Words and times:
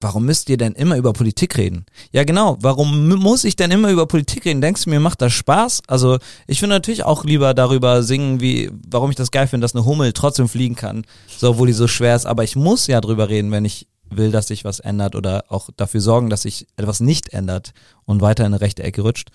warum 0.00 0.24
müsst 0.24 0.48
ihr 0.48 0.56
denn 0.56 0.72
immer 0.72 0.96
über 0.96 1.12
Politik 1.12 1.56
reden? 1.58 1.84
Ja, 2.12 2.24
genau, 2.24 2.56
warum 2.60 3.08
muss 3.08 3.44
ich 3.44 3.56
denn 3.56 3.70
immer 3.70 3.90
über 3.90 4.06
Politik 4.06 4.44
reden? 4.44 4.60
Denkst 4.60 4.84
du, 4.84 4.90
mir 4.90 5.00
macht 5.00 5.20
das 5.20 5.32
Spaß? 5.32 5.82
Also, 5.86 6.18
ich 6.46 6.62
würde 6.62 6.70
natürlich 6.70 7.04
auch 7.04 7.24
lieber 7.24 7.54
darüber 7.54 8.02
singen, 8.02 8.40
wie, 8.40 8.70
warum 8.88 9.10
ich 9.10 9.16
das 9.16 9.30
geil 9.30 9.46
finde, 9.46 9.64
dass 9.64 9.74
eine 9.74 9.84
Hummel 9.84 10.12
trotzdem 10.12 10.48
fliegen 10.48 10.74
kann, 10.74 11.04
so, 11.28 11.50
obwohl 11.50 11.66
die 11.66 11.74
so 11.74 11.86
schwer 11.86 12.16
ist, 12.16 12.26
aber 12.26 12.44
ich 12.44 12.56
muss 12.56 12.86
ja 12.86 13.00
drüber 13.00 13.28
reden, 13.28 13.52
wenn 13.52 13.64
ich 13.64 13.86
will, 14.10 14.32
dass 14.32 14.48
sich 14.48 14.64
was 14.64 14.80
ändert 14.80 15.14
oder 15.14 15.44
auch 15.48 15.70
dafür 15.76 16.00
sorgen, 16.00 16.30
dass 16.30 16.42
sich 16.42 16.66
etwas 16.76 17.00
nicht 17.00 17.32
ändert 17.32 17.72
und 18.04 18.20
weiter 18.20 18.44
in 18.44 18.52
eine 18.52 18.60
rechte 18.60 18.82
Ecke 18.82 19.02
rutscht. 19.02 19.30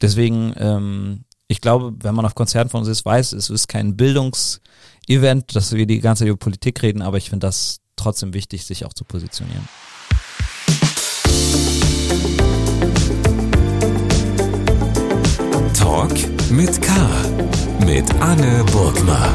Deswegen, 0.00 0.54
ähm, 0.56 1.24
ich 1.48 1.60
glaube, 1.60 1.94
wenn 2.00 2.14
man 2.14 2.24
auf 2.24 2.34
Konzerten 2.34 2.70
von 2.70 2.80
uns 2.80 2.88
ist, 2.88 3.04
weiß, 3.04 3.32
es 3.32 3.50
ist 3.50 3.68
kein 3.68 3.96
Bildungsevent, 3.96 5.56
dass 5.56 5.72
wir 5.72 5.86
die 5.86 6.00
ganze 6.00 6.20
Zeit 6.20 6.28
über 6.28 6.38
Politik 6.38 6.82
reden, 6.82 7.02
aber 7.02 7.16
ich 7.16 7.30
finde 7.30 7.46
das 7.46 7.80
trotzdem 7.96 8.34
wichtig, 8.34 8.64
sich 8.64 8.84
auch 8.84 8.92
zu 8.92 9.04
positionieren. 9.04 9.68
Talk 15.74 16.12
mit 16.50 16.82
K. 16.82 16.92
Mit 17.84 18.12
Anne 18.20 18.64
Burgner. 18.72 19.32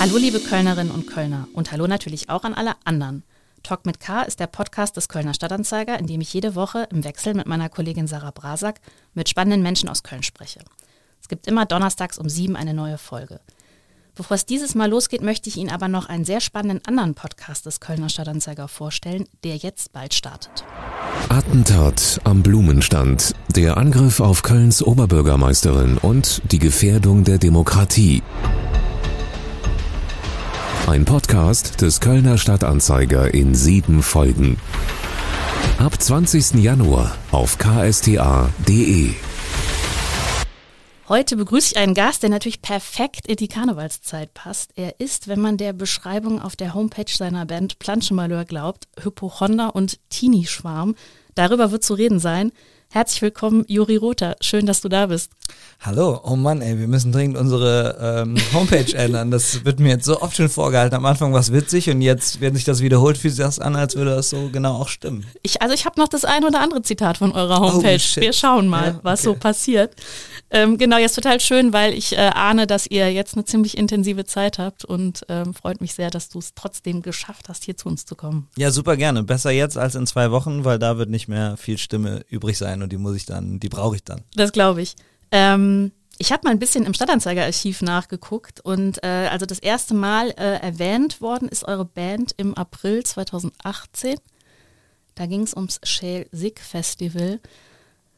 Hallo 0.00 0.16
liebe 0.16 0.40
Kölnerinnen 0.40 0.90
und 0.90 1.06
Kölner 1.06 1.46
und 1.52 1.72
hallo 1.72 1.86
natürlich 1.86 2.28
auch 2.28 2.44
an 2.44 2.54
alle 2.54 2.72
anderen. 2.84 3.22
Talk 3.62 3.86
mit 3.86 4.00
K 4.00 4.22
ist 4.22 4.40
der 4.40 4.46
Podcast 4.46 4.96
des 4.96 5.08
Kölner 5.08 5.34
Stadtanzeiger, 5.34 5.98
in 5.98 6.06
dem 6.06 6.20
ich 6.20 6.32
jede 6.32 6.54
Woche 6.54 6.88
im 6.90 7.04
Wechsel 7.04 7.34
mit 7.34 7.46
meiner 7.46 7.68
Kollegin 7.68 8.06
Sarah 8.06 8.30
Brasak 8.30 8.80
mit 9.14 9.28
spannenden 9.28 9.62
Menschen 9.62 9.88
aus 9.88 10.02
Köln 10.02 10.22
spreche. 10.22 10.60
Es 11.20 11.28
gibt 11.28 11.46
immer 11.46 11.66
donnerstags 11.66 12.18
um 12.18 12.28
sieben 12.28 12.56
eine 12.56 12.74
neue 12.74 12.98
Folge. 12.98 13.40
Bevor 14.20 14.34
es 14.34 14.44
dieses 14.44 14.74
Mal 14.74 14.90
losgeht, 14.90 15.22
möchte 15.22 15.48
ich 15.48 15.56
Ihnen 15.56 15.70
aber 15.70 15.88
noch 15.88 16.06
einen 16.10 16.26
sehr 16.26 16.42
spannenden 16.42 16.84
anderen 16.86 17.14
Podcast 17.14 17.64
des 17.64 17.80
Kölner 17.80 18.10
Stadtanzeiger 18.10 18.68
vorstellen, 18.68 19.24
der 19.44 19.56
jetzt 19.56 19.94
bald 19.94 20.12
startet. 20.12 20.62
Attentat 21.30 22.20
am 22.24 22.42
Blumenstand. 22.42 23.34
Der 23.48 23.78
Angriff 23.78 24.20
auf 24.20 24.42
Kölns 24.42 24.82
Oberbürgermeisterin 24.82 25.96
und 25.96 26.42
die 26.52 26.58
Gefährdung 26.58 27.24
der 27.24 27.38
Demokratie. 27.38 28.22
Ein 30.86 31.06
Podcast 31.06 31.80
des 31.80 32.00
Kölner 32.00 32.36
Stadtanzeiger 32.36 33.32
in 33.32 33.54
sieben 33.54 34.02
Folgen. 34.02 34.58
Ab 35.78 35.98
20. 35.98 36.62
Januar 36.62 37.16
auf 37.32 37.56
ksta.de. 37.56 39.14
Heute 41.10 41.36
begrüße 41.36 41.72
ich 41.72 41.76
einen 41.76 41.94
Gast, 41.94 42.22
der 42.22 42.30
natürlich 42.30 42.62
perfekt 42.62 43.26
in 43.26 43.34
die 43.34 43.48
Karnevalszeit 43.48 44.32
passt. 44.32 44.70
Er 44.76 45.00
ist, 45.00 45.26
wenn 45.26 45.40
man 45.40 45.56
der 45.56 45.72
Beschreibung 45.72 46.40
auf 46.40 46.54
der 46.54 46.72
Homepage 46.72 47.12
seiner 47.12 47.46
Band 47.46 47.80
Planschenmalheur 47.80 48.44
glaubt, 48.44 48.86
Hypochonder 48.96 49.74
und 49.74 49.98
Teenie-Schwarm. 50.10 50.94
Darüber 51.34 51.72
wird 51.72 51.82
zu 51.82 51.94
reden 51.94 52.20
sein. 52.20 52.52
Herzlich 52.92 53.22
willkommen, 53.22 53.64
Juri 53.68 53.94
Rother. 53.94 54.34
Schön, 54.40 54.66
dass 54.66 54.80
du 54.80 54.88
da 54.88 55.06
bist. 55.06 55.30
Hallo, 55.78 56.20
oh 56.24 56.34
Mann, 56.34 56.60
ey, 56.60 56.76
wir 56.76 56.88
müssen 56.88 57.12
dringend 57.12 57.38
unsere 57.38 58.24
ähm, 58.26 58.36
Homepage 58.52 58.92
ändern. 58.96 59.30
Das 59.30 59.64
wird 59.64 59.78
mir 59.78 59.90
jetzt 59.90 60.06
so 60.06 60.20
oft 60.20 60.36
schon 60.36 60.48
vorgehalten. 60.48 60.96
Am 60.96 61.06
Anfang 61.06 61.32
war 61.32 61.38
es 61.38 61.52
witzig 61.52 61.88
und 61.88 62.02
jetzt, 62.02 62.40
wenn 62.40 62.56
sich 62.56 62.64
das 62.64 62.82
wiederholt, 62.82 63.16
fühlt 63.16 63.34
sich 63.34 63.44
das 63.44 63.60
an, 63.60 63.76
als 63.76 63.94
würde 63.94 64.16
das 64.16 64.30
so 64.30 64.50
genau 64.50 64.74
auch 64.74 64.88
stimmen. 64.88 65.24
Ich, 65.42 65.62
also 65.62 65.72
ich 65.72 65.86
habe 65.86 66.00
noch 66.00 66.08
das 66.08 66.24
ein 66.24 66.44
oder 66.44 66.60
andere 66.60 66.82
Zitat 66.82 67.18
von 67.18 67.30
eurer 67.30 67.62
oh, 67.62 67.72
Homepage. 67.74 68.00
Oh, 68.16 68.20
wir 68.20 68.32
schauen 68.32 68.66
mal, 68.66 68.86
ja, 68.86 68.90
okay. 68.90 69.00
was 69.04 69.22
so 69.22 69.34
passiert. 69.34 69.94
Ähm, 70.50 70.76
genau, 70.76 70.98
jetzt 70.98 71.14
total 71.14 71.38
schön, 71.38 71.72
weil 71.72 71.94
ich 71.94 72.12
äh, 72.12 72.30
ahne, 72.34 72.66
dass 72.66 72.88
ihr 72.88 73.12
jetzt 73.12 73.34
eine 73.34 73.44
ziemlich 73.44 73.78
intensive 73.78 74.24
Zeit 74.24 74.58
habt 74.58 74.84
und 74.84 75.24
ähm, 75.28 75.54
freut 75.54 75.80
mich 75.80 75.94
sehr, 75.94 76.10
dass 76.10 76.28
du 76.28 76.40
es 76.40 76.54
trotzdem 76.54 77.02
geschafft 77.02 77.48
hast, 77.48 77.64
hier 77.64 77.76
zu 77.76 77.88
uns 77.88 78.04
zu 78.04 78.16
kommen. 78.16 78.48
Ja, 78.56 78.72
super 78.72 78.96
gerne. 78.96 79.22
Besser 79.22 79.52
jetzt 79.52 79.78
als 79.78 79.94
in 79.94 80.08
zwei 80.08 80.32
Wochen, 80.32 80.64
weil 80.64 80.80
da 80.80 80.98
wird 80.98 81.08
nicht 81.08 81.28
mehr 81.28 81.56
viel 81.56 81.78
Stimme 81.78 82.24
übrig 82.28 82.58
sein 82.58 82.79
und 82.82 82.92
die 82.92 82.98
muss 82.98 83.16
ich 83.16 83.26
dann, 83.26 83.60
die 83.60 83.68
brauche 83.68 83.96
ich 83.96 84.04
dann. 84.04 84.22
Das 84.34 84.52
glaube 84.52 84.82
ich. 84.82 84.96
Ähm, 85.30 85.92
ich 86.18 86.32
habe 86.32 86.42
mal 86.44 86.50
ein 86.50 86.58
bisschen 86.58 86.84
im 86.84 86.92
Stadtanzeigerarchiv 86.92 87.80
nachgeguckt 87.80 88.60
und 88.60 89.02
äh, 89.02 89.28
also 89.30 89.46
das 89.46 89.58
erste 89.58 89.94
Mal 89.94 90.30
äh, 90.30 90.60
erwähnt 90.60 91.20
worden 91.20 91.48
ist 91.48 91.64
eure 91.64 91.86
Band 91.86 92.34
im 92.36 92.54
April 92.54 93.02
2018. 93.02 94.16
Da 95.14 95.26
ging 95.26 95.42
es 95.42 95.54
ums 95.54 95.80
Shale 95.82 96.26
Sig 96.30 96.60
Festival. 96.60 97.40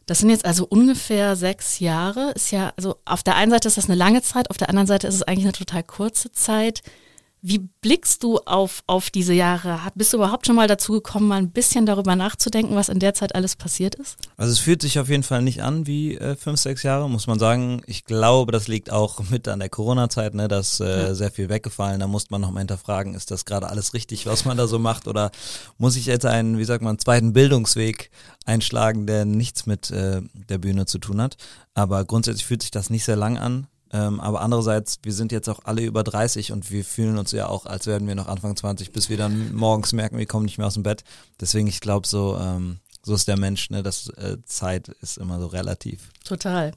Das 0.07 0.19
sind 0.19 0.31
jetzt 0.31 0.45
also 0.45 0.67
ungefähr 0.67 1.37
sechs 1.37 1.79
Jahre. 1.79 2.33
Ist 2.35 2.51
ja, 2.51 2.73
also 2.77 2.97
auf 3.05 3.23
der 3.23 3.37
einen 3.37 3.53
Seite 3.53 3.69
ist 3.69 3.77
das 3.77 3.87
eine 3.87 3.95
lange 3.95 4.23
Zeit, 4.23 4.51
auf 4.51 4.59
der 4.59 4.69
anderen 4.69 4.89
Seite 4.89 5.07
ist 5.07 5.15
es 5.15 5.23
eigentlich 5.23 5.45
eine 5.45 5.53
total 5.53 5.85
kurze 5.85 6.33
Zeit. 6.33 6.83
Wie 7.45 7.59
blickst 7.59 8.23
du 8.23 8.39
auf, 8.39 8.85
auf 8.87 9.11
diese 9.11 9.35
Jahre? 9.35 9.81
Bist 9.97 10.13
du 10.13 10.19
überhaupt 10.19 10.47
schon 10.47 10.55
mal 10.55 10.69
dazu 10.69 10.93
gekommen, 10.93 11.27
mal 11.27 11.39
ein 11.39 11.51
bisschen 11.51 11.87
darüber 11.87 12.15
nachzudenken, 12.15 12.77
was 12.77 12.89
in 12.89 13.01
der 13.01 13.15
Zeit 13.15 13.35
alles 13.35 13.57
passiert 13.57 13.97
ist? 13.97 14.17
Also 14.37 14.53
es 14.53 14.61
fühlt 14.61 14.81
sich 14.81 15.01
auf 15.01 15.09
jeden 15.09 15.25
Fall 15.25 15.43
nicht 15.43 15.61
an 15.61 15.89
wie 15.89 16.17
äh, 16.17 16.37
fünf, 16.37 16.61
sechs 16.61 16.85
Jahre, 16.85 17.11
muss 17.11 17.27
man 17.27 17.41
sagen. 17.41 17.83
Ich 17.87 18.05
glaube, 18.05 18.53
das 18.53 18.69
liegt 18.69 18.93
auch 18.93 19.19
mit 19.31 19.49
an 19.49 19.59
der 19.59 19.71
Corona-Zeit, 19.71 20.35
ne, 20.35 20.47
dass 20.47 20.79
äh, 20.79 20.85
ja. 20.85 21.15
sehr 21.17 21.33
viel 21.33 21.49
weggefallen. 21.49 21.99
Da 21.99 22.07
muss 22.07 22.31
man 22.31 22.41
noch 22.41 22.53
mal 22.53 22.61
hinterfragen, 22.61 23.15
ist 23.15 23.33
das 23.33 23.45
gerade 23.45 23.69
alles 23.69 23.93
richtig, 23.93 24.25
was 24.27 24.45
man 24.45 24.57
da 24.57 24.69
so 24.69 24.79
macht? 24.79 25.09
Oder 25.09 25.33
muss 25.79 25.97
ich 25.97 26.07
jetzt 26.07 26.25
einen, 26.25 26.59
wie 26.59 26.65
sagt 26.65 26.85
man, 26.85 27.01
zweiten 27.01 27.33
Bildungsweg 27.33 28.13
einschlagen, 28.47 29.09
der 29.09 29.25
nichts 29.25 29.67
mit 29.67 29.91
äh, 29.91 30.23
der 30.33 30.59
Bühne 30.59 30.87
zu 30.87 30.99
tun 30.99 31.21
hat? 31.21 31.37
Aber 31.75 32.05
grundsätzlich 32.05 32.47
fühlt 32.47 32.63
sich 32.63 32.71
das 32.71 32.89
nicht 32.89 33.05
sehr 33.05 33.17
lang 33.17 33.37
an. 33.37 33.67
Ähm, 33.93 34.21
aber 34.21 34.41
andererseits, 34.41 34.99
wir 35.03 35.13
sind 35.13 35.33
jetzt 35.33 35.49
auch 35.49 35.61
alle 35.65 35.83
über 35.83 36.03
30 36.03 36.53
und 36.53 36.71
wir 36.71 36.85
fühlen 36.85 37.19
uns 37.19 37.33
ja 37.33 37.49
auch, 37.49 37.67
als 37.67 37.87
werden 37.87 38.09
wir 38.09 38.15
noch 38.15 38.27
Anfang 38.27 38.57
20, 38.57 38.93
bis 38.93 39.11
wir 39.11 39.19
dann 39.19 39.55
morgens 39.55 39.93
merken, 39.93 40.19
wir 40.19 40.27
kommen 40.27 40.47
nicht 40.47 40.59
mehr 40.59 40.67
aus 40.67 40.75
dem 40.75 40.83
Bett. 40.83 41.05
Deswegen, 41.41 41.67
ich 41.67 41.81
glaube, 41.81 42.07
so, 42.07 42.39
ähm, 42.41 42.79
so 43.03 43.15
ist 43.15 43.29
der 43.29 43.39
Mensch, 43.39 43.69
ne? 43.71 43.83
Das 43.83 44.09
äh, 44.11 44.39
Zeit 44.45 44.89
ist 45.03 45.19
immer 45.19 45.41
so 45.41 45.47
relativ. 45.47 46.11
Total. 46.25 46.73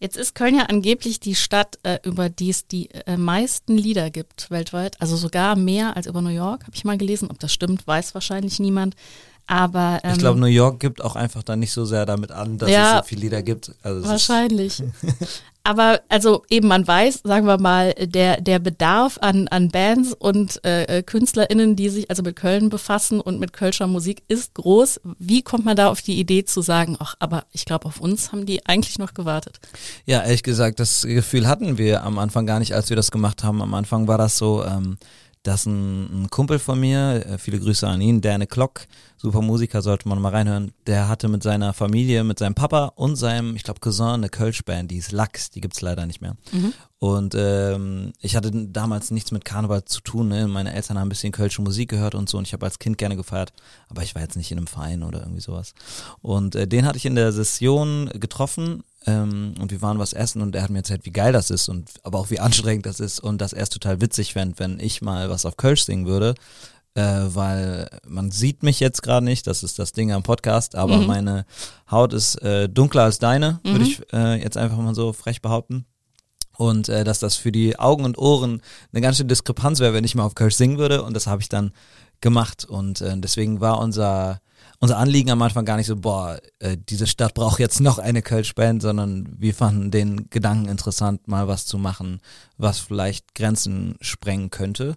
Jetzt 0.00 0.16
ist 0.16 0.34
Köln 0.34 0.56
ja 0.56 0.64
angeblich 0.64 1.20
die 1.20 1.36
Stadt, 1.36 1.78
äh, 1.84 1.98
über 2.02 2.28
die 2.28 2.50
es 2.50 2.66
die 2.66 2.90
äh, 2.90 3.16
meisten 3.16 3.76
Lieder 3.76 4.10
gibt 4.10 4.50
weltweit. 4.50 5.00
Also 5.00 5.16
sogar 5.16 5.54
mehr 5.56 5.96
als 5.96 6.06
über 6.06 6.20
New 6.20 6.30
York, 6.30 6.62
habe 6.62 6.72
ich 6.74 6.84
mal 6.84 6.98
gelesen. 6.98 7.30
Ob 7.30 7.38
das 7.38 7.52
stimmt, 7.52 7.86
weiß 7.86 8.12
wahrscheinlich 8.14 8.58
niemand. 8.58 8.96
Aber 9.46 10.00
ähm, 10.02 10.12
ich 10.12 10.18
glaube, 10.18 10.40
New 10.40 10.46
York 10.46 10.80
gibt 10.80 11.02
auch 11.02 11.14
einfach 11.16 11.42
dann 11.42 11.60
nicht 11.60 11.72
so 11.72 11.84
sehr 11.84 12.06
damit 12.06 12.32
an, 12.32 12.58
dass 12.58 12.70
ja, 12.70 12.98
es 12.98 13.04
so 13.04 13.08
viele 13.08 13.20
Lieder 13.22 13.42
gibt. 13.42 13.72
Also 13.82 14.08
wahrscheinlich. 14.08 14.82
Aber 15.64 16.00
also 16.08 16.42
eben 16.50 16.68
man 16.68 16.86
weiß, 16.86 17.20
sagen 17.24 17.46
wir 17.46 17.58
mal, 17.58 17.94
der, 17.94 18.40
der 18.40 18.58
Bedarf 18.58 19.18
an, 19.20 19.46
an 19.48 19.68
Bands 19.68 20.12
und 20.12 20.64
äh, 20.64 20.84
äh 20.84 21.02
KünstlerInnen, 21.02 21.76
die 21.76 21.88
sich 21.88 22.10
also 22.10 22.22
mit 22.22 22.36
Köln 22.36 22.68
befassen 22.68 23.20
und 23.20 23.38
mit 23.38 23.52
Kölscher 23.52 23.86
Musik 23.86 24.22
ist 24.28 24.54
groß. 24.54 25.00
Wie 25.18 25.42
kommt 25.42 25.64
man 25.64 25.76
da 25.76 25.88
auf 25.88 26.02
die 26.02 26.18
Idee 26.18 26.44
zu 26.44 26.62
sagen, 26.62 26.96
ach, 26.98 27.14
aber 27.20 27.44
ich 27.52 27.64
glaube, 27.64 27.86
auf 27.86 28.00
uns 28.00 28.32
haben 28.32 28.46
die 28.46 28.66
eigentlich 28.66 28.98
noch 28.98 29.14
gewartet? 29.14 29.60
Ja, 30.04 30.22
ehrlich 30.22 30.42
gesagt, 30.42 30.80
das 30.80 31.02
Gefühl 31.02 31.46
hatten 31.46 31.78
wir 31.78 32.02
am 32.02 32.18
Anfang 32.18 32.46
gar 32.46 32.58
nicht, 32.58 32.74
als 32.74 32.88
wir 32.88 32.96
das 32.96 33.10
gemacht 33.10 33.44
haben. 33.44 33.62
Am 33.62 33.74
Anfang 33.74 34.08
war 34.08 34.18
das 34.18 34.38
so, 34.38 34.64
ähm, 34.64 34.98
dass 35.42 35.66
ein, 35.66 36.24
ein 36.24 36.30
Kumpel 36.30 36.58
von 36.58 36.78
mir, 36.78 37.24
äh, 37.26 37.38
viele 37.38 37.58
Grüße 37.58 37.86
an 37.86 38.00
ihn, 38.00 38.20
der 38.20 38.34
eine 38.34 38.46
Glock, 38.46 38.82
super 39.22 39.40
Musiker, 39.40 39.82
sollte 39.82 40.08
man 40.08 40.20
mal 40.20 40.30
reinhören, 40.30 40.72
der 40.88 41.08
hatte 41.08 41.28
mit 41.28 41.44
seiner 41.44 41.72
Familie, 41.72 42.24
mit 42.24 42.40
seinem 42.40 42.56
Papa 42.56 42.86
und 42.96 43.14
seinem, 43.14 43.54
ich 43.54 43.62
glaube, 43.62 43.78
Cousin 43.78 44.14
eine 44.14 44.28
Kölsch-Band, 44.28 44.90
die 44.90 44.96
ist 44.96 45.12
Lachs, 45.12 45.50
die 45.50 45.60
gibt's 45.60 45.80
leider 45.80 46.06
nicht 46.06 46.20
mehr. 46.20 46.36
Mhm. 46.50 46.72
Und 46.98 47.34
ähm, 47.38 48.12
ich 48.20 48.34
hatte 48.34 48.50
damals 48.50 49.12
nichts 49.12 49.30
mit 49.30 49.44
Karneval 49.44 49.84
zu 49.84 50.00
tun, 50.00 50.26
ne? 50.28 50.48
meine 50.48 50.74
Eltern 50.74 50.98
haben 50.98 51.06
ein 51.06 51.08
bisschen 51.08 51.32
kölsche 51.32 51.62
Musik 51.62 51.90
gehört 51.90 52.16
und 52.16 52.28
so 52.28 52.36
und 52.36 52.48
ich 52.48 52.52
habe 52.52 52.66
als 52.66 52.80
Kind 52.80 52.98
gerne 52.98 53.14
gefeiert, 53.14 53.52
aber 53.88 54.02
ich 54.02 54.16
war 54.16 54.22
jetzt 54.22 54.36
nicht 54.36 54.50
in 54.50 54.58
einem 54.58 54.66
Verein 54.66 55.04
oder 55.04 55.20
irgendwie 55.20 55.40
sowas. 55.40 55.74
Und 56.20 56.56
äh, 56.56 56.66
den 56.66 56.84
hatte 56.84 56.98
ich 56.98 57.06
in 57.06 57.14
der 57.14 57.30
Session 57.30 58.10
getroffen 58.14 58.82
ähm, 59.06 59.54
und 59.60 59.70
wir 59.70 59.82
waren 59.82 60.00
was 60.00 60.14
essen 60.14 60.42
und 60.42 60.56
er 60.56 60.64
hat 60.64 60.70
mir 60.70 60.78
erzählt, 60.78 61.04
wie 61.04 61.12
geil 61.12 61.32
das 61.32 61.50
ist 61.50 61.68
und 61.68 61.90
aber 62.02 62.18
auch 62.18 62.30
wie 62.30 62.40
anstrengend 62.40 62.86
das 62.86 62.98
ist 62.98 63.20
und 63.20 63.38
dass 63.38 63.52
er 63.52 63.62
es 63.62 63.68
total 63.68 64.00
witzig 64.00 64.32
fände, 64.32 64.58
wenn 64.58 64.80
ich 64.80 65.00
mal 65.00 65.30
was 65.30 65.46
auf 65.46 65.56
Kölsch 65.56 65.84
singen 65.84 66.06
würde. 66.06 66.34
Äh, 66.94 67.02
weil 67.34 67.88
man 68.06 68.30
sieht 68.30 68.62
mich 68.62 68.78
jetzt 68.78 69.02
gerade 69.02 69.24
nicht, 69.24 69.46
das 69.46 69.62
ist 69.62 69.78
das 69.78 69.92
Ding 69.92 70.12
am 70.12 70.22
Podcast, 70.22 70.74
aber 70.74 70.98
mhm. 70.98 71.06
meine 71.06 71.46
Haut 71.90 72.12
ist 72.12 72.36
äh, 72.42 72.68
dunkler 72.68 73.04
als 73.04 73.18
deine, 73.18 73.60
mhm. 73.62 73.70
würde 73.70 73.84
ich 73.84 74.12
äh, 74.12 74.42
jetzt 74.42 74.58
einfach 74.58 74.76
mal 74.76 74.94
so 74.94 75.14
frech 75.14 75.40
behaupten. 75.40 75.86
Und 76.56 76.90
äh, 76.90 77.02
dass 77.02 77.18
das 77.18 77.34
für 77.36 77.50
die 77.50 77.78
Augen 77.78 78.04
und 78.04 78.18
Ohren 78.18 78.60
eine 78.92 79.00
ganz 79.00 79.16
schöne 79.16 79.28
Diskrepanz 79.28 79.80
wäre, 79.80 79.94
wenn 79.94 80.04
ich 80.04 80.14
mal 80.14 80.24
auf 80.24 80.34
Kölsch 80.34 80.56
singen 80.56 80.76
würde. 80.76 81.02
Und 81.02 81.14
das 81.14 81.26
habe 81.26 81.40
ich 81.40 81.48
dann 81.48 81.72
gemacht. 82.20 82.66
Und 82.66 83.00
äh, 83.00 83.16
deswegen 83.18 83.60
war 83.60 83.78
unser 83.78 84.40
unser 84.82 84.98
Anliegen 84.98 85.30
am 85.30 85.40
Anfang 85.42 85.64
gar 85.64 85.76
nicht 85.76 85.86
so, 85.86 85.94
boah, 85.94 86.40
äh, 86.58 86.76
diese 86.76 87.06
Stadt 87.06 87.34
braucht 87.34 87.60
jetzt 87.60 87.80
noch 87.80 87.98
eine 87.98 88.20
Kölsch-Band, 88.20 88.82
sondern 88.82 89.28
wir 89.38 89.54
fanden 89.54 89.92
den 89.92 90.28
Gedanken 90.28 90.68
interessant, 90.68 91.28
mal 91.28 91.46
was 91.46 91.66
zu 91.66 91.78
machen, 91.78 92.20
was 92.58 92.80
vielleicht 92.80 93.36
Grenzen 93.36 93.94
sprengen 94.00 94.50
könnte. 94.50 94.96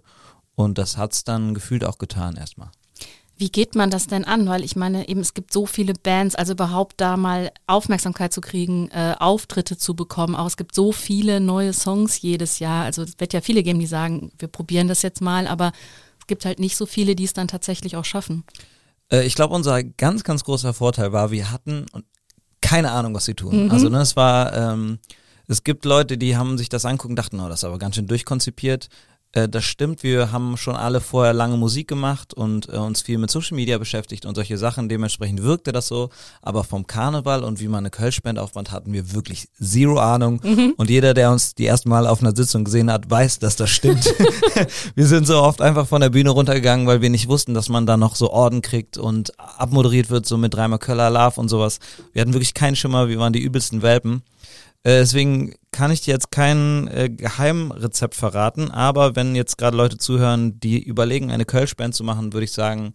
Und 0.56 0.78
das 0.78 0.96
hat's 0.96 1.22
dann 1.22 1.54
gefühlt 1.54 1.84
auch 1.84 1.98
getan 1.98 2.36
erstmal. 2.36 2.70
Wie 3.38 3.50
geht 3.50 3.74
man 3.74 3.90
das 3.90 4.06
denn 4.06 4.24
an? 4.24 4.48
Weil 4.48 4.64
ich 4.64 4.76
meine, 4.76 5.08
eben 5.08 5.20
es 5.20 5.34
gibt 5.34 5.52
so 5.52 5.66
viele 5.66 5.92
Bands, 5.92 6.34
also 6.34 6.54
überhaupt 6.54 6.94
da 6.98 7.18
mal 7.18 7.52
Aufmerksamkeit 7.66 8.32
zu 8.32 8.40
kriegen, 8.40 8.88
äh, 8.88 9.14
Auftritte 9.18 9.76
zu 9.76 9.94
bekommen. 9.94 10.34
Auch 10.34 10.46
es 10.46 10.56
gibt 10.56 10.74
so 10.74 10.90
viele 10.90 11.38
neue 11.40 11.74
Songs 11.74 12.22
jedes 12.22 12.58
Jahr. 12.58 12.84
Also 12.84 13.02
es 13.02 13.20
wird 13.20 13.34
ja 13.34 13.42
viele 13.42 13.62
geben, 13.62 13.78
die 13.78 13.86
sagen, 13.86 14.32
wir 14.38 14.48
probieren 14.48 14.88
das 14.88 15.02
jetzt 15.02 15.20
mal, 15.20 15.46
aber 15.46 15.72
es 16.18 16.26
gibt 16.26 16.46
halt 16.46 16.58
nicht 16.58 16.76
so 16.76 16.86
viele, 16.86 17.14
die 17.14 17.24
es 17.24 17.34
dann 17.34 17.46
tatsächlich 17.46 17.96
auch 17.96 18.06
schaffen. 18.06 18.44
Äh, 19.12 19.26
ich 19.26 19.34
glaube, 19.34 19.54
unser 19.54 19.84
ganz, 19.84 20.24
ganz 20.24 20.42
großer 20.42 20.72
Vorteil 20.72 21.12
war, 21.12 21.30
wir 21.30 21.52
hatten 21.52 21.84
keine 22.62 22.90
Ahnung, 22.92 23.14
was 23.14 23.26
sie 23.26 23.34
tun. 23.34 23.66
Mhm. 23.66 23.70
Also 23.70 23.90
ne, 23.90 24.00
es 24.00 24.16
war, 24.16 24.54
ähm, 24.54 24.98
es 25.46 25.62
gibt 25.62 25.84
Leute, 25.84 26.16
die 26.18 26.36
haben 26.36 26.56
sich 26.56 26.70
das 26.70 26.84
angucken, 26.84 27.16
dachten, 27.16 27.38
oh, 27.38 27.48
das 27.48 27.60
ist 27.60 27.64
aber 27.64 27.78
ganz 27.78 27.96
schön 27.96 28.06
durchkonzipiert. 28.06 28.88
Äh, 29.36 29.48
das 29.48 29.64
stimmt, 29.64 30.02
wir 30.02 30.32
haben 30.32 30.56
schon 30.56 30.76
alle 30.76 31.00
vorher 31.00 31.34
lange 31.34 31.56
Musik 31.56 31.88
gemacht 31.88 32.32
und 32.32 32.68
äh, 32.72 32.76
uns 32.76 33.02
viel 33.02 33.18
mit 33.18 33.30
Social 33.30 33.54
Media 33.54 33.76
beschäftigt 33.76 34.24
und 34.24 34.34
solche 34.34 34.56
Sachen. 34.56 34.88
Dementsprechend 34.88 35.42
wirkte 35.42 35.72
das 35.72 35.88
so. 35.88 36.08
Aber 36.40 36.64
vom 36.64 36.86
Karneval 36.86 37.44
und 37.44 37.60
wie 37.60 37.68
man 37.68 37.80
eine 37.80 37.90
Kölschband 37.90 38.38
aufbaut, 38.38 38.72
hatten 38.72 38.92
wir 38.92 39.12
wirklich 39.12 39.48
zero 39.60 39.98
Ahnung. 39.98 40.40
Mhm. 40.42 40.74
Und 40.76 40.88
jeder, 40.88 41.12
der 41.12 41.30
uns 41.30 41.54
die 41.54 41.66
ersten 41.66 41.90
Mal 41.90 42.06
auf 42.06 42.22
einer 42.22 42.34
Sitzung 42.34 42.64
gesehen 42.64 42.90
hat, 42.90 43.10
weiß, 43.10 43.38
dass 43.38 43.56
das 43.56 43.70
stimmt. 43.70 44.06
wir 44.94 45.06
sind 45.06 45.26
so 45.26 45.42
oft 45.42 45.60
einfach 45.60 45.86
von 45.86 46.00
der 46.00 46.10
Bühne 46.10 46.30
runtergegangen, 46.30 46.86
weil 46.86 47.02
wir 47.02 47.10
nicht 47.10 47.28
wussten, 47.28 47.52
dass 47.52 47.68
man 47.68 47.84
da 47.84 47.96
noch 47.96 48.16
so 48.16 48.30
Orden 48.30 48.62
kriegt 48.62 48.96
und 48.96 49.38
abmoderiert 49.38 50.08
wird, 50.08 50.24
so 50.24 50.38
mit 50.38 50.54
dreimal 50.54 50.78
Köller 50.78 51.10
Love 51.10 51.38
und 51.38 51.48
sowas. 51.48 51.78
Wir 52.14 52.22
hatten 52.22 52.32
wirklich 52.32 52.54
keinen 52.54 52.76
Schimmer, 52.76 53.08
wir 53.08 53.18
waren 53.18 53.34
die 53.34 53.42
übelsten 53.42 53.82
Welpen. 53.82 54.22
Äh, 54.86 55.00
deswegen 55.00 55.52
kann 55.72 55.90
ich 55.90 56.02
dir 56.02 56.14
jetzt 56.14 56.30
kein 56.30 56.86
äh, 56.86 57.10
Geheimrezept 57.10 58.14
verraten, 58.14 58.70
aber 58.70 59.16
wenn 59.16 59.34
jetzt 59.34 59.58
gerade 59.58 59.76
Leute 59.76 59.98
zuhören, 59.98 60.60
die 60.60 60.80
überlegen, 60.80 61.32
eine 61.32 61.44
Kölschband 61.44 61.92
zu 61.92 62.04
machen, 62.04 62.32
würde 62.32 62.44
ich 62.44 62.52
sagen, 62.52 62.92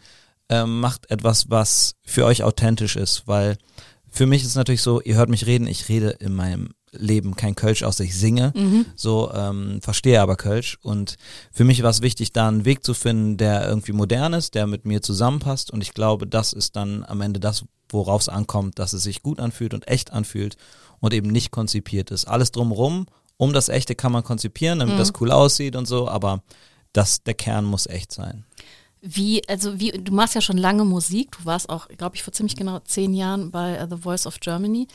äh, 0.47 0.63
macht 0.63 1.11
etwas, 1.11 1.49
was 1.49 1.95
für 2.05 2.23
euch 2.23 2.43
authentisch 2.43 2.95
ist, 2.95 3.27
weil 3.27 3.57
für 4.09 4.25
mich 4.25 4.43
ist 4.43 4.49
es 4.49 4.55
natürlich 4.55 4.81
so, 4.81 5.01
ihr 5.01 5.15
hört 5.15 5.29
mich 5.29 5.45
reden, 5.45 5.67
ich 5.67 5.89
rede 5.89 6.11
in 6.11 6.33
meinem 6.33 6.69
Leben 6.93 7.35
kein 7.35 7.55
Kölsch, 7.55 7.83
außer 7.83 8.05
ich 8.05 8.17
singe, 8.17 8.53
mhm. 8.55 8.85
so 8.95 9.29
ähm, 9.33 9.81
verstehe 9.81 10.21
aber 10.21 10.37
Kölsch. 10.37 10.77
Und 10.81 11.17
für 11.51 11.65
mich 11.65 11.83
war 11.83 11.89
es 11.89 12.01
wichtig, 12.01 12.31
da 12.31 12.47
einen 12.47 12.63
Weg 12.63 12.85
zu 12.85 12.93
finden, 12.93 13.35
der 13.35 13.67
irgendwie 13.67 13.93
modern 13.93 14.31
ist, 14.31 14.55
der 14.55 14.65
mit 14.65 14.85
mir 14.85 15.01
zusammenpasst. 15.01 15.71
Und 15.71 15.81
ich 15.81 15.93
glaube, 15.93 16.25
das 16.25 16.53
ist 16.53 16.77
dann 16.77 17.03
am 17.03 17.19
Ende 17.19 17.41
das, 17.41 17.65
worauf 17.93 18.21
es 18.21 18.29
ankommt, 18.29 18.79
dass 18.79 18.93
es 18.93 19.03
sich 19.03 19.23
gut 19.23 19.39
anfühlt 19.39 19.73
und 19.73 19.87
echt 19.87 20.11
anfühlt 20.11 20.57
und 20.99 21.13
eben 21.13 21.29
nicht 21.29 21.51
konzipiert 21.51 22.11
ist. 22.11 22.25
Alles 22.25 22.51
drumherum, 22.51 23.07
um 23.37 23.53
das 23.53 23.69
Echte 23.69 23.95
kann 23.95 24.11
man 24.11 24.23
konzipieren, 24.23 24.79
damit 24.79 24.95
mhm. 24.95 24.99
das 24.99 25.13
cool 25.19 25.31
aussieht 25.31 25.75
und 25.75 25.87
so, 25.87 26.07
aber 26.07 26.43
das, 26.93 27.23
der 27.23 27.33
Kern 27.33 27.65
muss 27.65 27.87
echt 27.87 28.11
sein. 28.11 28.45
Wie, 29.03 29.41
also 29.49 29.79
wie, 29.79 29.91
du 29.91 30.13
machst 30.13 30.35
ja 30.35 30.41
schon 30.41 30.57
lange 30.57 30.85
Musik, 30.85 31.31
du 31.39 31.45
warst 31.45 31.69
auch, 31.69 31.87
glaube 31.87 32.15
ich, 32.15 32.21
vor 32.21 32.33
ziemlich 32.33 32.55
genau 32.55 32.79
zehn 32.79 33.15
Jahren 33.15 33.49
bei 33.49 33.83
uh, 33.83 33.87
The 33.89 33.99
Voice 33.99 34.27
of 34.27 34.39
Germany 34.39 34.87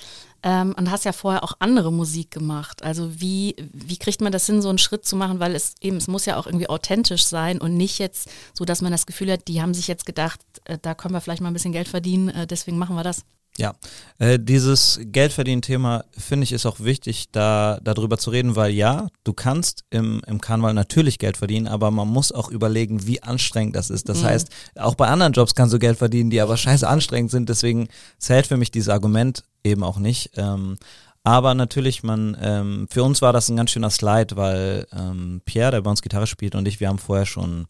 ähm, 0.47 0.77
und 0.79 0.93
hast 0.93 1.05
ja 1.05 1.11
vorher 1.11 1.43
auch 1.43 1.55
andere 1.59 1.93
Musik 1.93 2.31
gemacht. 2.31 2.85
Also 2.85 3.21
wie, 3.21 3.57
wie 3.73 3.97
kriegt 3.97 4.21
man 4.21 4.31
das 4.31 4.47
hin, 4.47 4.63
so 4.63 4.69
einen 4.69 4.79
Schritt 4.79 5.05
zu 5.05 5.17
machen, 5.17 5.41
weil 5.41 5.57
es 5.57 5.75
eben, 5.81 5.97
es 5.97 6.07
muss 6.07 6.25
ja 6.25 6.37
auch 6.37 6.47
irgendwie 6.47 6.69
authentisch 6.69 7.27
sein 7.27 7.61
und 7.61 7.77
nicht 7.77 7.99
jetzt 7.99 8.31
so, 8.55 8.65
dass 8.65 8.81
man 8.81 8.93
das 8.93 9.07
Gefühl 9.07 9.33
hat, 9.33 9.49
die 9.49 9.61
haben 9.61 9.75
sich 9.75 9.89
jetzt 9.89 10.07
gedacht, 10.07 10.39
äh, 10.65 10.79
da 10.81 10.95
können 10.95 11.15
wir 11.15 11.21
vielleicht 11.21 11.43
mal 11.43 11.51
ein 11.51 11.53
bisschen 11.53 11.73
Geld 11.73 11.89
verdienen, 11.89 12.29
äh, 12.29 12.47
deswegen 12.47 12.79
machen 12.79 12.95
wir 12.95 13.03
das. 13.03 13.25
Ja, 13.59 13.75
äh, 14.19 14.39
dieses 14.39 15.01
Geldverdienen-Thema 15.03 16.05
finde 16.17 16.45
ich 16.45 16.53
ist 16.53 16.67
auch 16.67 16.81
wichtig, 16.81 17.31
da 17.33 17.79
darüber 17.83 18.19
zu 18.19 18.31
reden, 18.31 18.55
weil 18.55 18.71
ja, 18.73 19.07
du 19.25 19.33
kannst 19.33 19.85
im, 19.89 20.21
im 20.27 20.43
Karneval 20.43 20.75
natürlich 20.75 21.19
Geld 21.19 21.39
verdienen, 21.39 21.67
aber 21.67 21.91
man 21.91 22.09
muss 22.09 22.33
auch 22.33 22.51
überlegen, 22.51 23.07
wie 23.07 23.23
anstrengend 23.23 23.75
das 23.75 23.89
ist. 23.89 24.11
Das 24.11 24.21
mhm. 24.21 24.27
heißt, 24.27 24.49
auch 24.77 24.95
bei 24.95 25.07
anderen 25.09 25.33
Jobs 25.33 25.55
kannst 25.55 25.73
du 25.73 25.79
Geld 25.79 25.97
verdienen, 25.97 26.29
die 26.29 26.41
aber 26.41 26.57
scheiße 26.57 26.87
anstrengend 26.87 27.31
sind. 27.31 27.49
Deswegen 27.49 27.89
zählt 28.19 28.47
für 28.47 28.59
mich 28.59 28.71
dieses 28.71 28.91
Argument 28.91 29.43
eben 29.65 29.83
auch 29.83 29.99
nicht. 29.99 30.33
Ähm, 30.37 30.77
aber 31.25 31.55
natürlich, 31.55 32.03
man, 32.03 32.37
ähm, 32.41 32.87
für 32.91 33.03
uns 33.03 33.21
war 33.23 33.33
das 33.33 33.49
ein 33.49 33.57
ganz 33.57 33.71
schöner 33.71 33.91
Slide, 33.91 34.37
weil 34.37 34.87
ähm, 34.93 35.41
Pierre, 35.45 35.73
der 35.73 35.81
bei 35.81 35.91
uns 35.91 36.03
Gitarre 36.03 36.27
spielt, 36.27 36.55
und 36.55 36.69
ich, 36.69 36.79
wir 36.79 36.89
haben 36.89 36.99
vorher 36.99 37.27
schon 37.27 37.67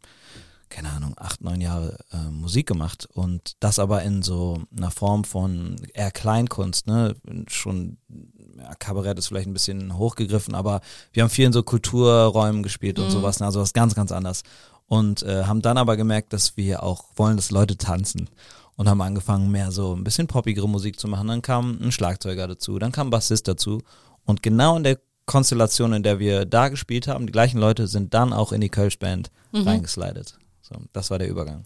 keine 0.68 0.90
Ahnung, 0.90 1.14
acht, 1.16 1.42
neun 1.42 1.60
Jahre 1.60 1.98
äh, 2.12 2.30
Musik 2.30 2.66
gemacht 2.66 3.08
und 3.12 3.56
das 3.60 3.78
aber 3.78 4.02
in 4.02 4.22
so 4.22 4.58
einer 4.76 4.90
Form 4.90 5.24
von 5.24 5.76
eher 5.94 6.10
Kleinkunst, 6.10 6.86
ne? 6.86 7.14
Schon, 7.48 7.98
ja, 8.58 8.74
Kabarett 8.74 9.18
ist 9.18 9.28
vielleicht 9.28 9.46
ein 9.46 9.52
bisschen 9.52 9.96
hochgegriffen, 9.96 10.54
aber 10.54 10.80
wir 11.12 11.22
haben 11.22 11.30
viel 11.30 11.46
in 11.46 11.52
so 11.52 11.62
Kulturräumen 11.62 12.62
gespielt 12.62 12.98
und 12.98 13.06
mhm. 13.06 13.10
sowas, 13.10 13.40
ne? 13.40 13.46
also 13.46 13.60
was 13.60 13.72
ganz, 13.72 13.94
ganz 13.94 14.12
anders. 14.12 14.42
Und 14.86 15.22
äh, 15.22 15.44
haben 15.44 15.62
dann 15.62 15.78
aber 15.78 15.96
gemerkt, 15.96 16.32
dass 16.32 16.56
wir 16.56 16.82
auch 16.82 17.04
wollen, 17.16 17.36
dass 17.36 17.50
Leute 17.50 17.76
tanzen 17.76 18.28
und 18.76 18.88
haben 18.88 19.00
angefangen, 19.00 19.50
mehr 19.50 19.72
so 19.72 19.94
ein 19.94 20.04
bisschen 20.04 20.26
poppigere 20.26 20.68
Musik 20.68 21.00
zu 21.00 21.08
machen. 21.08 21.28
Dann 21.28 21.42
kam 21.42 21.78
ein 21.80 21.92
Schlagzeuger 21.92 22.46
dazu, 22.46 22.78
dann 22.78 22.92
kam 22.92 23.08
ein 23.08 23.10
Bassist 23.10 23.48
dazu 23.48 23.82
und 24.24 24.42
genau 24.42 24.76
in 24.76 24.84
der 24.84 24.98
Konstellation, 25.26 25.92
in 25.92 26.02
der 26.04 26.18
wir 26.20 26.44
da 26.44 26.68
gespielt 26.68 27.08
haben, 27.08 27.26
die 27.26 27.32
gleichen 27.32 27.58
Leute 27.58 27.88
sind 27.88 28.14
dann 28.14 28.32
auch 28.32 28.52
in 28.52 28.60
die 28.60 28.68
Kölsch-Band 28.68 29.30
mhm. 29.52 29.62
reingeslidet. 29.62 30.38
So, 30.68 30.74
das 30.92 31.10
war 31.10 31.18
der 31.18 31.28
Übergang. 31.28 31.64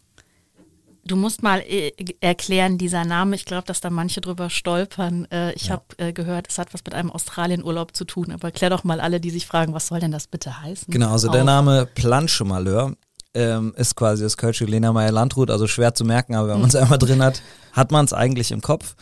Du 1.04 1.16
musst 1.16 1.42
mal 1.42 1.60
äh, 1.60 1.92
erklären, 2.20 2.76
dieser 2.76 3.04
Name, 3.04 3.34
ich 3.34 3.46
glaube, 3.46 3.66
dass 3.66 3.80
da 3.80 3.88
manche 3.88 4.20
drüber 4.20 4.50
stolpern. 4.50 5.26
Äh, 5.30 5.54
ich 5.54 5.68
ja. 5.68 5.72
habe 5.72 5.84
äh, 5.96 6.12
gehört, 6.12 6.48
es 6.48 6.58
hat 6.58 6.74
was 6.74 6.84
mit 6.84 6.94
einem 6.94 7.10
Australienurlaub 7.10 7.96
zu 7.96 8.04
tun, 8.04 8.30
aber 8.30 8.50
klär 8.50 8.68
doch 8.68 8.84
mal 8.84 9.00
alle, 9.00 9.18
die 9.18 9.30
sich 9.30 9.46
fragen, 9.46 9.72
was 9.72 9.86
soll 9.86 10.00
denn 10.00 10.12
das 10.12 10.26
bitte 10.26 10.60
heißen? 10.60 10.92
Genau, 10.92 11.10
also 11.10 11.28
auf. 11.28 11.34
der 11.34 11.44
Name 11.44 11.88
Planschemalheur 11.94 12.94
ähm, 13.32 13.72
ist 13.76 13.96
quasi 13.96 14.22
das 14.24 14.36
Kölsche 14.36 14.66
Lena 14.66 14.92
Meyer 14.92 15.12
Landrut, 15.12 15.50
also 15.50 15.66
schwer 15.66 15.94
zu 15.94 16.04
merken, 16.04 16.34
aber 16.34 16.48
wenn 16.48 16.60
man 16.60 16.68
es 16.68 16.76
einmal 16.76 16.98
drin 16.98 17.22
hat, 17.22 17.40
hat 17.72 17.90
man 17.92 18.04
es 18.04 18.12
eigentlich 18.12 18.50
im 18.52 18.60
Kopf. 18.60 18.94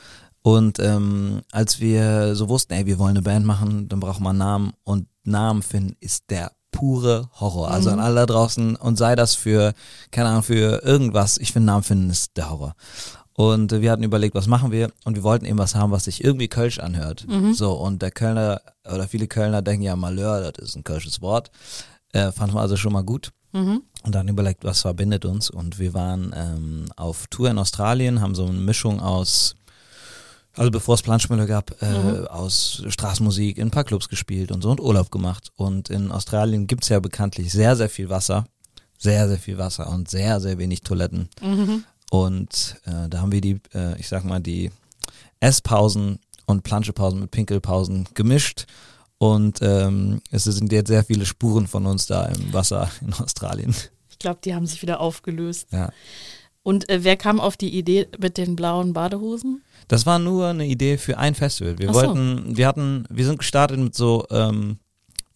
Und 0.43 0.79
ähm, 0.79 1.43
als 1.51 1.81
wir 1.81 2.37
so 2.37 2.49
wussten, 2.49 2.75
ey, 2.75 2.87
wir 2.87 2.99
wollen 3.01 3.17
eine 3.17 3.23
Band 3.23 3.45
machen, 3.45 3.89
dann 3.89 3.99
braucht 3.99 4.21
man 4.21 4.31
einen 4.31 4.39
Namen 4.39 4.73
und 4.85 5.09
Namen 5.25 5.63
finden 5.63 5.97
ist 6.01 6.31
der 6.31 6.53
pure 6.71 7.29
Horror. 7.41 7.71
Also 7.71 7.91
mhm. 7.91 7.99
an 7.99 8.05
alle 8.05 8.15
da 8.17 8.27
draußen 8.27 8.77
und 8.77 8.97
sei 8.97 9.17
das 9.17 9.35
für, 9.35 9.75
keine 10.11 10.29
Ahnung, 10.29 10.43
für 10.43 10.83
irgendwas. 10.83 11.39
Ich 11.39 11.53
finde, 11.53 11.67
Namen 11.67 11.83
finden 11.83 12.11
ist 12.11 12.37
der 12.37 12.51
Horror. 12.51 12.75
Und 13.35 13.71
wir 13.71 13.93
hatten 13.93 14.03
überlegt, 14.03 14.35
was 14.35 14.49
machen 14.49 14.73
wir? 14.73 14.91
Und 15.05 15.15
wir 15.15 15.23
wollten 15.23 15.45
eben 15.45 15.59
was 15.59 15.77
haben, 15.77 15.93
was 15.93 16.05
sich 16.05 16.25
irgendwie 16.25 16.49
Kölsch 16.49 16.81
anhört. 16.81 17.25
Mhm. 17.29 17.55
So, 17.55 17.73
und 17.75 18.03
der 18.03 18.11
Kölner 18.11 18.61
oder 18.85 19.07
viele 19.07 19.29
Kölner 19.29 19.63
denken 19.63 19.85
ja, 19.85 19.95
Malheur, 19.95 20.51
das 20.51 20.71
ist 20.71 20.77
ein 20.77 20.83
kölsches 20.83 21.23
Wort. 21.23 21.51
Äh, 22.13 22.33
fanden 22.33 22.57
wir 22.57 22.61
also 22.61 22.77
schon 22.77 22.93
mal 22.93 23.05
gut. 23.05 23.31
Mhm. 23.53 23.83
Und 24.03 24.15
dann 24.15 24.29
überlegt, 24.29 24.65
was 24.65 24.81
verbindet 24.81 25.25
uns. 25.25 25.51
Und 25.51 25.79
wir 25.79 25.95
waren 25.95 26.35
ähm, 26.37 26.87
auf 26.97 27.29
Tour 27.29 27.49
in 27.51 27.59
Australien, 27.59 28.21
haben 28.21 28.35
so 28.35 28.45
eine 28.45 28.59
Mischung 28.59 29.01
aus 29.01 29.55
also 30.59 30.71
bevor 30.71 30.95
es 30.95 31.03
Planschmüller 31.03 31.47
gab, 31.47 31.81
äh, 31.81 31.91
mhm. 31.91 32.27
aus 32.27 32.83
Straßenmusik 32.89 33.59
in 33.59 33.69
ein 33.69 33.71
paar 33.71 33.85
Clubs 33.85 34.09
gespielt 34.09 34.51
und 34.51 34.63
so 34.63 34.71
und 34.71 34.81
Urlaub 34.81 35.11
gemacht. 35.11 35.53
Und 35.57 35.89
in 35.89 36.11
Australien 36.11 36.67
gibt's 36.67 36.89
ja 36.89 37.01
bekanntlich 37.01 37.53
sehr, 37.53 37.77
sehr 37.77 37.89
viel 37.89 38.09
Wasser. 38.09 38.47
Sehr, 38.99 39.29
sehr 39.29 39.39
viel 39.39 39.59
Wasser 39.59 39.89
und 39.89 40.11
sehr, 40.11 40.41
sehr 40.41 40.59
wenig 40.59 40.83
Toiletten. 40.83 41.29
Mhm. 41.41 41.85
Und 42.11 42.77
äh, 42.85 43.09
da 43.09 43.21
haben 43.21 43.31
wir 43.31 43.41
die, 43.41 43.61
äh, 43.73 43.99
ich 44.01 44.09
sag 44.09 44.25
mal, 44.25 44.41
die 44.41 44.73
Esspausen 45.39 46.19
und 46.47 46.65
Planschepausen 46.65 47.21
mit 47.21 47.31
Pinkelpausen 47.31 48.09
gemischt. 48.15 48.67
Und 49.19 49.61
ähm, 49.63 50.21
es 50.31 50.45
sind 50.45 50.73
jetzt 50.73 50.89
sehr 50.89 51.05
viele 51.05 51.27
Spuren 51.27 51.69
von 51.69 51.87
uns 51.87 52.07
da 52.07 52.27
im 52.27 52.53
Wasser 52.53 52.91
in 53.01 53.13
Australien. 53.15 53.75
Ich 54.11 54.19
glaube, 54.19 54.41
die 54.45 54.55
haben 54.55 54.67
sich 54.67 54.83
wieder 54.83 54.99
aufgelöst. 54.99 55.69
Ja. 55.71 55.93
Und 56.65 56.89
äh, 56.89 57.05
wer 57.05 57.17
kam 57.17 57.39
auf 57.39 57.57
die 57.57 57.79
Idee 57.79 58.09
mit 58.19 58.37
den 58.37 58.57
blauen 58.57 58.93
Badehosen? 58.93 59.63
Das 59.89 60.07
war 60.07 60.19
nur 60.19 60.49
eine 60.49 60.67
Idee 60.67 60.99
für 60.99 61.19
ein 61.19 61.35
Festival. 61.35 61.79
Wir 61.79 61.91
Ach 61.91 61.95
wollten, 61.95 62.51
so. 62.51 62.57
wir 62.57 62.67
hatten, 62.67 63.05
wir 63.11 63.25
sind 63.25 63.39
gestartet 63.39 63.79
mit 63.79 63.95
so, 63.95 64.27
ähm, 64.31 64.79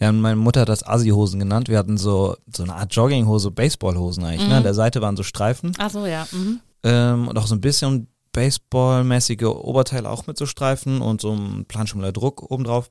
ja, 0.00 0.12
meine 0.12 0.36
Mutter 0.36 0.62
hat 0.62 0.68
das 0.68 0.86
Assi-Hosen 0.86 1.38
genannt. 1.38 1.68
Wir 1.68 1.78
hatten 1.78 1.96
so, 1.96 2.36
so 2.54 2.62
eine 2.62 2.74
Art 2.74 2.94
Jogginghose, 2.94 3.50
Baseballhosen 3.50 4.24
eigentlich. 4.24 4.40
Ne? 4.40 4.44
Mhm. 4.46 4.50
Ne? 4.50 4.56
An 4.58 4.62
der 4.64 4.74
Seite 4.74 5.00
waren 5.00 5.16
so 5.16 5.22
Streifen. 5.22 5.72
Ach 5.78 5.90
so, 5.90 6.06
ja. 6.06 6.26
Mhm. 6.32 6.60
Ähm, 6.82 7.28
und 7.28 7.38
auch 7.38 7.46
so 7.46 7.54
ein 7.54 7.60
bisschen 7.60 8.08
Baseballmäßige 8.32 9.44
Oberteile 9.44 10.08
auch 10.08 10.26
mit 10.26 10.38
so 10.38 10.46
Streifen 10.46 11.00
und 11.00 11.20
so 11.20 11.32
ein 11.32 11.66
Planschumuller 11.66 12.12
Druck 12.12 12.50
obendrauf. 12.50 12.90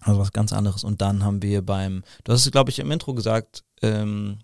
Also 0.00 0.20
was 0.20 0.32
ganz 0.32 0.52
anderes. 0.52 0.84
Und 0.84 1.00
dann 1.00 1.24
haben 1.24 1.42
wir 1.42 1.62
beim, 1.62 2.02
du 2.24 2.32
hast 2.32 2.44
es 2.44 2.52
glaube 2.52 2.70
ich 2.70 2.78
im 2.78 2.90
Intro 2.90 3.14
gesagt, 3.14 3.64
ähm, 3.82 4.38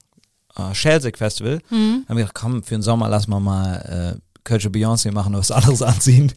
äh, 0.57 0.75
Schelsig 0.75 1.19
Festival, 1.19 1.61
mhm. 1.71 2.05
haben 2.09 2.17
wir 2.17 2.25
gedacht, 2.25 2.35
komm, 2.35 2.63
für 2.63 2.75
den 2.75 2.83
Sommer 2.83 3.09
lassen 3.09 3.31
wir 3.31 3.41
mal 3.41 4.17
äh, 4.17 4.21
Kölsche 4.47 4.71
Beyoncé 4.71 5.13
machen, 5.13 5.35
was 5.35 5.51
anderes 5.51 5.83
anziehen. 5.83 6.33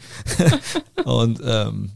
und 1.05 1.39
ähm, 1.45 1.91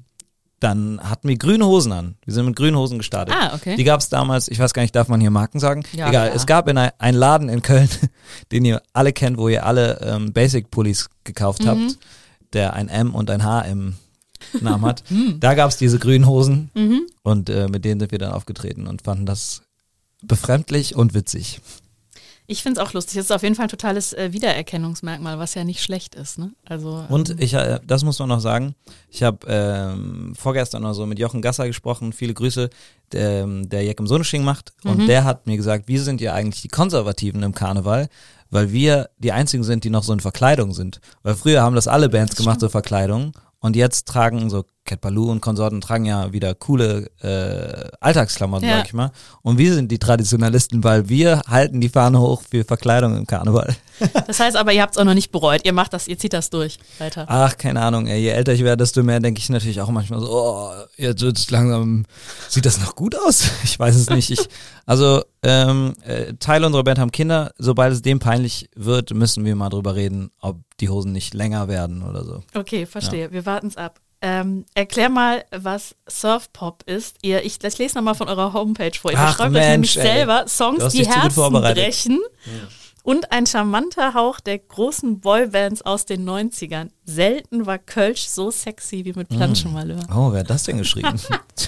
dann 0.59 1.01
hatten 1.03 1.27
wir 1.27 1.37
grüne 1.37 1.65
Hosen 1.65 1.91
an. 1.91 2.15
Wir 2.23 2.33
sind 2.33 2.45
mit 2.45 2.55
grünen 2.55 2.77
Hosen 2.77 2.97
gestartet. 2.97 3.35
Ah, 3.37 3.53
okay. 3.53 3.75
Die 3.75 3.83
gab 3.83 3.99
es 3.99 4.07
damals, 4.07 4.47
ich 4.47 4.59
weiß 4.59 4.73
gar 4.73 4.81
nicht, 4.81 4.95
darf 4.95 5.09
man 5.09 5.19
hier 5.19 5.31
Marken 5.31 5.59
sagen? 5.59 5.83
Ja, 5.91 6.07
Egal, 6.07 6.29
ja. 6.29 6.33
es 6.33 6.45
gab 6.45 6.69
in 6.69 6.77
ein, 6.77 6.91
einen 6.99 7.17
Laden 7.17 7.49
in 7.49 7.61
Köln, 7.61 7.89
den 8.53 8.63
ihr 8.63 8.81
alle 8.93 9.11
kennt, 9.11 9.37
wo 9.37 9.49
ihr 9.49 9.65
alle 9.65 9.99
ähm, 10.01 10.31
Basic-Pullis 10.31 11.09
gekauft 11.25 11.63
mhm. 11.63 11.67
habt, 11.67 11.97
der 12.53 12.73
ein 12.73 12.87
M 12.87 13.13
und 13.13 13.29
ein 13.29 13.43
H 13.43 13.61
im 13.61 13.95
Namen 14.61 14.85
hat. 14.85 15.03
Hm. 15.09 15.39
da 15.39 15.53
gab 15.53 15.69
es 15.69 15.77
diese 15.77 15.99
grünen 15.99 16.27
Hosen 16.27 16.69
mhm. 16.75 17.01
und 17.23 17.49
äh, 17.49 17.67
mit 17.67 17.83
denen 17.83 17.99
sind 17.99 18.11
wir 18.11 18.19
dann 18.19 18.31
aufgetreten 18.31 18.87
und 18.87 19.01
fanden 19.01 19.25
das 19.25 19.63
befremdlich 20.21 20.95
und 20.95 21.13
witzig. 21.13 21.59
Ich 22.45 22.61
finde 22.61 22.81
es 22.81 22.87
auch 22.87 22.93
lustig. 22.93 23.17
Es 23.17 23.25
ist 23.25 23.31
auf 23.31 23.43
jeden 23.43 23.55
Fall 23.55 23.65
ein 23.65 23.69
totales 23.69 24.11
äh, 24.13 24.33
Wiedererkennungsmerkmal, 24.33 25.39
was 25.39 25.53
ja 25.53 25.63
nicht 25.63 25.81
schlecht 25.81 26.15
ist. 26.15 26.37
Ne? 26.37 26.51
Also, 26.65 27.05
und 27.09 27.29
ähm, 27.29 27.37
ich, 27.39 27.53
äh, 27.53 27.79
das 27.85 28.03
muss 28.03 28.19
man 28.19 28.29
noch 28.29 28.41
sagen, 28.41 28.75
ich 29.09 29.23
habe 29.23 29.47
ähm, 29.47 30.33
vorgestern 30.35 30.83
noch 30.83 30.93
so 30.93 31.05
mit 31.05 31.19
Jochen 31.19 31.41
Gasser 31.41 31.67
gesprochen, 31.67 32.11
viele 32.11 32.33
Grüße, 32.33 32.69
der, 33.13 33.47
der 33.47 33.83
Jeck 33.83 33.99
im 33.99 34.07
Sonesching 34.07 34.43
macht. 34.43 34.73
Und 34.83 34.99
mhm. 34.99 35.07
der 35.07 35.23
hat 35.23 35.47
mir 35.47 35.55
gesagt, 35.55 35.87
wir 35.87 36.01
sind 36.01 36.19
ja 36.19 36.33
eigentlich 36.33 36.61
die 36.61 36.67
Konservativen 36.67 37.43
im 37.43 37.53
Karneval, 37.53 38.09
weil 38.49 38.71
wir 38.73 39.09
die 39.19 39.31
einzigen 39.31 39.63
sind, 39.63 39.85
die 39.85 39.89
noch 39.89 40.03
so 40.03 40.11
in 40.11 40.19
Verkleidung 40.19 40.73
sind. 40.73 40.99
Weil 41.23 41.35
früher 41.35 41.61
haben 41.61 41.75
das 41.75 41.87
alle 41.87 42.09
Bands 42.09 42.35
gemacht, 42.35 42.59
so 42.59 42.67
Verkleidungen. 42.67 43.31
Und 43.63 43.77
jetzt 43.77 44.09
tragen 44.09 44.49
so 44.49 44.65
Cat 44.83 44.99
Baloo 44.99 45.31
und 45.31 45.39
Konsorten 45.39 45.79
tragen 45.79 46.03
ja 46.03 46.33
wieder 46.33 46.53
coole 46.53 47.09
äh, 47.21 47.89
Alltagsklamotten, 48.01 48.67
Ja. 48.67 48.79
sag 48.79 48.87
ich 48.87 48.93
mal. 48.93 49.11
Und 49.41 49.57
wir 49.57 49.73
sind 49.73 49.89
die 49.89 49.99
Traditionalisten, 49.99 50.83
weil 50.83 51.07
wir 51.07 51.41
halten 51.47 51.79
die 51.79 51.87
Fahne 51.87 52.19
hoch 52.19 52.41
für 52.51 52.65
Verkleidung 52.65 53.15
im 53.15 53.25
Karneval. 53.25 53.73
Das 54.27 54.39
heißt 54.39 54.57
aber, 54.57 54.73
ihr 54.73 54.81
habt 54.81 54.95
es 54.95 54.97
auch 54.97 55.05
noch 55.05 55.13
nicht 55.13 55.31
bereut. 55.31 55.61
Ihr 55.65 55.71
macht 55.71 55.93
das, 55.93 56.07
ihr 56.07 56.17
zieht 56.17 56.33
das 56.33 56.49
durch 56.49 56.79
weiter. 56.97 57.25
Ach, 57.29 57.57
keine 57.57 57.79
Ahnung, 57.81 58.07
ey. 58.07 58.19
je 58.19 58.29
älter 58.29 58.51
ich 58.51 58.63
werde, 58.63 58.77
desto 58.83 59.03
mehr 59.03 59.19
denke 59.19 59.39
ich 59.39 59.49
natürlich 59.49 59.79
auch 59.81 59.89
manchmal 59.91 60.19
so, 60.19 60.27
oh, 60.29 60.71
jetzt 60.97 61.21
wird's 61.21 61.49
langsam, 61.51 62.05
sieht 62.49 62.65
das 62.65 62.81
noch 62.81 62.95
gut 62.95 63.15
aus? 63.15 63.43
Ich 63.63 63.79
weiß 63.79 63.95
es 63.95 64.09
nicht. 64.09 64.31
Ich, 64.31 64.49
also, 64.87 65.23
ähm, 65.43 65.93
äh, 66.05 66.33
Teile 66.39 66.65
unserer 66.65 66.83
Band 66.83 66.99
haben 66.99 67.11
Kinder. 67.11 67.53
Sobald 67.57 67.93
es 67.93 68.01
dem 68.01 68.19
peinlich 68.19 68.69
wird, 68.75 69.13
müssen 69.13 69.45
wir 69.45 69.55
mal 69.55 69.69
drüber 69.69 69.95
reden, 69.95 70.31
ob 70.41 70.57
die 70.83 70.89
Hosen 70.89 71.13
nicht 71.13 71.33
länger 71.33 71.69
werden 71.69 72.03
oder 72.03 72.25
so. 72.25 72.43
Okay, 72.53 72.85
verstehe. 72.85 73.31
Wir 73.31 73.45
warten 73.45 73.67
es 73.67 73.77
ab. 73.77 74.01
Ähm, 74.21 74.65
erklär 74.73 75.09
mal, 75.09 75.45
was 75.51 75.95
Surfpop 76.09 76.83
ist. 76.85 77.17
Ihr, 77.21 77.45
ich, 77.45 77.63
ich 77.63 77.77
lese 77.77 77.95
nochmal 77.95 78.15
von 78.15 78.27
eurer 78.27 78.53
Homepage 78.53 78.91
vor. 78.99 79.11
Ihr 79.11 79.17
Ach, 79.17 79.31
beschreibt 79.31 79.55
euch 79.55 79.67
nämlich 79.67 79.93
selber 79.93 80.45
Songs, 80.47 80.93
die 80.93 81.07
Herzen 81.07 81.51
brechen. 81.51 82.19
Und 83.03 83.33
ein 83.33 83.45
charmanter 83.45 84.13
Hauch 84.13 84.39
der 84.39 84.59
großen 84.59 85.19
Boybands 85.19 85.81
aus 85.81 86.05
den 86.05 86.27
90ern. 86.27 86.89
Selten 87.03 87.65
war 87.65 87.77
Kölsch 87.77 88.27
so 88.27 88.49
sexy 88.49 89.03
wie 89.03 89.11
mit 89.11 89.27
Planschenmalheur. 89.27 90.03
Oh, 90.09 90.31
wer 90.31 90.39
hat 90.39 90.49
das 90.49 90.63
denn 90.63 90.77
geschrieben? 90.77 91.19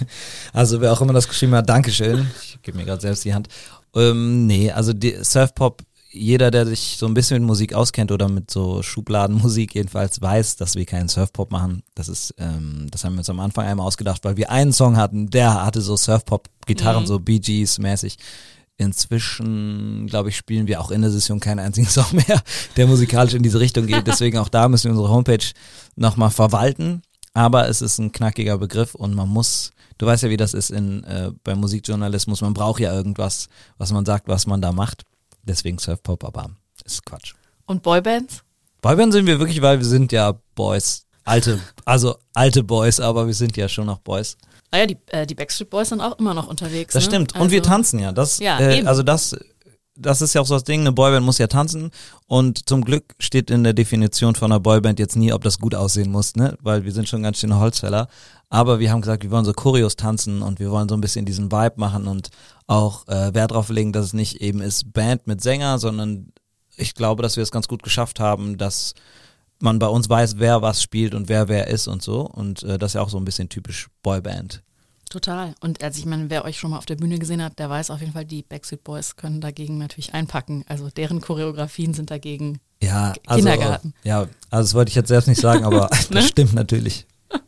also 0.54 0.80
wer 0.80 0.94
auch 0.94 1.02
immer 1.02 1.12
das 1.12 1.28
geschrieben 1.28 1.56
hat, 1.56 1.68
Dankeschön. 1.68 2.26
Ich 2.42 2.62
gebe 2.62 2.78
mir 2.78 2.86
gerade 2.86 3.02
selbst 3.02 3.26
die 3.26 3.34
Hand. 3.34 3.50
Ähm, 3.96 4.48
nee, 4.48 4.72
also 4.72 4.94
die 4.94 5.18
Surfpop, 5.22 5.82
jeder, 6.16 6.50
der 6.52 6.66
sich 6.66 6.96
so 6.98 7.06
ein 7.06 7.14
bisschen 7.14 7.40
mit 7.40 7.48
Musik 7.48 7.74
auskennt 7.74 8.12
oder 8.12 8.30
mit 8.30 8.50
so 8.50 8.82
Schubladenmusik 8.82 9.76
jedenfalls, 9.76 10.22
weiß, 10.22 10.56
dass 10.56 10.76
wir 10.76 10.86
keinen 10.86 11.10
Surfpop 11.10 11.52
machen. 11.52 11.84
Das 11.94 12.08
ist, 12.08 12.34
ähm, 12.38 12.88
das 12.90 13.04
haben 13.04 13.14
wir 13.14 13.20
uns 13.20 13.30
am 13.30 13.40
Anfang 13.40 13.66
einmal 13.66 13.86
ausgedacht, 13.86 14.24
weil 14.24 14.38
wir 14.38 14.50
einen 14.50 14.72
Song 14.74 14.98
hatten, 14.98 15.30
der 15.30 15.66
hatte 15.66 15.82
so 15.82 15.96
Surfpop-Gitarren, 15.98 17.04
Mhm. 17.04 17.08
so 17.08 17.20
Bee 17.20 17.40
Gees 17.40 17.78
mäßig. 17.78 18.18
Inzwischen, 18.78 20.08
glaube 20.08 20.30
ich, 20.30 20.38
spielen 20.38 20.68
wir 20.68 20.82
auch 20.82 20.92
in 20.92 21.02
der 21.02 21.12
Session 21.12 21.40
keinen 21.40 21.60
einzigen 21.60 21.88
Song 21.90 22.06
mehr, 22.14 22.42
der 22.78 22.88
musikalisch 22.88 23.34
in 23.34 23.44
diese 23.44 23.60
Richtung 23.60 23.86
geht. 23.88 24.08
Deswegen 24.08 24.38
auch 24.38 24.50
da 24.50 24.68
müssen 24.70 24.86
wir 24.86 24.92
unsere 24.92 25.10
Homepage 25.10 25.46
nochmal 25.96 26.30
verwalten. 26.32 27.02
Aber 27.34 27.68
es 27.68 27.82
ist 27.82 27.98
ein 28.00 28.12
knackiger 28.14 28.58
Begriff 28.58 28.96
und 28.96 29.14
man 29.14 29.28
muss, 29.28 29.72
du 29.98 30.06
weißt 30.06 30.24
ja, 30.24 30.30
wie 30.30 30.38
das 30.38 30.54
ist 30.54 30.70
in, 30.72 31.04
äh, 31.04 31.32
beim 31.44 31.60
Musikjournalismus, 31.60 32.40
man 32.42 32.54
braucht 32.54 32.80
ja 32.80 32.94
irgendwas, 32.94 33.50
was 33.78 33.92
man 33.92 34.06
sagt, 34.06 34.28
was 34.30 34.48
man 34.48 34.62
da 34.62 34.72
macht. 34.72 35.04
Deswegen 35.46 35.78
Surfpop, 35.78 36.24
aber 36.24 36.50
ist 36.84 37.06
Quatsch. 37.06 37.34
Und 37.66 37.84
Boybands? 37.84 38.44
Boyband 38.82 39.14
sind 39.14 39.26
wir 39.26 39.40
wirklich, 39.40 39.62
weil 39.62 39.80
wir 39.80 39.86
sind 39.86 40.12
ja 40.12 40.34
Boys. 40.54 41.06
Alte, 41.24 41.60
also 41.86 42.18
alte 42.34 42.64
Boys, 42.64 43.00
aber 43.00 43.26
wir 43.26 43.34
sind 43.34 43.58
ja 43.58 43.68
schon 43.68 43.88
noch 43.88 44.00
Boys. 44.00 44.38
Ah 44.70 44.78
ja, 44.80 44.86
die, 44.86 44.98
äh, 45.08 45.26
die 45.26 45.34
Backstreet 45.34 45.70
Boys 45.72 45.90
sind 45.90 46.02
auch 46.02 46.20
immer 46.20 46.34
noch 46.36 46.48
unterwegs. 46.48 46.94
Das 46.94 47.06
ne? 47.06 47.10
stimmt. 47.10 47.36
Und 47.36 47.50
wir 47.50 47.60
Also- 47.62 47.70
tanzen 47.70 48.00
ja. 48.00 48.12
Das, 48.12 48.38
Ja, 48.40 48.60
äh, 48.60 48.80
eben. 48.80 48.88
also 48.88 49.02
das, 49.02 49.36
das 49.98 50.22
ist 50.22 50.34
ja 50.34 50.42
auch 50.42 50.46
so 50.46 50.56
das 50.56 50.64
Ding. 50.64 50.82
Eine 50.82 50.92
Boyband 50.92 51.26
muss 51.26 51.38
ja 51.38 51.48
tanzen. 51.48 51.92
Und 52.28 52.68
zum 52.68 52.84
Glück 52.84 53.16
steht 53.20 53.50
in 53.50 53.64
der 53.64 53.74
Definition 53.74 54.36
von 54.36 54.52
einer 54.52 54.60
Boyband 54.60 55.00
jetzt 55.00 55.16
nie, 55.16 55.32
ob 55.32 55.44
das 55.44 55.60
gut 55.60 55.74
aussehen 55.74 56.12
muss, 56.12 56.36
ne? 56.36 56.58
Weil 56.62 56.84
wir 56.84 56.92
sind 56.92 57.08
schon 57.08 57.24
ganz 57.24 57.40
schöne 57.40 57.60
Holzfäller. 57.60 58.08
Aber 58.50 58.80
wir 58.80 58.92
haben 58.92 59.02
gesagt, 59.02 59.24
wir 59.24 59.32
wollen 59.32 59.46
so 59.46 59.54
Choreos 59.54 59.96
tanzen 59.96 60.42
und 60.42 60.60
wir 60.60 60.70
wollen 60.70 60.90
so 60.90 60.96
ein 60.96 61.02
bisschen 61.02 61.26
diesen 61.26 61.52
Vibe 61.52 61.76
machen 61.78 62.08
und 62.08 62.30
auch 62.68 63.08
äh, 63.08 63.34
Wert 63.34 63.52
drauf 63.52 63.70
legen, 63.70 63.94
dass 63.94 64.06
es 64.06 64.14
nicht 64.14 64.42
eben 64.42 64.62
ist 64.62 64.94
Band 64.94 65.28
mit 65.28 65.42
Sänger, 65.42 65.80
sondern 65.80 66.32
ich 66.76 66.94
glaube, 66.94 67.24
dass 67.24 67.38
wir 67.38 67.44
es 67.44 67.52
ganz 67.52 67.68
gut 67.68 67.84
geschafft 67.84 68.20
haben, 68.20 68.58
dass 68.58 68.94
man 69.60 69.80
bei 69.80 69.88
uns 69.88 70.10
weiß, 70.10 70.38
wer 70.38 70.62
was 70.62 70.84
spielt 70.84 71.16
und 71.16 71.30
wer 71.30 71.48
wer 71.48 71.68
ist 71.68 71.88
und 71.88 72.02
so. 72.02 72.22
Und 72.22 72.64
äh, 72.64 72.78
das 72.78 72.92
ist 72.92 72.96
ja 72.96 73.02
auch 73.02 73.10
so 73.10 73.18
ein 73.18 73.26
bisschen 73.26 73.50
typisch 73.50 73.88
Boyband. 74.04 74.65
Total. 75.10 75.54
Und 75.62 75.84
also 75.84 76.00
ich 76.00 76.06
meine, 76.06 76.30
wer 76.30 76.46
euch 76.46 76.58
schon 76.58 76.72
mal 76.72 76.78
auf 76.78 76.86
der 76.86 76.96
Bühne 76.96 77.20
gesehen 77.20 77.42
hat, 77.44 77.60
der 77.60 77.70
weiß 77.70 77.92
auf 77.92 78.00
jeden 78.00 78.14
Fall, 78.14 78.26
die 78.26 78.42
Backstreet 78.44 78.84
Boys 78.84 79.16
können 79.16 79.40
dagegen 79.40 79.78
natürlich 79.78 80.14
einpacken. 80.14 80.66
Also 80.68 80.90
deren 80.90 81.22
Choreografien 81.22 81.94
sind 81.94 82.10
dagegen. 82.12 82.60
Ja, 82.82 83.14
also, 83.26 83.44
Kindergarten. 83.48 83.94
Ja, 84.04 84.22
also 84.50 84.64
das 84.68 84.74
wollte 84.74 84.90
ich 84.90 84.96
jetzt 84.96 85.08
selbst 85.08 85.28
nicht 85.28 85.40
sagen, 85.42 85.64
aber 85.64 85.90
Ne? 86.10 86.16
das 86.16 86.28
stimmt 86.28 86.54
natürlich. 86.54 87.06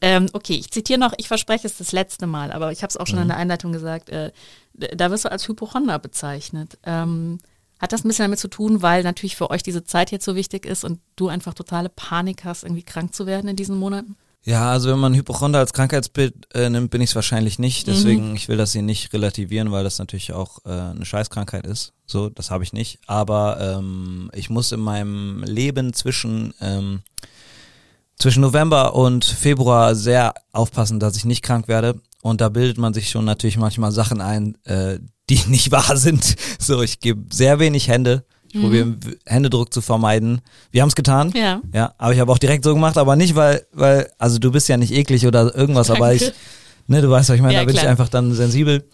Ähm, 0.00 0.26
okay, 0.32 0.54
ich 0.54 0.70
zitiere 0.72 0.98
noch, 0.98 1.12
ich 1.16 1.28
verspreche 1.28 1.64
es 1.66 1.76
das 1.78 1.92
letzte 1.92 2.26
Mal, 2.26 2.50
aber 2.50 2.72
ich 2.72 2.82
habe 2.82 2.88
es 2.88 2.96
auch 2.96 3.06
schon 3.06 3.16
Mhm. 3.18 3.22
in 3.22 3.28
der 3.28 3.36
Einleitung 3.36 3.72
gesagt, 3.72 4.08
äh, 4.08 4.32
da 4.74 5.10
wirst 5.12 5.24
du 5.24 5.30
als 5.30 5.46
Hypochonder 5.46 5.98
bezeichnet. 6.00 6.76
Ähm, 6.82 7.38
hat 7.78 7.92
das 7.92 8.04
ein 8.04 8.08
bisschen 8.08 8.24
damit 8.24 8.40
zu 8.40 8.48
tun, 8.48 8.82
weil 8.82 9.04
natürlich 9.04 9.36
für 9.36 9.50
euch 9.50 9.62
diese 9.62 9.84
Zeit 9.84 10.10
jetzt 10.10 10.24
so 10.24 10.34
wichtig 10.34 10.66
ist 10.66 10.82
und 10.84 10.98
du 11.14 11.28
einfach 11.28 11.54
totale 11.54 11.88
Panik 11.88 12.44
hast, 12.44 12.64
irgendwie 12.64 12.82
krank 12.82 13.14
zu 13.14 13.26
werden 13.26 13.48
in 13.48 13.54
diesen 13.56 13.76
Monaten? 13.76 14.16
Ja, 14.44 14.72
also 14.72 14.90
wenn 14.90 14.98
man 14.98 15.14
Hypochonder 15.14 15.60
als 15.60 15.72
Krankheitsbild 15.72 16.52
äh, 16.54 16.68
nimmt, 16.68 16.90
bin 16.90 17.00
ich 17.00 17.10
es 17.10 17.16
wahrscheinlich 17.16 17.58
nicht. 17.58 17.86
Mhm. 17.86 17.92
Deswegen, 17.92 18.36
ich 18.36 18.48
will 18.48 18.56
das 18.56 18.72
hier 18.72 18.82
nicht 18.82 19.12
relativieren, 19.12 19.70
weil 19.70 19.84
das 19.84 19.98
natürlich 19.98 20.32
auch 20.32 20.58
äh, 20.64 20.70
eine 20.70 21.04
Scheißkrankheit 21.04 21.66
ist. 21.66 21.92
So, 22.06 22.28
das 22.28 22.50
habe 22.50 22.64
ich 22.64 22.72
nicht. 22.72 22.98
Aber 23.06 23.58
ähm, 23.60 24.30
ich 24.34 24.50
muss 24.50 24.72
in 24.72 24.80
meinem 24.80 25.44
Leben 25.44 25.92
zwischen 25.92 26.54
ähm, 26.60 27.02
zwischen 28.22 28.40
November 28.40 28.94
und 28.94 29.24
Februar 29.24 29.94
sehr 29.94 30.34
aufpassen, 30.52 31.00
dass 31.00 31.16
ich 31.16 31.24
nicht 31.24 31.42
krank 31.42 31.66
werde. 31.66 32.00
Und 32.22 32.40
da 32.40 32.48
bildet 32.48 32.78
man 32.78 32.94
sich 32.94 33.10
schon 33.10 33.24
natürlich 33.24 33.58
manchmal 33.58 33.90
Sachen 33.90 34.20
ein, 34.20 34.56
äh, 34.64 34.98
die 35.28 35.40
nicht 35.48 35.72
wahr 35.72 35.96
sind. 35.96 36.36
So, 36.58 36.82
ich 36.82 37.00
gebe 37.00 37.34
sehr 37.34 37.58
wenig 37.58 37.88
Hände. 37.88 38.24
Ich 38.52 38.60
probiere 38.60 38.94
Händedruck 39.26 39.72
zu 39.72 39.80
vermeiden. 39.80 40.42
Wir 40.70 40.82
haben 40.82 40.88
es 40.90 40.94
getan. 40.94 41.32
Ja. 41.34 41.62
Ja, 41.72 41.94
aber 41.96 42.12
ich 42.12 42.20
habe 42.20 42.30
auch 42.30 42.38
direkt 42.38 42.64
so 42.64 42.74
gemacht, 42.74 42.98
aber 42.98 43.16
nicht, 43.16 43.34
weil, 43.34 43.66
weil, 43.72 44.10
also 44.18 44.38
du 44.38 44.52
bist 44.52 44.68
ja 44.68 44.76
nicht 44.76 44.92
eklig 44.92 45.26
oder 45.26 45.54
irgendwas, 45.54 45.90
aber 45.90 46.12
ich, 46.12 46.20
Danke. 46.22 46.36
ne, 46.86 47.00
du 47.02 47.10
weißt, 47.10 47.30
was 47.30 47.36
ich 47.36 47.42
meine, 47.42 47.54
Ja, 47.54 47.60
da 47.60 47.64
bin 47.66 47.74
ich 47.74 47.80
klar. 47.80 47.90
einfach 47.90 48.10
dann 48.10 48.34
sensibel, 48.34 48.86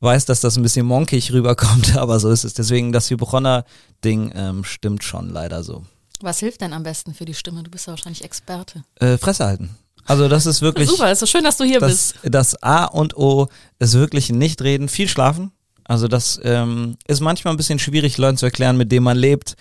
weiß, 0.00 0.26
dass 0.26 0.40
das 0.40 0.56
ein 0.58 0.62
bisschen 0.62 0.84
monkig 0.84 1.32
rüberkommt, 1.32 1.96
aber 1.98 2.20
so 2.20 2.30
ist 2.30 2.44
es. 2.44 2.52
Deswegen, 2.52 2.92
das 2.92 3.08
Hypochonder-Ding 3.10 4.32
ähm, 4.34 4.64
stimmt 4.64 5.02
schon 5.02 5.30
leider 5.30 5.62
so. 5.64 5.84
Was 6.20 6.38
hilft 6.40 6.60
denn 6.60 6.72
am 6.74 6.82
besten 6.82 7.14
für 7.14 7.24
die 7.24 7.34
Stimme? 7.34 7.62
Du 7.62 7.70
bist 7.70 7.86
ja 7.86 7.92
wahrscheinlich 7.92 8.22
Experte. 8.24 8.84
Äh, 8.96 9.16
Fresse 9.18 9.46
halten. 9.46 9.70
Also 10.04 10.28
das 10.28 10.46
ist 10.46 10.62
wirklich, 10.62 10.88
Super, 10.88 11.10
ist 11.10 11.18
so 11.18 11.26
schön, 11.26 11.42
dass 11.42 11.56
du 11.56 11.64
hier 11.64 11.80
das, 11.80 12.12
bist. 12.12 12.14
das 12.22 12.62
A 12.62 12.84
und 12.84 13.16
O 13.16 13.48
ist 13.78 13.94
wirklich 13.94 14.30
nicht 14.30 14.62
reden, 14.62 14.88
viel 14.88 15.08
schlafen. 15.08 15.50
Also 15.88 16.08
das 16.08 16.40
ähm, 16.42 16.96
ist 17.06 17.20
manchmal 17.20 17.54
ein 17.54 17.56
bisschen 17.56 17.78
schwierig, 17.78 18.18
Leuten 18.18 18.36
zu 18.36 18.46
erklären, 18.46 18.76
mit 18.76 18.90
denen 18.90 19.04
man 19.04 19.16
lebt, 19.16 19.56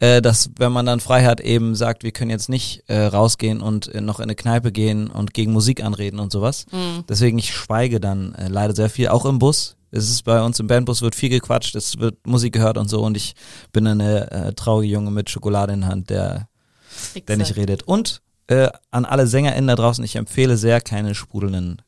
äh, 0.00 0.22
dass 0.22 0.50
wenn 0.58 0.72
man 0.72 0.86
dann 0.86 1.00
frei 1.00 1.24
hat, 1.24 1.40
eben 1.40 1.74
sagt, 1.74 2.02
wir 2.02 2.12
können 2.12 2.30
jetzt 2.30 2.48
nicht 2.48 2.84
äh, 2.88 3.06
rausgehen 3.06 3.60
und 3.60 3.88
äh, 3.94 4.00
noch 4.00 4.18
in 4.18 4.24
eine 4.24 4.34
Kneipe 4.34 4.72
gehen 4.72 5.08
und 5.08 5.34
gegen 5.34 5.52
Musik 5.52 5.82
anreden 5.82 6.20
und 6.20 6.32
sowas. 6.32 6.66
Deswegen 7.08 7.38
ich 7.38 7.52
schweige 7.54 8.00
dann 8.00 8.34
äh, 8.34 8.48
leider 8.48 8.74
sehr 8.74 8.90
viel, 8.90 9.08
auch 9.08 9.24
im 9.24 9.38
Bus. 9.38 9.76
Es 9.90 10.10
ist 10.10 10.24
bei 10.24 10.42
uns 10.42 10.58
im 10.58 10.66
Bandbus 10.66 11.02
wird 11.02 11.14
viel 11.14 11.28
gequatscht, 11.28 11.76
es 11.76 11.98
wird 12.00 12.26
Musik 12.26 12.52
gehört 12.54 12.78
und 12.78 12.88
so 12.88 13.02
und 13.04 13.16
ich 13.16 13.34
bin 13.72 13.86
eine 13.86 14.30
äh, 14.32 14.52
traurige 14.52 14.92
Junge 14.92 15.12
mit 15.12 15.30
Schokolade 15.30 15.72
in 15.72 15.82
der 15.82 15.88
Hand, 15.88 16.10
der 16.10 16.48
der 17.28 17.36
nicht 17.36 17.56
redet. 17.56 17.84
Und 17.84 18.20
äh, 18.46 18.68
an 18.90 19.04
alle 19.04 19.26
SängerInnen 19.26 19.68
da 19.68 19.76
draußen, 19.76 20.04
ich 20.04 20.16
empfehle 20.16 20.56
sehr, 20.56 20.80
keine 20.80 21.14
sprudelnden, 21.14 21.82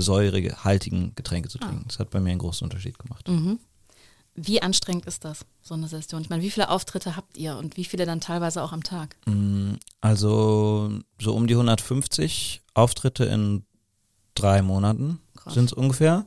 säurehaltigen 0.00 1.14
Getränke 1.14 1.48
zu 1.48 1.58
trinken. 1.58 1.84
Das 1.88 1.98
hat 1.98 2.10
bei 2.10 2.20
mir 2.20 2.30
einen 2.30 2.38
großen 2.38 2.64
Unterschied 2.64 2.98
gemacht. 2.98 3.28
Mhm. 3.28 3.58
Wie 4.34 4.60
anstrengend 4.60 5.06
ist 5.06 5.24
das, 5.24 5.46
so 5.62 5.72
eine 5.74 5.88
Session? 5.88 6.20
Ich 6.20 6.28
meine, 6.28 6.42
wie 6.42 6.50
viele 6.50 6.68
Auftritte 6.68 7.16
habt 7.16 7.38
ihr 7.38 7.56
und 7.56 7.78
wie 7.78 7.84
viele 7.84 8.04
dann 8.04 8.20
teilweise 8.20 8.62
auch 8.62 8.72
am 8.72 8.82
Tag? 8.82 9.16
Mm, 9.24 9.74
Also 10.02 10.90
so 11.18 11.34
um 11.34 11.46
die 11.46 11.54
150 11.54 12.60
Auftritte 12.74 13.24
in 13.24 13.64
drei 14.34 14.60
Monaten 14.60 15.20
sind 15.46 15.66
es 15.66 15.72
ungefähr. 15.72 16.26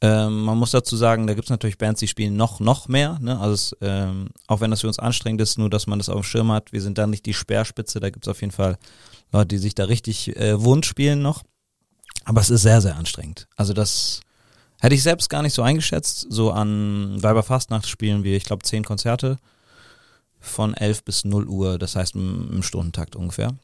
Ähm, 0.00 0.42
man 0.44 0.56
muss 0.58 0.70
dazu 0.70 0.96
sagen, 0.96 1.26
da 1.26 1.34
gibt 1.34 1.46
es 1.46 1.50
natürlich 1.50 1.76
Bands, 1.76 2.00
die 2.00 2.08
spielen 2.08 2.36
noch, 2.36 2.60
noch 2.60 2.88
mehr. 2.88 3.18
Ne? 3.20 3.38
Also 3.38 3.52
es, 3.54 3.76
ähm, 3.80 4.28
auch 4.46 4.60
wenn 4.60 4.70
das 4.70 4.80
für 4.82 4.86
uns 4.86 4.98
anstrengend 4.98 5.40
ist, 5.42 5.58
nur 5.58 5.68
dass 5.68 5.86
man 5.86 5.98
das 5.98 6.08
auf 6.08 6.20
dem 6.20 6.24
Schirm 6.24 6.52
hat, 6.52 6.72
wir 6.72 6.80
sind 6.80 6.98
da 6.98 7.06
nicht 7.06 7.26
die 7.26 7.34
Speerspitze, 7.34 8.00
da 8.00 8.10
gibt 8.10 8.26
es 8.26 8.30
auf 8.30 8.40
jeden 8.40 8.52
Fall 8.52 8.78
Leute, 9.32 9.48
die 9.48 9.58
sich 9.58 9.74
da 9.74 9.84
richtig 9.84 10.36
äh, 10.36 10.62
wund 10.62 10.86
spielen 10.86 11.20
noch. 11.20 11.42
Aber 12.24 12.40
es 12.40 12.50
ist 12.50 12.62
sehr, 12.62 12.80
sehr 12.80 12.96
anstrengend. 12.96 13.48
Also 13.56 13.72
das 13.72 14.20
hätte 14.80 14.94
ich 14.94 15.02
selbst 15.02 15.28
gar 15.30 15.42
nicht 15.42 15.54
so 15.54 15.62
eingeschätzt. 15.62 16.26
So 16.28 16.52
an 16.52 17.22
Weiberfastnacht 17.22 17.88
spielen 17.88 18.24
wir, 18.24 18.36
ich 18.36 18.44
glaube, 18.44 18.64
zehn 18.64 18.84
Konzerte 18.84 19.38
von 20.40 20.74
11 20.74 21.04
bis 21.04 21.24
0 21.24 21.48
Uhr, 21.48 21.78
das 21.78 21.96
heißt 21.96 22.14
im, 22.14 22.50
im 22.52 22.62
Stundentakt 22.62 23.16
ungefähr. 23.16 23.54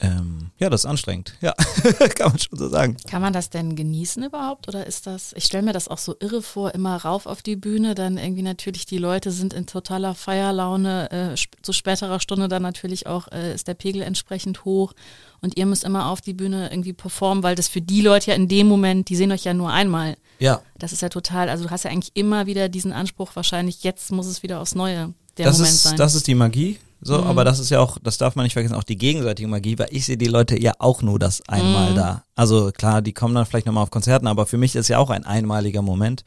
Ähm, 0.00 0.50
ja, 0.58 0.70
das 0.70 0.82
ist 0.82 0.86
anstrengend. 0.86 1.34
Ja, 1.40 1.52
kann 2.16 2.30
man 2.30 2.38
schon 2.38 2.58
so 2.58 2.68
sagen. 2.68 2.96
Kann 3.08 3.20
man 3.22 3.32
das 3.32 3.50
denn 3.50 3.76
genießen 3.76 4.22
überhaupt 4.24 4.66
oder 4.68 4.86
ist 4.86 5.06
das, 5.06 5.32
ich 5.36 5.44
stelle 5.44 5.62
mir 5.62 5.72
das 5.72 5.86
auch 5.88 5.98
so 5.98 6.16
irre 6.18 6.40
vor, 6.42 6.74
immer 6.74 6.96
rauf 6.96 7.26
auf 7.26 7.42
die 7.42 7.56
Bühne, 7.56 7.94
dann 7.94 8.16
irgendwie 8.16 8.42
natürlich 8.42 8.86
die 8.86 8.98
Leute 8.98 9.30
sind 9.30 9.52
in 9.52 9.66
totaler 9.66 10.14
Feierlaune, 10.14 11.10
äh, 11.10 11.32
sp- 11.36 11.60
zu 11.62 11.72
späterer 11.72 12.20
Stunde 12.20 12.48
dann 12.48 12.62
natürlich 12.62 13.06
auch 13.06 13.28
äh, 13.32 13.54
ist 13.54 13.68
der 13.68 13.74
Pegel 13.74 14.02
entsprechend 14.02 14.64
hoch 14.64 14.94
und 15.40 15.56
ihr 15.56 15.66
müsst 15.66 15.84
immer 15.84 16.06
auf 16.08 16.20
die 16.20 16.32
Bühne 16.34 16.70
irgendwie 16.70 16.92
performen, 16.94 17.42
weil 17.44 17.54
das 17.54 17.68
für 17.68 17.80
die 17.82 18.00
Leute 18.00 18.30
ja 18.30 18.36
in 18.36 18.48
dem 18.48 18.66
Moment, 18.68 19.08
die 19.08 19.16
sehen 19.16 19.30
euch 19.32 19.44
ja 19.44 19.54
nur 19.54 19.70
einmal. 19.70 20.16
Ja, 20.38 20.62
Das 20.78 20.92
ist 20.92 21.02
ja 21.02 21.08
total, 21.10 21.48
also 21.48 21.64
du 21.64 21.70
hast 21.70 21.84
ja 21.84 21.90
eigentlich 21.90 22.12
immer 22.14 22.46
wieder 22.46 22.68
diesen 22.68 22.92
Anspruch 22.92 23.36
wahrscheinlich, 23.36 23.84
jetzt 23.84 24.10
muss 24.10 24.26
es 24.26 24.42
wieder 24.42 24.60
aufs 24.60 24.74
Neue 24.74 25.12
der 25.38 25.46
das 25.46 25.58
Moment 25.58 25.74
ist, 25.74 25.82
sein. 25.82 25.96
Das 25.96 26.14
ist 26.14 26.26
die 26.26 26.34
Magie. 26.34 26.78
So, 27.04 27.18
Mhm. 27.18 27.24
aber 27.24 27.44
das 27.44 27.58
ist 27.58 27.70
ja 27.70 27.80
auch, 27.80 27.98
das 28.00 28.16
darf 28.16 28.36
man 28.36 28.44
nicht 28.44 28.52
vergessen, 28.52 28.76
auch 28.76 28.84
die 28.84 28.96
gegenseitige 28.96 29.48
Magie, 29.48 29.76
weil 29.78 29.88
ich 29.90 30.06
sehe 30.06 30.16
die 30.16 30.26
Leute 30.28 30.60
ja 30.60 30.72
auch 30.78 31.02
nur 31.02 31.18
das 31.18 31.42
einmal 31.48 31.90
Mhm. 31.90 31.94
da. 31.96 32.22
Also 32.36 32.70
klar, 32.72 33.02
die 33.02 33.12
kommen 33.12 33.34
dann 33.34 33.44
vielleicht 33.44 33.66
nochmal 33.66 33.82
auf 33.82 33.90
Konzerten, 33.90 34.26
aber 34.28 34.46
für 34.46 34.56
mich 34.56 34.76
ist 34.76 34.88
ja 34.88 34.98
auch 34.98 35.10
ein 35.10 35.26
einmaliger 35.26 35.82
Moment. 35.82 36.24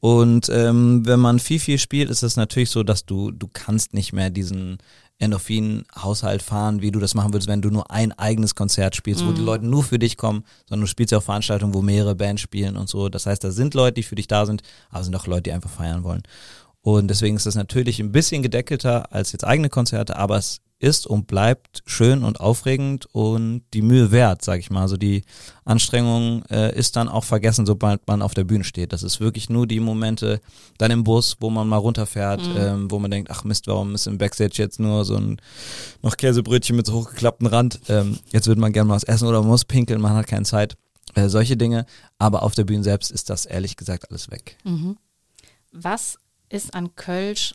Und 0.00 0.48
ähm, 0.48 1.06
wenn 1.06 1.20
man 1.20 1.38
viel, 1.38 1.58
viel 1.60 1.78
spielt, 1.78 2.10
ist 2.10 2.22
es 2.22 2.36
natürlich 2.36 2.70
so, 2.70 2.82
dass 2.82 3.04
du, 3.06 3.30
du 3.32 3.48
kannst 3.52 3.94
nicht 3.94 4.12
mehr 4.12 4.30
diesen 4.30 4.78
Endorphin-Haushalt 5.20 6.42
fahren, 6.42 6.80
wie 6.82 6.90
du 6.90 7.00
das 7.00 7.14
machen 7.14 7.32
würdest, 7.32 7.48
wenn 7.48 7.62
du 7.62 7.70
nur 7.70 7.90
ein 7.90 8.12
eigenes 8.12 8.54
Konzert 8.54 8.94
spielst, 8.96 9.26
wo 9.26 9.32
die 9.32 9.40
Leute 9.42 9.66
nur 9.66 9.82
für 9.82 9.98
dich 9.98 10.16
kommen, 10.16 10.44
sondern 10.68 10.82
du 10.82 10.86
spielst 10.86 11.12
ja 11.12 11.18
auch 11.18 11.22
Veranstaltungen, 11.22 11.74
wo 11.74 11.82
mehrere 11.82 12.14
Bands 12.14 12.42
spielen 12.42 12.76
und 12.76 12.88
so. 12.88 13.08
Das 13.08 13.26
heißt, 13.26 13.42
da 13.42 13.50
sind 13.50 13.74
Leute, 13.74 13.94
die 13.94 14.02
für 14.04 14.14
dich 14.14 14.28
da 14.28 14.46
sind, 14.46 14.62
aber 14.90 15.00
es 15.00 15.06
sind 15.06 15.16
auch 15.16 15.26
Leute, 15.26 15.42
die 15.42 15.52
einfach 15.52 15.70
feiern 15.70 16.04
wollen. 16.04 16.22
Und 16.96 17.08
deswegen 17.08 17.36
ist 17.36 17.44
das 17.44 17.54
natürlich 17.54 18.00
ein 18.00 18.12
bisschen 18.12 18.42
gedeckelter 18.42 19.12
als 19.12 19.32
jetzt 19.32 19.44
eigene 19.44 19.68
Konzerte, 19.68 20.16
aber 20.16 20.38
es 20.38 20.62
ist 20.78 21.06
und 21.06 21.26
bleibt 21.26 21.82
schön 21.84 22.24
und 22.24 22.40
aufregend 22.40 23.04
und 23.12 23.62
die 23.74 23.82
Mühe 23.82 24.10
wert, 24.10 24.42
sag 24.42 24.58
ich 24.60 24.70
mal. 24.70 24.80
Also 24.80 24.96
die 24.96 25.24
Anstrengung 25.66 26.44
äh, 26.50 26.74
ist 26.74 26.96
dann 26.96 27.10
auch 27.10 27.24
vergessen, 27.24 27.66
sobald 27.66 28.06
man 28.06 28.22
auf 28.22 28.32
der 28.32 28.44
Bühne 28.44 28.64
steht. 28.64 28.94
Das 28.94 29.02
ist 29.02 29.20
wirklich 29.20 29.50
nur 29.50 29.66
die 29.66 29.80
Momente 29.80 30.40
dann 30.78 30.90
im 30.90 31.04
Bus, 31.04 31.36
wo 31.40 31.50
man 31.50 31.68
mal 31.68 31.76
runterfährt, 31.76 32.40
ähm, 32.56 32.90
wo 32.90 32.98
man 32.98 33.10
denkt, 33.10 33.30
ach 33.30 33.44
Mist, 33.44 33.66
warum 33.66 33.94
ist 33.94 34.06
im 34.06 34.16
Backstage 34.16 34.54
jetzt 34.56 34.80
nur 34.80 35.04
so 35.04 35.16
ein 35.16 35.42
noch 36.00 36.16
Käsebrötchen 36.16 36.74
mit 36.74 36.86
so 36.86 36.94
hochgeklapptem 36.94 37.48
Rand? 37.48 37.80
Ähm, 37.90 38.18
jetzt 38.30 38.46
würde 38.46 38.62
man 38.62 38.72
gerne 38.72 38.88
mal 38.88 38.94
was 38.94 39.04
essen 39.04 39.28
oder 39.28 39.42
muss 39.42 39.66
pinkeln, 39.66 40.00
man 40.00 40.14
hat 40.14 40.26
keine 40.26 40.44
Zeit. 40.46 40.78
Äh, 41.14 41.28
solche 41.28 41.58
Dinge. 41.58 41.84
Aber 42.16 42.44
auf 42.44 42.54
der 42.54 42.64
Bühne 42.64 42.82
selbst 42.82 43.10
ist 43.10 43.28
das 43.28 43.44
ehrlich 43.44 43.76
gesagt 43.76 44.08
alles 44.08 44.30
weg. 44.30 44.56
Mhm. 44.64 44.96
Was 45.70 46.16
ist 46.48 46.74
an 46.74 46.94
Kölsch 46.96 47.54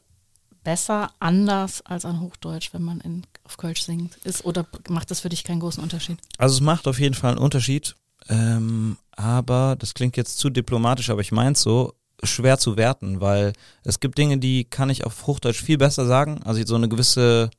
besser, 0.63 1.11
anders 1.19 1.81
als 1.85 2.05
an 2.05 2.21
Hochdeutsch, 2.21 2.73
wenn 2.73 2.83
man 2.83 3.01
in, 3.01 3.23
auf 3.43 3.57
Kölsch 3.57 3.83
singt? 3.83 4.15
Ist, 4.23 4.45
oder 4.45 4.65
macht 4.89 5.11
das 5.11 5.21
für 5.21 5.29
dich 5.29 5.43
keinen 5.43 5.59
großen 5.59 5.83
Unterschied? 5.83 6.17
Also 6.37 6.55
es 6.55 6.61
macht 6.61 6.87
auf 6.87 6.99
jeden 6.99 7.15
Fall 7.15 7.31
einen 7.31 7.41
Unterschied, 7.41 7.95
ähm, 8.29 8.97
aber 9.11 9.75
das 9.77 9.93
klingt 9.93 10.17
jetzt 10.17 10.37
zu 10.37 10.49
diplomatisch, 10.49 11.09
aber 11.09 11.21
ich 11.21 11.31
meine 11.31 11.55
so, 11.55 11.93
schwer 12.23 12.57
zu 12.57 12.77
werten, 12.77 13.21
weil 13.21 13.53
es 13.83 13.99
gibt 13.99 14.17
Dinge, 14.17 14.37
die 14.37 14.65
kann 14.65 14.89
ich 14.89 15.05
auf 15.05 15.27
Hochdeutsch 15.27 15.61
viel 15.61 15.77
besser 15.77 16.05
sagen. 16.05 16.41
Also 16.43 16.65
so 16.65 16.75
eine 16.75 16.89
gewisse, 16.89 17.49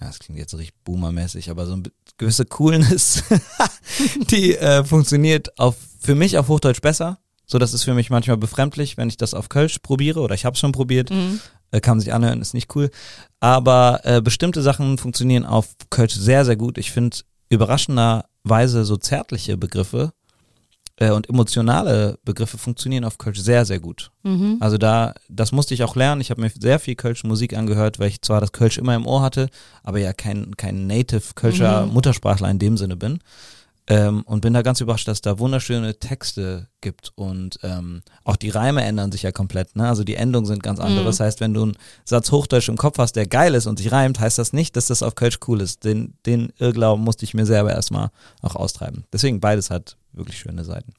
ja, 0.00 0.06
das 0.06 0.18
klingt 0.18 0.38
jetzt 0.38 0.54
richtig 0.54 0.74
boomermäßig, 0.84 1.50
aber 1.50 1.66
so 1.66 1.74
eine 1.74 1.84
gewisse 2.18 2.44
Coolness, 2.44 3.22
die 4.30 4.56
äh, 4.56 4.84
funktioniert 4.84 5.58
auf 5.58 5.76
für 6.00 6.14
mich 6.14 6.38
auf 6.38 6.48
Hochdeutsch 6.48 6.80
besser. 6.80 7.18
So, 7.50 7.58
das 7.58 7.74
ist 7.74 7.82
für 7.84 7.94
mich 7.94 8.10
manchmal 8.10 8.36
befremdlich, 8.36 8.96
wenn 8.96 9.08
ich 9.08 9.16
das 9.16 9.34
auf 9.34 9.48
Kölsch 9.48 9.78
probiere 9.80 10.20
oder 10.20 10.34
ich 10.34 10.44
habe 10.44 10.54
es 10.54 10.60
schon 10.60 10.72
probiert. 10.72 11.10
Äh, 11.72 11.80
kann 11.80 11.96
man 11.96 12.00
sich 12.00 12.12
anhören, 12.12 12.40
ist 12.40 12.54
nicht 12.54 12.74
cool. 12.76 12.90
Aber 13.40 14.00
äh, 14.04 14.20
bestimmte 14.20 14.62
Sachen 14.62 14.98
funktionieren 14.98 15.44
auf 15.44 15.68
Kölsch 15.90 16.14
sehr, 16.14 16.44
sehr 16.44 16.56
gut. 16.56 16.78
Ich 16.78 16.90
finde 16.92 17.16
überraschenderweise 17.48 18.84
so 18.84 18.96
zärtliche 18.96 19.56
Begriffe 19.56 20.12
äh, 20.96 21.10
und 21.10 21.28
emotionale 21.28 22.18
Begriffe 22.24 22.58
funktionieren 22.58 23.04
auf 23.04 23.18
Kölsch 23.18 23.40
sehr, 23.40 23.64
sehr 23.64 23.80
gut. 23.80 24.10
Mhm. 24.22 24.56
Also 24.60 24.78
da, 24.78 25.14
das 25.28 25.52
musste 25.52 25.74
ich 25.74 25.82
auch 25.82 25.96
lernen. 25.96 26.20
Ich 26.20 26.30
habe 26.30 26.40
mir 26.40 26.50
sehr 26.58 26.78
viel 26.78 26.94
Kölsch 26.94 27.24
Musik 27.24 27.56
angehört, 27.56 27.98
weil 27.98 28.08
ich 28.08 28.22
zwar 28.22 28.40
das 28.40 28.52
Kölsch 28.52 28.78
immer 28.78 28.94
im 28.94 29.06
Ohr 29.06 29.22
hatte, 29.22 29.48
aber 29.82 29.98
ja 29.98 30.12
kein, 30.12 30.56
kein 30.56 30.86
Native 30.86 31.34
Kölscher 31.34 31.86
Mhm. 31.86 31.92
Muttersprachler 31.94 32.50
in 32.50 32.58
dem 32.58 32.76
Sinne 32.76 32.96
bin. 32.96 33.20
Ähm, 33.90 34.22
und 34.22 34.40
bin 34.40 34.54
da 34.54 34.62
ganz 34.62 34.80
überrascht, 34.80 35.08
dass 35.08 35.20
da 35.20 35.40
wunderschöne 35.40 35.98
Texte 35.98 36.68
gibt 36.80 37.10
und 37.16 37.58
ähm, 37.64 38.02
auch 38.22 38.36
die 38.36 38.50
Reime 38.50 38.84
ändern 38.84 39.10
sich 39.10 39.22
ja 39.22 39.32
komplett. 39.32 39.74
Ne? 39.74 39.88
Also 39.88 40.04
die 40.04 40.14
Endungen 40.14 40.46
sind 40.46 40.62
ganz 40.62 40.78
andere. 40.78 41.00
Mhm. 41.00 41.06
Das 41.06 41.18
heißt, 41.18 41.40
wenn 41.40 41.54
du 41.54 41.62
einen 41.64 41.78
Satz 42.04 42.30
Hochdeutsch 42.30 42.68
im 42.68 42.76
Kopf 42.76 42.98
hast, 42.98 43.16
der 43.16 43.26
geil 43.26 43.52
ist 43.56 43.66
und 43.66 43.78
sich 43.78 43.90
reimt, 43.90 44.20
heißt 44.20 44.38
das 44.38 44.52
nicht, 44.52 44.76
dass 44.76 44.86
das 44.86 45.02
auf 45.02 45.16
Kölsch 45.16 45.40
cool 45.48 45.60
ist. 45.60 45.84
Den, 45.84 46.14
den 46.24 46.52
Irrglauben 46.60 47.02
musste 47.02 47.24
ich 47.24 47.34
mir 47.34 47.46
selber 47.46 47.72
erstmal 47.72 48.10
auch 48.42 48.54
austreiben. 48.54 49.06
Deswegen 49.12 49.40
beides 49.40 49.70
hat 49.70 49.96
wirklich 50.12 50.38
schöne 50.38 50.62
Seiten. 50.62 50.94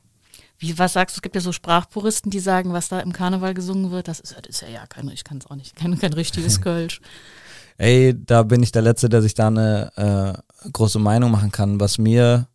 Wie, 0.60 0.77
was 0.77 0.91
sagst 0.91 1.15
du? 1.15 1.19
Es 1.19 1.21
gibt 1.21 1.36
ja 1.36 1.41
so 1.41 1.54
Sprachpuristen, 1.54 2.30
die 2.30 2.39
sagen, 2.39 2.73
was 2.73 2.89
da 2.89 2.99
im 2.99 3.13
Karneval 3.13 3.54
gesungen 3.54 3.91
wird, 3.91 4.10
das 4.10 4.19
ist, 4.19 4.36
das 4.38 4.47
ist 4.49 4.62
ja, 4.63 4.67
ja 4.67 4.86
kein, 4.86 5.08
ich 5.08 5.23
kann 5.23 5.38
es 5.38 5.47
auch 5.47 5.56
nicht, 5.56 5.77
kein, 5.77 5.97
kein 5.97 6.12
richtiges 6.12 6.60
Kölsch. 6.62 6.99
Ey, 7.77 8.13
da 8.13 8.43
bin 8.43 8.62
ich 8.62 8.73
der 8.73 8.82
Letzte, 8.82 9.08
der 9.08 9.21
sich 9.21 9.34
da 9.34 9.47
eine 9.47 9.91
äh, 10.65 10.69
große 10.71 10.99
Meinung 10.99 11.32
machen 11.32 11.51
kann. 11.51 11.80
Was 11.80 11.97
mir 11.97 12.47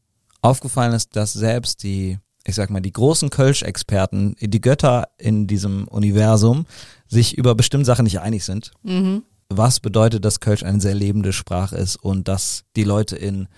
aufgefallen 0.47 0.93
ist, 0.93 1.17
dass 1.17 1.33
selbst 1.33 1.83
die, 1.83 2.19
ich 2.45 2.55
sag 2.55 2.71
mal, 2.71 2.81
die 2.81 2.93
großen 2.93 3.31
Kölsch-Experten, 3.31 4.37
die 4.41 4.61
Götter 4.61 5.09
in 5.19 5.47
diesem 5.47 5.89
Universum, 5.89 6.67
sich 7.09 7.37
über 7.37 7.55
bestimmte 7.55 7.87
Sachen 7.87 8.05
nicht 8.05 8.21
einig 8.21 8.45
sind. 8.45 8.73
Mhm. 8.83 9.23
Was 9.49 9.81
bedeutet, 9.81 10.25
dass 10.25 10.41
Kölsch 10.41 10.65
eine 10.65 10.81
sehr 10.81 10.95
lebende 10.95 11.33
Sprache 11.33 11.77
ist 11.77 11.97
und 11.97 12.27
dass 12.29 12.65
die 12.75 12.85
Leute 12.85 13.17
in 13.17 13.49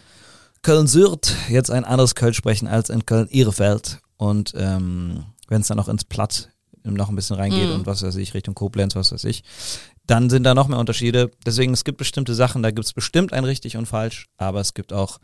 Köln-Sürth 0.62 1.35
jetzt 1.48 1.70
ein 1.70 1.85
anderes 1.85 2.14
Kölsch 2.14 2.37
sprechen 2.37 2.68
als 2.68 2.90
in 2.90 3.07
Köln-Ihrefeld. 3.07 4.01
Und 4.16 4.53
ähm, 4.57 5.24
wenn 5.48 5.61
es 5.62 5.68
dann 5.68 5.77
noch 5.77 5.88
ins 5.88 6.05
Platt 6.05 6.51
noch 6.85 7.09
ein 7.09 7.16
bisschen 7.16 7.37
reingeht 7.37 7.68
Mhm. 7.68 7.74
und 7.74 7.87
was 7.87 8.03
weiß 8.03 8.16
ich, 8.16 8.35
Richtung 8.35 8.55
Koblenz, 8.55 8.94
was 8.96 9.12
weiß 9.12 9.24
ich, 9.24 9.44
dann 10.07 10.31
sind 10.31 10.44
da 10.44 10.55
noch 10.55 10.68
mehr 10.68 10.79
Unterschiede. 10.79 11.31
Deswegen, 11.44 11.72
es 11.74 11.85
gibt 11.85 11.98
bestimmte 11.98 12.35
Sachen, 12.35 12.62
da 12.62 12.70
gibt 12.70 12.87
es 12.87 12.92
bestimmt 12.92 13.33
ein 13.33 13.44
richtig 13.44 13.77
und 13.77 13.87
falsch, 13.87 14.27
aber 14.38 14.61
es 14.61 14.72
gibt 14.74 14.92
auch 14.92 15.18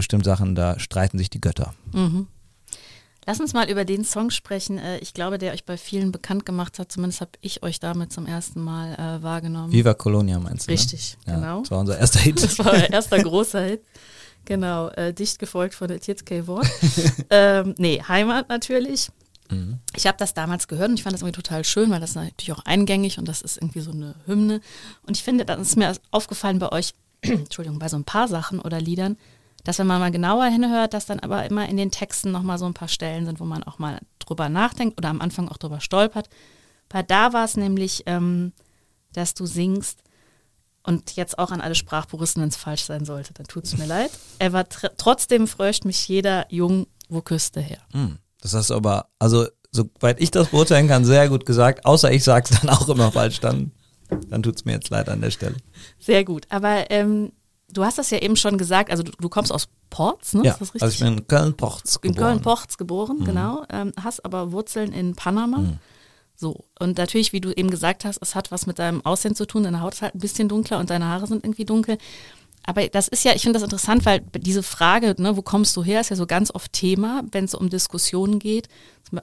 bestimmte 0.00 0.28
Sachen, 0.28 0.54
da 0.54 0.78
streiten 0.78 1.18
sich 1.18 1.30
die 1.30 1.40
Götter. 1.40 1.74
Mhm. 1.92 2.26
Lass 3.26 3.38
uns 3.38 3.52
mal 3.52 3.70
über 3.70 3.84
den 3.84 4.02
Song 4.04 4.30
sprechen. 4.30 4.78
Äh, 4.78 4.98
Ich 4.98 5.14
glaube, 5.14 5.38
der 5.38 5.52
euch 5.52 5.64
bei 5.64 5.76
vielen 5.76 6.10
bekannt 6.10 6.46
gemacht 6.46 6.78
hat. 6.78 6.90
Zumindest 6.90 7.20
habe 7.20 7.32
ich 7.42 7.62
euch 7.62 7.78
damit 7.78 8.12
zum 8.12 8.26
ersten 8.26 8.60
Mal 8.62 8.94
äh, 8.94 9.22
wahrgenommen. 9.22 9.72
Viva 9.72 9.94
Colonia 9.94 10.38
meinst 10.40 10.66
du? 10.68 10.72
Richtig, 10.72 11.16
ne? 11.26 11.34
Ja, 11.34 11.38
genau. 11.38 11.60
Das 11.60 11.70
war 11.70 11.78
unser 11.80 11.98
erster 11.98 12.18
Hit. 12.20 12.42
Das 12.42 12.58
war 12.58 12.72
euer 12.72 12.90
erster 12.90 13.18
großer 13.22 13.60
Hit. 13.62 13.82
Genau, 14.46 14.88
äh, 14.88 15.12
dicht 15.12 15.38
gefolgt 15.38 15.74
von 15.74 15.88
der 15.88 16.00
Tietzke 16.00 16.46
Wort. 16.46 16.66
ähm, 17.30 17.74
nee, 17.76 18.02
Heimat 18.08 18.48
natürlich. 18.48 19.10
Mhm. 19.50 19.78
Ich 19.94 20.06
habe 20.06 20.16
das 20.18 20.32
damals 20.32 20.66
gehört 20.66 20.88
und 20.88 20.94
ich 20.94 21.02
fand 21.02 21.12
das 21.12 21.20
irgendwie 21.20 21.36
total 21.36 21.62
schön, 21.64 21.90
weil 21.90 22.00
das 22.00 22.10
ist 22.10 22.16
natürlich 22.16 22.52
auch 22.52 22.64
eingängig 22.64 23.18
und 23.18 23.28
das 23.28 23.42
ist 23.42 23.58
irgendwie 23.58 23.80
so 23.80 23.90
eine 23.92 24.14
Hymne. 24.26 24.60
Und 25.06 25.16
ich 25.16 25.22
finde, 25.22 25.44
das 25.44 25.60
ist 25.60 25.76
mir 25.76 25.92
aufgefallen 26.10 26.58
bei 26.58 26.72
euch, 26.72 26.94
Entschuldigung, 27.20 27.78
bei 27.78 27.88
so 27.88 27.96
ein 27.96 28.04
paar 28.04 28.28
Sachen 28.28 28.60
oder 28.60 28.80
Liedern, 28.80 29.18
dass 29.64 29.78
wenn 29.78 29.86
man 29.86 30.00
mal 30.00 30.10
genauer 30.10 30.46
hinhört, 30.46 30.94
dass 30.94 31.06
dann 31.06 31.20
aber 31.20 31.44
immer 31.46 31.68
in 31.68 31.76
den 31.76 31.90
Texten 31.90 32.30
nochmal 32.30 32.58
so 32.58 32.66
ein 32.66 32.74
paar 32.74 32.88
Stellen 32.88 33.26
sind, 33.26 33.40
wo 33.40 33.44
man 33.44 33.62
auch 33.62 33.78
mal 33.78 34.00
drüber 34.18 34.48
nachdenkt 34.48 34.98
oder 34.98 35.08
am 35.08 35.20
Anfang 35.20 35.48
auch 35.48 35.58
drüber 35.58 35.80
stolpert. 35.80 36.28
Bei 36.88 37.02
da 37.02 37.32
war 37.32 37.44
es 37.44 37.56
nämlich, 37.56 38.04
ähm, 38.06 38.52
dass 39.12 39.34
du 39.34 39.46
singst, 39.46 40.02
und 40.82 41.16
jetzt 41.16 41.38
auch 41.38 41.50
an 41.50 41.60
alle 41.60 41.74
Sprachpuristen, 41.74 42.42
wenn 42.42 42.48
es 42.48 42.56
falsch 42.56 42.84
sein 42.84 43.04
sollte, 43.04 43.34
dann 43.34 43.46
tut 43.46 43.64
es 43.64 43.76
mir 43.76 43.86
leid. 43.86 44.10
Er 44.38 44.52
war 44.52 44.68
tr 44.68 44.88
trotzdem 44.96 45.46
fröscht 45.46 45.84
mich 45.84 46.08
jeder 46.08 46.46
Jung, 46.50 46.86
wo 47.08 47.20
küsste 47.20 47.60
her. 47.60 47.80
Hm, 47.92 48.18
Das 48.40 48.54
hast 48.54 48.70
du 48.70 48.74
aber, 48.74 49.08
also 49.18 49.46
soweit 49.72 50.20
ich 50.20 50.30
das 50.30 50.48
beurteilen 50.48 50.88
kann, 50.88 51.04
sehr 51.04 51.28
gut 51.28 51.44
gesagt, 51.46 51.84
außer 51.84 52.10
ich 52.10 52.24
sag's 52.24 52.50
dann 52.60 52.70
auch 52.70 52.88
immer 52.88 53.12
falsch, 53.12 53.40
dann, 53.40 53.72
dann 54.28 54.42
tut's 54.42 54.64
mir 54.64 54.72
jetzt 54.72 54.88
leid 54.90 55.08
an 55.08 55.20
der 55.20 55.30
Stelle. 55.30 55.56
Sehr 55.98 56.24
gut. 56.24 56.46
Aber 56.48 56.90
ähm, 56.90 57.32
du 57.72 57.84
hast 57.84 57.98
das 57.98 58.10
ja 58.10 58.18
eben 58.18 58.36
schon 58.36 58.58
gesagt, 58.58 58.90
also 58.90 59.02
du, 59.02 59.12
du 59.18 59.28
kommst 59.28 59.52
aus 59.52 59.68
Ports, 59.90 60.34
ne? 60.34 60.44
Ja, 60.44 60.52
ist 60.52 60.60
das 60.60 60.68
richtig? 60.74 60.82
also 60.82 60.92
ich 60.94 61.00
bin 61.00 61.18
in 61.18 61.26
Köln-Pochts 61.26 61.96
in 61.96 62.12
geboren. 62.12 62.26
Köln-Pochts 62.32 62.78
geboren, 62.78 63.18
Mhm. 63.20 63.24
genau. 63.24 63.64
Ähm, 63.70 63.92
hast 64.02 64.24
aber 64.24 64.52
Wurzeln 64.52 64.92
in 64.92 65.14
Panama. 65.14 65.58
Mhm. 65.58 65.78
So. 66.36 66.64
Und 66.78 66.96
natürlich, 66.98 67.32
wie 67.32 67.40
du 67.40 67.52
eben 67.52 67.70
gesagt 67.70 68.04
hast, 68.04 68.18
es 68.22 68.34
hat 68.34 68.50
was 68.50 68.66
mit 68.66 68.78
deinem 68.78 69.04
Aussehen 69.04 69.34
zu 69.34 69.46
tun. 69.46 69.62
Deine 69.64 69.80
Haut 69.82 69.94
ist 69.94 70.02
halt 70.02 70.14
ein 70.14 70.20
bisschen 70.20 70.48
dunkler 70.48 70.78
und 70.78 70.88
deine 70.90 71.06
Haare 71.06 71.26
sind 71.26 71.44
irgendwie 71.44 71.64
dunkel. 71.66 71.98
Aber 72.64 72.86
das 72.88 73.08
ist 73.08 73.24
ja, 73.24 73.32
ich 73.34 73.42
finde 73.42 73.54
das 73.58 73.62
interessant, 73.64 74.04
weil 74.06 74.20
diese 74.36 74.62
Frage, 74.62 75.14
ne, 75.18 75.36
wo 75.36 75.42
kommst 75.42 75.76
du 75.76 75.82
her, 75.82 76.00
ist 76.00 76.10
ja 76.10 76.16
so 76.16 76.26
ganz 76.26 76.50
oft 76.54 76.72
Thema, 76.72 77.22
wenn 77.32 77.44
es 77.46 77.54
um 77.54 77.68
Diskussionen 77.70 78.38
geht. 78.38 78.68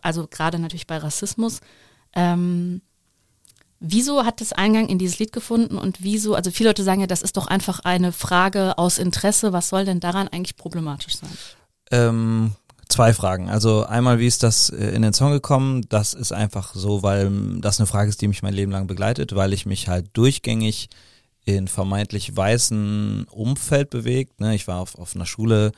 Also 0.02 0.28
gerade 0.28 0.60
natürlich 0.60 0.88
bei 0.88 0.98
Rassismus. 0.98 1.60
Ähm, 2.14 2.82
wieso 3.80 4.26
hat 4.26 4.42
das 4.42 4.54
Eingang 4.54 4.88
in 4.88 4.98
dieses 4.98 5.20
Lied 5.20 5.32
gefunden 5.32 5.78
und 5.78 6.04
wieso, 6.04 6.36
also 6.36 6.52
viele 6.52 6.70
Leute 6.70 6.84
sagen 6.84 7.02
ja, 7.02 7.08
das 7.08 7.22
ist 7.22 7.38
doch 7.38 7.48
einfach 7.48 7.80
eine 7.82 8.12
Frage 8.12 8.78
aus 8.78 8.98
Interesse. 8.98 9.54
Was 9.54 9.70
soll 9.70 9.86
denn 9.86 10.00
daran 10.00 10.28
eigentlich 10.28 10.58
problematisch 10.58 11.18
sein? 11.18 11.30
Ähm, 11.92 12.52
zwei 12.90 13.14
Fragen. 13.14 13.50
Also 13.50 13.86
einmal, 13.86 14.20
wie 14.20 14.28
ist 14.28 14.44
das 14.44 14.70
äh, 14.70 14.90
in 14.90 15.02
den 15.02 15.14
Song 15.14 15.32
gekommen? 15.32 15.86
Das 15.90 16.14
ist 16.14 16.32
einfach 16.32 16.74
so, 16.74 17.04
weil 17.04 17.28
ähm, 17.28 17.62
das 17.62 17.80
eine 17.80 17.88
Frage 17.88 18.10
ist, 18.10 18.22
die 18.22 18.28
mich 18.28 18.44
mein 18.44 18.54
Leben 18.54 18.72
lang 18.72 18.88
begleitet, 18.88 19.36
weil 19.36 19.54
ich 19.54 19.66
mich 19.66 19.88
halt 19.88 20.10
durchgängig 20.14 20.90
in 21.46 21.68
vermeintlich 21.70 22.36
weißen 22.36 23.26
Umfeld 23.30 23.90
bewegt. 23.90 24.42
Ne? 24.42 24.54
Ich 24.54 24.68
war 24.68 24.80
auf, 24.80 24.96
auf 24.96 25.16
einer 25.16 25.26
Schule, 25.26 25.72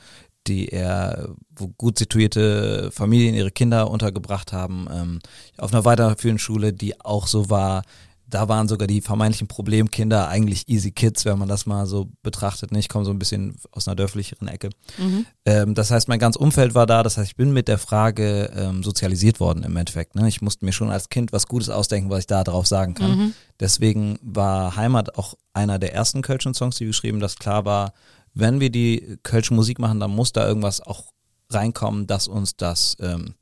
die 0.46 0.68
eher, 0.68 1.30
wo 1.54 1.68
gut 1.68 1.98
situierte 1.98 2.90
Familien 2.92 3.34
ihre 3.34 3.50
Kinder 3.50 3.90
untergebracht 3.90 4.52
haben, 4.52 4.88
ähm, 4.90 5.18
auf 5.58 5.72
einer 5.72 5.84
weiterführenden 5.84 6.38
Schule, 6.38 6.72
die 6.72 7.00
auch 7.00 7.26
so 7.26 7.50
war, 7.50 7.82
da 8.30 8.48
waren 8.48 8.68
sogar 8.68 8.86
die 8.86 9.00
vermeintlichen 9.00 9.48
Problemkinder 9.48 10.28
eigentlich 10.28 10.68
easy 10.68 10.92
Kids, 10.92 11.24
wenn 11.24 11.38
man 11.38 11.48
das 11.48 11.66
mal 11.66 11.86
so 11.86 12.08
betrachtet. 12.22 12.70
Ne? 12.70 12.78
Ich 12.78 12.88
komme 12.88 13.04
so 13.04 13.10
ein 13.10 13.18
bisschen 13.18 13.56
aus 13.72 13.86
einer 13.86 13.96
dörflicheren 13.96 14.48
Ecke. 14.48 14.70
Mhm. 14.98 15.26
Ähm, 15.44 15.74
das 15.74 15.90
heißt, 15.90 16.08
mein 16.08 16.18
ganzes 16.18 16.40
Umfeld 16.40 16.74
war 16.74 16.86
da. 16.86 17.02
Das 17.02 17.16
heißt, 17.16 17.30
ich 17.30 17.36
bin 17.36 17.52
mit 17.52 17.68
der 17.68 17.78
Frage 17.78 18.50
ähm, 18.54 18.82
sozialisiert 18.82 19.40
worden 19.40 19.64
im 19.64 19.76
Endeffekt. 19.76 20.14
Ne? 20.14 20.28
Ich 20.28 20.40
musste 20.40 20.64
mir 20.64 20.72
schon 20.72 20.90
als 20.90 21.08
Kind 21.08 21.32
was 21.32 21.48
Gutes 21.48 21.68
ausdenken, 21.68 22.10
was 22.10 22.20
ich 22.20 22.26
da 22.26 22.44
drauf 22.44 22.66
sagen 22.66 22.94
kann. 22.94 23.18
Mhm. 23.18 23.34
Deswegen 23.58 24.18
war 24.22 24.76
Heimat 24.76 25.18
auch 25.18 25.34
einer 25.52 25.78
der 25.78 25.92
ersten 25.92 26.22
Kölschen 26.22 26.54
Songs, 26.54 26.76
die 26.76 26.84
wir 26.84 26.90
geschrieben, 26.90 27.20
dass 27.20 27.36
klar 27.36 27.64
war, 27.64 27.92
wenn 28.34 28.60
wir 28.60 28.70
die 28.70 29.18
Kölsche 29.22 29.54
Musik 29.54 29.78
machen, 29.78 30.00
dann 30.00 30.10
muss 30.10 30.32
da 30.32 30.46
irgendwas 30.46 30.80
auch 30.80 31.12
reinkommen, 31.50 32.06
dass 32.06 32.28
uns 32.28 32.56
das 32.56 32.96
ähm, 33.00 33.34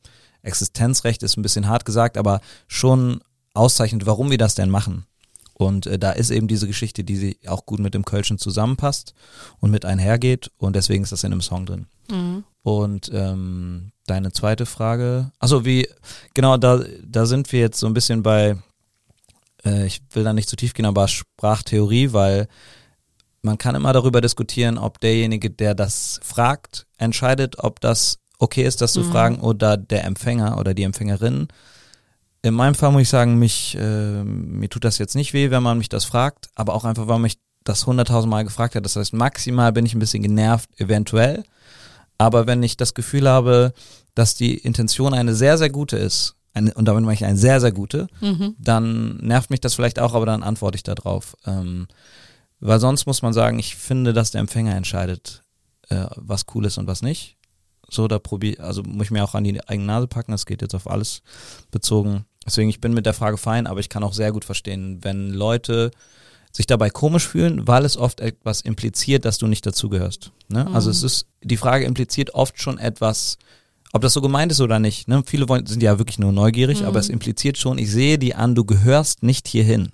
Existenzrecht 0.43 1.23
ist 1.23 1.37
ein 1.37 1.43
bisschen 1.43 1.69
hart 1.69 1.85
gesagt, 1.85 2.17
aber 2.17 2.41
schon 2.67 3.21
auszeichnet, 3.55 4.07
warum 4.07 4.31
wir 4.31 4.39
das 4.39 4.55
denn 4.55 4.71
machen. 4.71 5.05
Und 5.55 5.87
äh, 5.87 5.99
da 5.99 6.13
ist 6.13 6.31
eben 6.31 6.47
diese 6.47 6.67
Geschichte, 6.67 7.03
die 7.03 7.17
sie 7.17 7.39
auch 7.47 7.67
gut 7.67 7.81
mit 7.81 7.93
dem 7.93 8.05
Kölschen 8.05 8.39
zusammenpasst 8.39 9.15
und 9.59 9.71
mit 9.71 9.85
einhergeht 9.85 10.51
und 10.57 10.77
deswegen 10.77 11.03
ist 11.03 11.13
das 11.13 11.25
in 11.25 11.33
dem 11.33 11.41
Song 11.41 11.67
drin. 11.67 11.87
Mhm. 12.11 12.45
Und 12.63 13.11
ähm, 13.13 13.91
deine 14.07 14.33
zweite 14.33 14.67
Frage, 14.67 15.33
also 15.39 15.65
wie, 15.65 15.89
genau, 16.35 16.57
da, 16.57 16.81
da 17.05 17.27
sind 17.27 17.51
wir 17.53 17.61
jetzt 17.61 17.81
so 17.81 17.87
ein 17.87 17.95
bisschen 17.95 18.23
bei, 18.23 18.57
äh, 19.65 19.87
ich 19.87 20.01
will 20.13 20.23
da 20.23 20.33
nicht 20.33 20.49
zu 20.49 20.57
tief 20.57 20.75
gehen, 20.75 20.87
aber 20.87 21.09
Sprachtheorie, 21.09 22.13
weil 22.13 22.47
man 23.43 23.59
kann 23.59 23.75
immer 23.75 23.93
darüber 23.93 24.21
diskutieren, 24.21 24.79
ob 24.79 25.01
derjenige, 25.01 25.51
der 25.51 25.75
das 25.75 26.21
fragt, 26.23 26.87
entscheidet, 26.97 27.59
ob 27.59 27.81
das 27.81 28.19
okay 28.39 28.65
ist, 28.65 28.81
das 28.81 28.93
zu 28.93 29.01
mhm. 29.01 29.11
fragen 29.11 29.41
oder 29.41 29.77
der 29.77 30.05
Empfänger 30.05 30.59
oder 30.59 30.75
die 30.75 30.83
Empfängerin. 30.83 31.49
In 32.43 32.55
meinem 32.55 32.75
Fall 32.75 32.93
muss 32.93 33.03
ich 33.03 33.09
sagen, 33.09 33.39
mich, 33.39 33.77
äh, 33.77 34.23
mir 34.25 34.69
tut 34.69 34.85
das 34.85 34.99
jetzt 34.99 35.17
nicht 35.17 35.33
weh, 35.33 35.51
wenn 35.51 35.63
man 35.63 35.79
mich 35.79 35.89
das 35.89 36.05
fragt, 36.05 36.49
aber 36.55 36.75
auch 36.75 36.85
einfach, 36.85 37.09
weil 37.09 37.19
mich 37.19 37.39
das 37.65 37.87
hunderttausend 37.87 38.31
Mal 38.31 38.45
gefragt 38.45 38.75
hat. 38.75 38.85
Das 38.85 38.97
heißt, 38.97 39.13
maximal 39.13 39.73
bin 39.73 39.85
ich 39.87 39.95
ein 39.95 39.99
bisschen 39.99 40.23
genervt, 40.23 40.71
eventuell. 40.79 41.45
Aber 42.17 42.47
wenn 42.47 42.63
ich 42.63 42.77
das 42.77 42.95
Gefühl 42.95 43.29
habe, 43.29 43.73
dass 44.15 44.35
die 44.35 44.57
Intention 44.57 45.15
eine 45.15 45.35
sehr, 45.35 45.59
sehr 45.59 45.71
gute 45.71 45.97
ist, 45.97 46.35
eine, 46.55 46.75
und 46.75 46.87
damit 46.87 47.05
meine 47.05 47.15
ich 47.15 47.25
eine 47.25 47.37
sehr, 47.37 47.61
sehr 47.61 47.73
gute, 47.73 48.09
mhm. 48.21 48.57
dann 48.59 49.19
nervt 49.19 49.51
mich 49.51 49.61
das 49.61 49.75
vielleicht 49.75 49.99
auch, 49.99 50.15
aber 50.15 50.27
dann 50.27 50.43
antworte 50.43 50.77
ich 50.77 50.83
darauf. 50.83 51.37
Ähm, 51.47 51.87
weil 52.61 52.81
sonst 52.81 53.07
muss 53.07 53.23
man 53.23 53.33
sagen, 53.33 53.59
ich 53.59 53.77
finde, 53.77 54.13
dass 54.13 54.31
der 54.31 54.41
Empfänger 54.41 54.75
entscheidet, 54.75 55.43
äh, 55.89 56.07
was 56.17 56.47
cool 56.55 56.65
ist 56.65 56.79
und 56.79 56.87
was 56.87 57.03
nicht. 57.03 57.37
So, 57.91 58.07
da 58.07 58.19
probiere, 58.19 58.63
also 58.63 58.83
muss 58.83 59.07
ich 59.07 59.11
mir 59.11 59.25
auch 59.25 59.35
an 59.35 59.45
die 59.45 59.67
eigene 59.67 59.87
Nase 59.87 60.09
packen, 60.09 60.33
das 60.33 60.45
geht 60.45 60.61
jetzt 60.61 60.75
auf 60.75 60.91
alles 60.91 61.23
bezogen. 61.71 62.27
Deswegen, 62.45 62.69
ich 62.69 62.81
bin 62.81 62.93
mit 62.93 63.07
der 63.07 63.15
Frage 63.15 63.39
fein, 63.39 63.67
aber 63.67 63.81
ich 63.81 63.89
kann 63.89 64.03
auch 64.03 64.13
sehr 64.13 64.33
gut 64.33 64.45
verstehen, 64.45 64.99
wenn 65.03 65.31
Leute 65.31 65.91
sich 66.53 66.67
dabei 66.67 66.91
komisch 66.91 67.27
fühlen, 67.27 67.67
weil 67.67 67.85
es 67.85 67.97
oft 67.97 68.21
etwas 68.21 68.61
impliziert, 68.63 69.25
dass 69.25 69.39
du 69.39 69.47
nicht 69.47 69.65
dazugehörst. 69.65 70.33
Ne? 70.49 70.65
Mhm. 70.65 70.75
Also 70.75 70.91
es 70.91 71.03
ist, 71.03 71.27
die 71.43 71.57
Frage 71.57 71.85
impliziert 71.85 72.35
oft 72.35 72.61
schon 72.61 72.79
etwas, 72.79 73.39
ob 73.93 74.03
das 74.03 74.13
so 74.13 74.21
gemeint 74.21 74.53
ist 74.53 74.61
oder 74.61 74.79
nicht. 74.79 75.09
Ne? 75.09 75.23
Viele 75.27 75.49
wollen, 75.49 75.67
sind 75.67 75.83
ja 75.83 75.99
wirklich 75.99 76.19
nur 76.19 76.33
neugierig, 76.33 76.81
mhm. 76.81 76.87
aber 76.87 76.99
es 76.99 77.09
impliziert 77.09 77.59
schon, 77.59 77.79
ich 77.79 77.91
sehe 77.91 78.19
die 78.19 78.35
an, 78.35 78.55
du 78.55 78.65
gehörst 78.65 79.23
nicht 79.23 79.49
hierhin. 79.49 79.93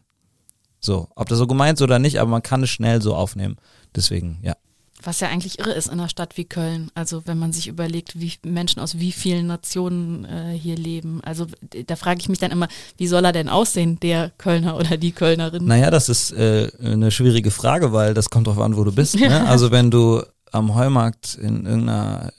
So, 0.84 1.08
ob 1.14 1.28
das 1.28 1.38
so 1.38 1.46
gemeint 1.46 1.78
ist 1.78 1.82
oder 1.82 1.98
nicht, 1.98 2.20
aber 2.20 2.30
man 2.30 2.42
kann 2.42 2.62
es 2.62 2.70
schnell 2.70 3.00
so 3.00 3.14
aufnehmen. 3.14 3.56
Deswegen, 3.96 4.38
ja. 4.42 4.54
Was 5.02 5.20
ja 5.20 5.28
eigentlich 5.28 5.58
irre 5.58 5.72
ist 5.72 5.86
in 5.86 5.94
einer 5.94 6.08
Stadt 6.08 6.36
wie 6.36 6.44
Köln. 6.44 6.90
Also 6.94 7.22
wenn 7.26 7.38
man 7.38 7.52
sich 7.52 7.68
überlegt, 7.68 8.20
wie 8.20 8.32
Menschen 8.42 8.80
aus 8.80 8.98
wie 8.98 9.12
vielen 9.12 9.46
Nationen 9.46 10.24
äh, 10.24 10.52
hier 10.58 10.76
leben. 10.76 11.20
Also 11.22 11.46
da 11.86 11.96
frage 11.96 12.20
ich 12.20 12.28
mich 12.28 12.38
dann 12.38 12.50
immer, 12.50 12.68
wie 12.96 13.06
soll 13.06 13.24
er 13.24 13.32
denn 13.32 13.48
aussehen, 13.48 13.98
der 14.00 14.30
Kölner 14.36 14.76
oder 14.76 14.96
die 14.96 15.12
Kölnerin? 15.12 15.64
Naja, 15.66 15.90
das 15.90 16.08
ist 16.08 16.32
äh, 16.32 16.70
eine 16.82 17.10
schwierige 17.10 17.50
Frage, 17.50 17.92
weil 17.92 18.14
das 18.14 18.30
kommt 18.30 18.46
drauf 18.46 18.58
an, 18.58 18.76
wo 18.76 18.84
du 18.84 18.92
bist. 18.92 19.18
Ne? 19.24 19.46
Also 19.46 19.70
wenn 19.70 19.90
du 19.90 20.22
am 20.52 20.74
Heumarkt 20.74 21.34
in 21.34 21.64
irgendeiner 21.64 22.30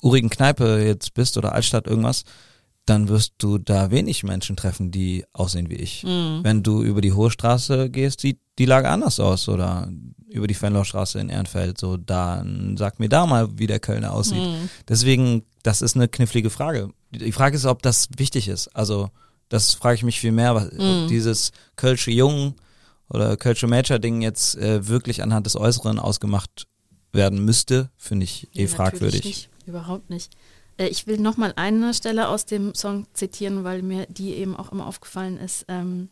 urigen 0.00 0.30
Kneipe 0.30 0.82
jetzt 0.82 1.12
bist 1.12 1.36
oder 1.36 1.52
Altstadt 1.52 1.86
irgendwas, 1.86 2.24
dann 2.86 3.08
wirst 3.08 3.34
du 3.38 3.58
da 3.58 3.90
wenig 3.90 4.24
Menschen 4.24 4.56
treffen, 4.56 4.90
die 4.90 5.24
aussehen 5.32 5.70
wie 5.70 5.76
ich. 5.76 6.02
Mhm. 6.04 6.40
Wenn 6.42 6.62
du 6.62 6.82
über 6.82 7.00
die 7.00 7.12
Hohe 7.12 7.30
Straße 7.30 7.88
gehst, 7.90 8.20
sieht 8.20 8.40
die 8.58 8.66
Lage 8.66 8.88
anders 8.88 9.20
aus 9.20 9.48
oder 9.48 9.90
über 10.28 10.46
die 10.46 10.54
Fenloerstraße 10.54 11.18
in 11.20 11.28
Ehrenfeld, 11.28 11.78
so 11.78 11.96
dann 11.96 12.76
sag 12.76 12.98
mir 12.98 13.08
da 13.08 13.24
mal, 13.26 13.58
wie 13.58 13.66
der 13.66 13.80
Kölner 13.80 14.12
aussieht. 14.12 14.42
Mhm. 14.42 14.68
Deswegen, 14.88 15.44
das 15.62 15.80
ist 15.80 15.96
eine 15.96 16.08
knifflige 16.08 16.50
Frage. 16.50 16.90
Die 17.12 17.32
Frage 17.32 17.56
ist, 17.56 17.64
ob 17.64 17.82
das 17.82 18.08
wichtig 18.16 18.48
ist. 18.48 18.68
Also, 18.68 19.10
das 19.48 19.74
frage 19.74 19.94
ich 19.94 20.02
mich 20.02 20.20
viel 20.20 20.32
mehr, 20.32 20.54
was, 20.54 20.72
mhm. 20.72 21.04
ob 21.04 21.08
dieses 21.08 21.52
Kölsche 21.76 22.10
Jungen 22.10 22.54
oder 23.08 23.36
Kölsche 23.36 23.66
Major-Ding 23.66 24.22
jetzt 24.22 24.56
äh, 24.56 24.88
wirklich 24.88 25.22
anhand 25.22 25.46
des 25.46 25.56
Äußeren 25.56 25.98
ausgemacht 25.98 26.66
werden 27.12 27.44
müsste, 27.44 27.90
finde 27.96 28.24
ich 28.24 28.48
eh 28.54 28.66
fragwürdig. 28.66 29.24
Nicht, 29.24 29.50
überhaupt 29.66 30.10
nicht. 30.10 30.32
Äh, 30.78 30.88
ich 30.88 31.06
will 31.06 31.18
nochmal 31.18 31.52
eine 31.56 31.94
Stelle 31.94 32.28
aus 32.28 32.46
dem 32.46 32.74
Song 32.74 33.06
zitieren, 33.14 33.64
weil 33.64 33.82
mir 33.82 34.06
die 34.06 34.34
eben 34.34 34.56
auch 34.56 34.72
immer 34.72 34.86
aufgefallen 34.86 35.38
ist. 35.38 35.64
Ähm, 35.68 36.08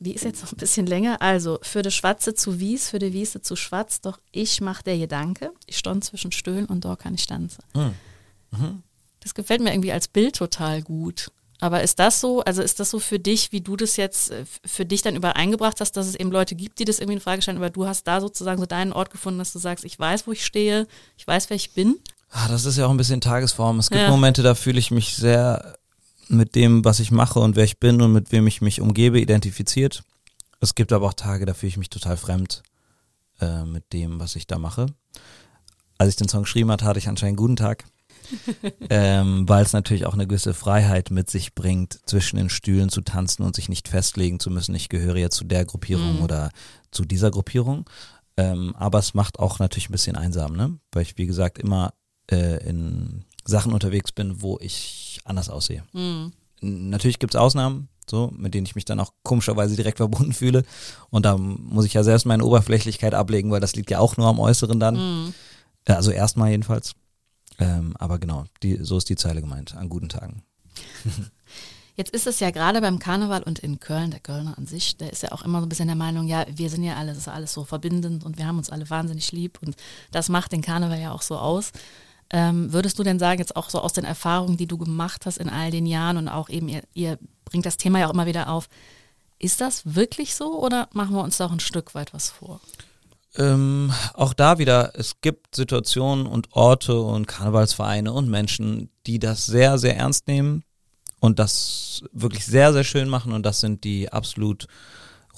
die 0.00 0.14
ist 0.14 0.24
jetzt 0.24 0.42
noch 0.42 0.52
ein 0.52 0.58
bisschen 0.58 0.86
länger. 0.86 1.20
Also, 1.20 1.58
für 1.62 1.82
die 1.82 1.90
Schwarze 1.90 2.34
zu 2.34 2.60
Wies, 2.60 2.90
für 2.90 3.00
die 3.00 3.12
Wiese 3.12 3.42
zu 3.42 3.56
Schwarz, 3.56 4.00
doch 4.00 4.20
ich 4.30 4.60
mach 4.60 4.82
der 4.82 4.96
Gedanke. 4.96 5.50
Ich 5.66 5.76
stand 5.76 6.04
zwischen 6.04 6.30
Stöhlen 6.30 6.66
und 6.66 6.84
dort 6.84 7.00
kann 7.00 7.14
ich 7.14 7.26
tanzen. 7.26 7.64
Mhm. 7.74 7.94
Mhm. 8.52 8.82
Das 9.20 9.34
gefällt 9.34 9.60
mir 9.60 9.72
irgendwie 9.72 9.92
als 9.92 10.06
Bild 10.06 10.36
total 10.36 10.82
gut. 10.82 11.32
Aber 11.60 11.82
ist 11.82 11.98
das 11.98 12.20
so, 12.20 12.40
also 12.42 12.62
ist 12.62 12.78
das 12.78 12.90
so 12.90 13.00
für 13.00 13.18
dich, 13.18 13.50
wie 13.50 13.60
du 13.60 13.74
das 13.74 13.96
jetzt 13.96 14.30
äh, 14.30 14.44
für 14.64 14.86
dich 14.86 15.02
dann 15.02 15.16
übereingebracht 15.16 15.80
hast, 15.80 15.92
dass 15.96 16.06
es 16.06 16.14
eben 16.14 16.30
Leute 16.30 16.54
gibt, 16.54 16.78
die 16.78 16.84
das 16.84 17.00
irgendwie 17.00 17.14
in 17.14 17.20
Frage 17.20 17.42
stellen, 17.42 17.56
aber 17.56 17.70
du 17.70 17.86
hast 17.86 18.06
da 18.06 18.20
sozusagen 18.20 18.60
so 18.60 18.66
deinen 18.66 18.92
Ort 18.92 19.10
gefunden, 19.10 19.40
dass 19.40 19.52
du 19.52 19.58
sagst, 19.58 19.84
ich 19.84 19.98
weiß, 19.98 20.28
wo 20.28 20.32
ich 20.32 20.44
stehe, 20.44 20.86
ich 21.16 21.26
weiß, 21.26 21.50
wer 21.50 21.56
ich 21.56 21.72
bin? 21.72 21.98
Ah, 22.30 22.48
das 22.48 22.64
ist 22.64 22.76
ja 22.76 22.86
auch 22.86 22.90
ein 22.90 22.96
bisschen 22.96 23.20
Tagesform. 23.20 23.78
Es 23.78 23.90
gibt 23.90 24.02
ja. 24.02 24.10
Momente, 24.10 24.42
da 24.42 24.54
fühle 24.54 24.78
ich 24.78 24.90
mich 24.90 25.16
sehr 25.16 25.78
mit 26.28 26.54
dem, 26.54 26.84
was 26.84 27.00
ich 27.00 27.10
mache 27.10 27.40
und 27.40 27.56
wer 27.56 27.64
ich 27.64 27.80
bin 27.80 28.02
und 28.02 28.12
mit 28.12 28.32
wem 28.32 28.46
ich 28.46 28.60
mich 28.60 28.80
umgebe, 28.80 29.20
identifiziert. 29.20 30.02
Es 30.60 30.74
gibt 30.74 30.92
aber 30.92 31.06
auch 31.06 31.14
Tage, 31.14 31.46
da 31.46 31.54
fühle 31.54 31.68
ich 31.68 31.76
mich 31.78 31.90
total 31.90 32.16
fremd 32.16 32.62
äh, 33.40 33.64
mit 33.64 33.92
dem, 33.92 34.20
was 34.20 34.36
ich 34.36 34.46
da 34.46 34.58
mache. 34.58 34.86
Als 35.96 36.10
ich 36.10 36.16
den 36.16 36.28
Song 36.28 36.42
geschrieben 36.42 36.70
hatte, 36.70 36.84
hatte 36.84 36.98
ich 36.98 37.08
anscheinend 37.08 37.38
einen 37.38 37.46
guten 37.48 37.56
Tag. 37.56 37.84
ähm, 38.90 39.48
weil 39.48 39.64
es 39.64 39.72
natürlich 39.72 40.04
auch 40.04 40.12
eine 40.12 40.26
gewisse 40.26 40.52
Freiheit 40.52 41.10
mit 41.10 41.30
sich 41.30 41.54
bringt, 41.54 41.98
zwischen 42.04 42.36
den 42.36 42.50
Stühlen 42.50 42.90
zu 42.90 43.00
tanzen 43.00 43.42
und 43.42 43.56
sich 43.56 43.70
nicht 43.70 43.88
festlegen 43.88 44.38
zu 44.38 44.50
müssen, 44.50 44.74
ich 44.74 44.90
gehöre 44.90 45.16
jetzt 45.16 45.36
zu 45.36 45.44
der 45.44 45.64
Gruppierung 45.64 46.16
mhm. 46.16 46.22
oder 46.22 46.50
zu 46.90 47.06
dieser 47.06 47.30
Gruppierung. 47.30 47.88
Ähm, 48.36 48.74
aber 48.76 48.98
es 48.98 49.14
macht 49.14 49.38
auch 49.38 49.58
natürlich 49.60 49.88
ein 49.88 49.92
bisschen 49.92 50.14
einsam, 50.14 50.52
ne? 50.52 50.78
Weil 50.92 51.02
ich, 51.02 51.16
wie 51.16 51.26
gesagt, 51.26 51.58
immer 51.58 51.94
äh, 52.30 52.68
in 52.68 53.24
Sachen 53.44 53.72
unterwegs 53.72 54.12
bin, 54.12 54.42
wo 54.42 54.58
ich 54.60 55.20
anders 55.24 55.48
aussehe. 55.48 55.84
Mhm. 55.92 56.32
Natürlich 56.60 57.18
gibt 57.18 57.34
es 57.34 57.40
Ausnahmen, 57.40 57.88
so, 58.08 58.32
mit 58.36 58.54
denen 58.54 58.66
ich 58.66 58.74
mich 58.74 58.84
dann 58.84 59.00
auch 59.00 59.12
komischerweise 59.22 59.76
direkt 59.76 59.98
verbunden 59.98 60.32
fühle. 60.32 60.64
Und 61.10 61.24
da 61.24 61.36
muss 61.36 61.84
ich 61.84 61.94
ja 61.94 62.02
selbst 62.02 62.26
meine 62.26 62.44
Oberflächlichkeit 62.44 63.14
ablegen, 63.14 63.50
weil 63.50 63.60
das 63.60 63.76
liegt 63.76 63.90
ja 63.90 63.98
auch 63.98 64.16
nur 64.16 64.26
am 64.26 64.40
Äußeren 64.40 64.80
dann. 64.80 64.96
Mhm. 64.96 65.34
Also 65.86 66.10
erstmal 66.10 66.50
jedenfalls. 66.50 66.94
Ähm, 67.58 67.94
aber 67.98 68.18
genau, 68.18 68.44
die, 68.62 68.78
so 68.82 68.98
ist 68.98 69.08
die 69.08 69.16
Zeile 69.16 69.40
gemeint, 69.40 69.74
an 69.74 69.88
guten 69.88 70.08
Tagen. 70.08 70.42
Jetzt 71.96 72.12
ist 72.12 72.28
es 72.28 72.38
ja 72.38 72.52
gerade 72.52 72.80
beim 72.80 73.00
Karneval 73.00 73.42
und 73.42 73.58
in 73.58 73.80
Köln, 73.80 74.12
der 74.12 74.20
Kölner 74.20 74.56
an 74.56 74.66
sich, 74.66 74.96
der 74.98 75.12
ist 75.12 75.24
ja 75.24 75.32
auch 75.32 75.42
immer 75.42 75.58
so 75.58 75.66
ein 75.66 75.68
bisschen 75.68 75.88
der 75.88 75.96
Meinung, 75.96 76.28
ja, 76.28 76.46
wir 76.48 76.70
sind 76.70 76.84
ja 76.84 76.94
alles, 76.94 77.16
das 77.16 77.26
ist 77.26 77.32
alles 77.32 77.52
so 77.52 77.64
verbindend 77.64 78.24
und 78.24 78.38
wir 78.38 78.46
haben 78.46 78.58
uns 78.58 78.70
alle 78.70 78.88
wahnsinnig 78.88 79.32
lieb 79.32 79.58
und 79.60 79.74
das 80.12 80.28
macht 80.28 80.52
den 80.52 80.62
Karneval 80.62 81.00
ja 81.00 81.10
auch 81.10 81.22
so 81.22 81.36
aus. 81.36 81.72
Ähm, 82.30 82.72
würdest 82.72 82.98
du 82.98 83.02
denn 83.02 83.18
sagen, 83.18 83.38
jetzt 83.38 83.56
auch 83.56 83.70
so 83.70 83.80
aus 83.80 83.92
den 83.92 84.04
Erfahrungen, 84.04 84.56
die 84.56 84.66
du 84.66 84.76
gemacht 84.76 85.24
hast 85.24 85.38
in 85.38 85.48
all 85.48 85.70
den 85.70 85.86
Jahren 85.86 86.18
und 86.18 86.28
auch 86.28 86.48
eben, 86.48 86.68
ihr, 86.68 86.82
ihr 86.92 87.18
bringt 87.44 87.64
das 87.64 87.78
Thema 87.78 88.00
ja 88.00 88.08
auch 88.08 88.12
immer 88.12 88.26
wieder 88.26 88.50
auf, 88.50 88.68
ist 89.38 89.60
das 89.60 89.94
wirklich 89.94 90.34
so 90.34 90.62
oder 90.62 90.88
machen 90.92 91.14
wir 91.14 91.22
uns 91.22 91.38
da 91.38 91.46
auch 91.46 91.52
ein 91.52 91.60
Stück 91.60 91.94
weit 91.94 92.12
was 92.12 92.30
vor? 92.30 92.60
Ähm, 93.36 93.92
auch 94.14 94.34
da 94.34 94.58
wieder, 94.58 94.92
es 94.94 95.20
gibt 95.20 95.54
Situationen 95.54 96.26
und 96.26 96.52
Orte 96.52 97.00
und 97.00 97.26
Karnevalsvereine 97.26 98.12
und 98.12 98.28
Menschen, 98.28 98.90
die 99.06 99.18
das 99.18 99.46
sehr, 99.46 99.78
sehr 99.78 99.96
ernst 99.96 100.26
nehmen 100.26 100.64
und 101.20 101.38
das 101.38 102.02
wirklich 102.12 102.44
sehr, 102.44 102.72
sehr 102.72 102.84
schön 102.84 103.08
machen 103.08 103.32
und 103.32 103.44
das 103.44 103.60
sind 103.60 103.84
die 103.84 104.12
absolut 104.12 104.66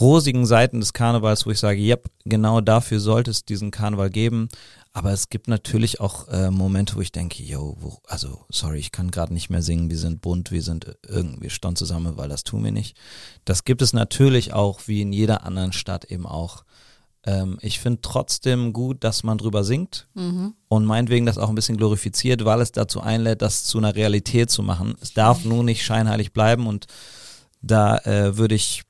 rosigen 0.01 0.47
Seiten 0.47 0.81
des 0.81 0.93
Karnevals, 0.93 1.47
wo 1.47 1.51
ich 1.51 1.59
sage, 1.59 1.81
ja, 1.81 1.97
genau 2.25 2.61
dafür 2.61 3.01
sollte 3.01 3.31
es 3.31 3.45
diesen 3.45 3.71
Karneval 3.71 4.11
geben. 4.11 4.49
Aber 4.93 5.13
es 5.13 5.29
gibt 5.29 5.47
natürlich 5.47 6.01
auch 6.01 6.27
äh, 6.29 6.51
Momente, 6.51 6.97
wo 6.97 7.01
ich 7.01 7.13
denke, 7.13 7.43
yo, 7.43 7.77
wo, 7.79 7.99
also 8.09 8.45
sorry, 8.49 8.79
ich 8.79 8.91
kann 8.91 9.13
gerade 9.13 9.33
nicht 9.33 9.49
mehr 9.49 9.63
singen, 9.63 9.89
wir 9.89 9.99
sind 9.99 10.21
bunt, 10.21 10.51
wir 10.51 10.63
sind 10.63 10.97
irgendwie 11.07 11.51
stond 11.51 11.79
zusammen, 11.79 12.17
weil 12.17 12.29
das 12.29 12.43
tun 12.43 12.65
wir 12.65 12.73
nicht. 12.73 12.97
Das 13.45 13.65
gibt 13.65 13.83
es 13.83 13.93
natürlich 13.93 14.53
auch, 14.53 14.81
wie 14.87 15.03
in 15.03 15.13
jeder 15.13 15.45
anderen 15.45 15.73
Stadt 15.73 16.07
eben 16.07 16.27
auch. 16.27 16.65
Ähm, 17.25 17.59
ich 17.61 17.79
finde 17.79 18.01
trotzdem 18.03 18.73
gut, 18.73 19.05
dass 19.05 19.23
man 19.23 19.39
drüber 19.39 19.63
singt 19.63 20.09
mhm. 20.15 20.55
und 20.69 20.85
meinetwegen 20.87 21.27
das 21.27 21.39
auch 21.39 21.51
ein 21.51 21.55
bisschen 21.55 21.77
glorifiziert, 21.77 22.45
weil 22.45 22.61
es 22.61 22.73
dazu 22.73 23.01
einlädt, 23.01 23.43
das 23.43 23.63
zu 23.63 23.79
einer 23.79 23.95
Realität 23.95 24.51
zu 24.51 24.63
machen. 24.63 24.97
Es 25.01 25.13
darf 25.13 25.45
nur 25.45 25.63
nicht 25.63 25.85
scheinheilig 25.85 26.33
bleiben 26.33 26.67
und 26.67 26.87
da 27.63 27.99
äh, 27.99 28.37
würde 28.37 28.57
ich 28.57 28.83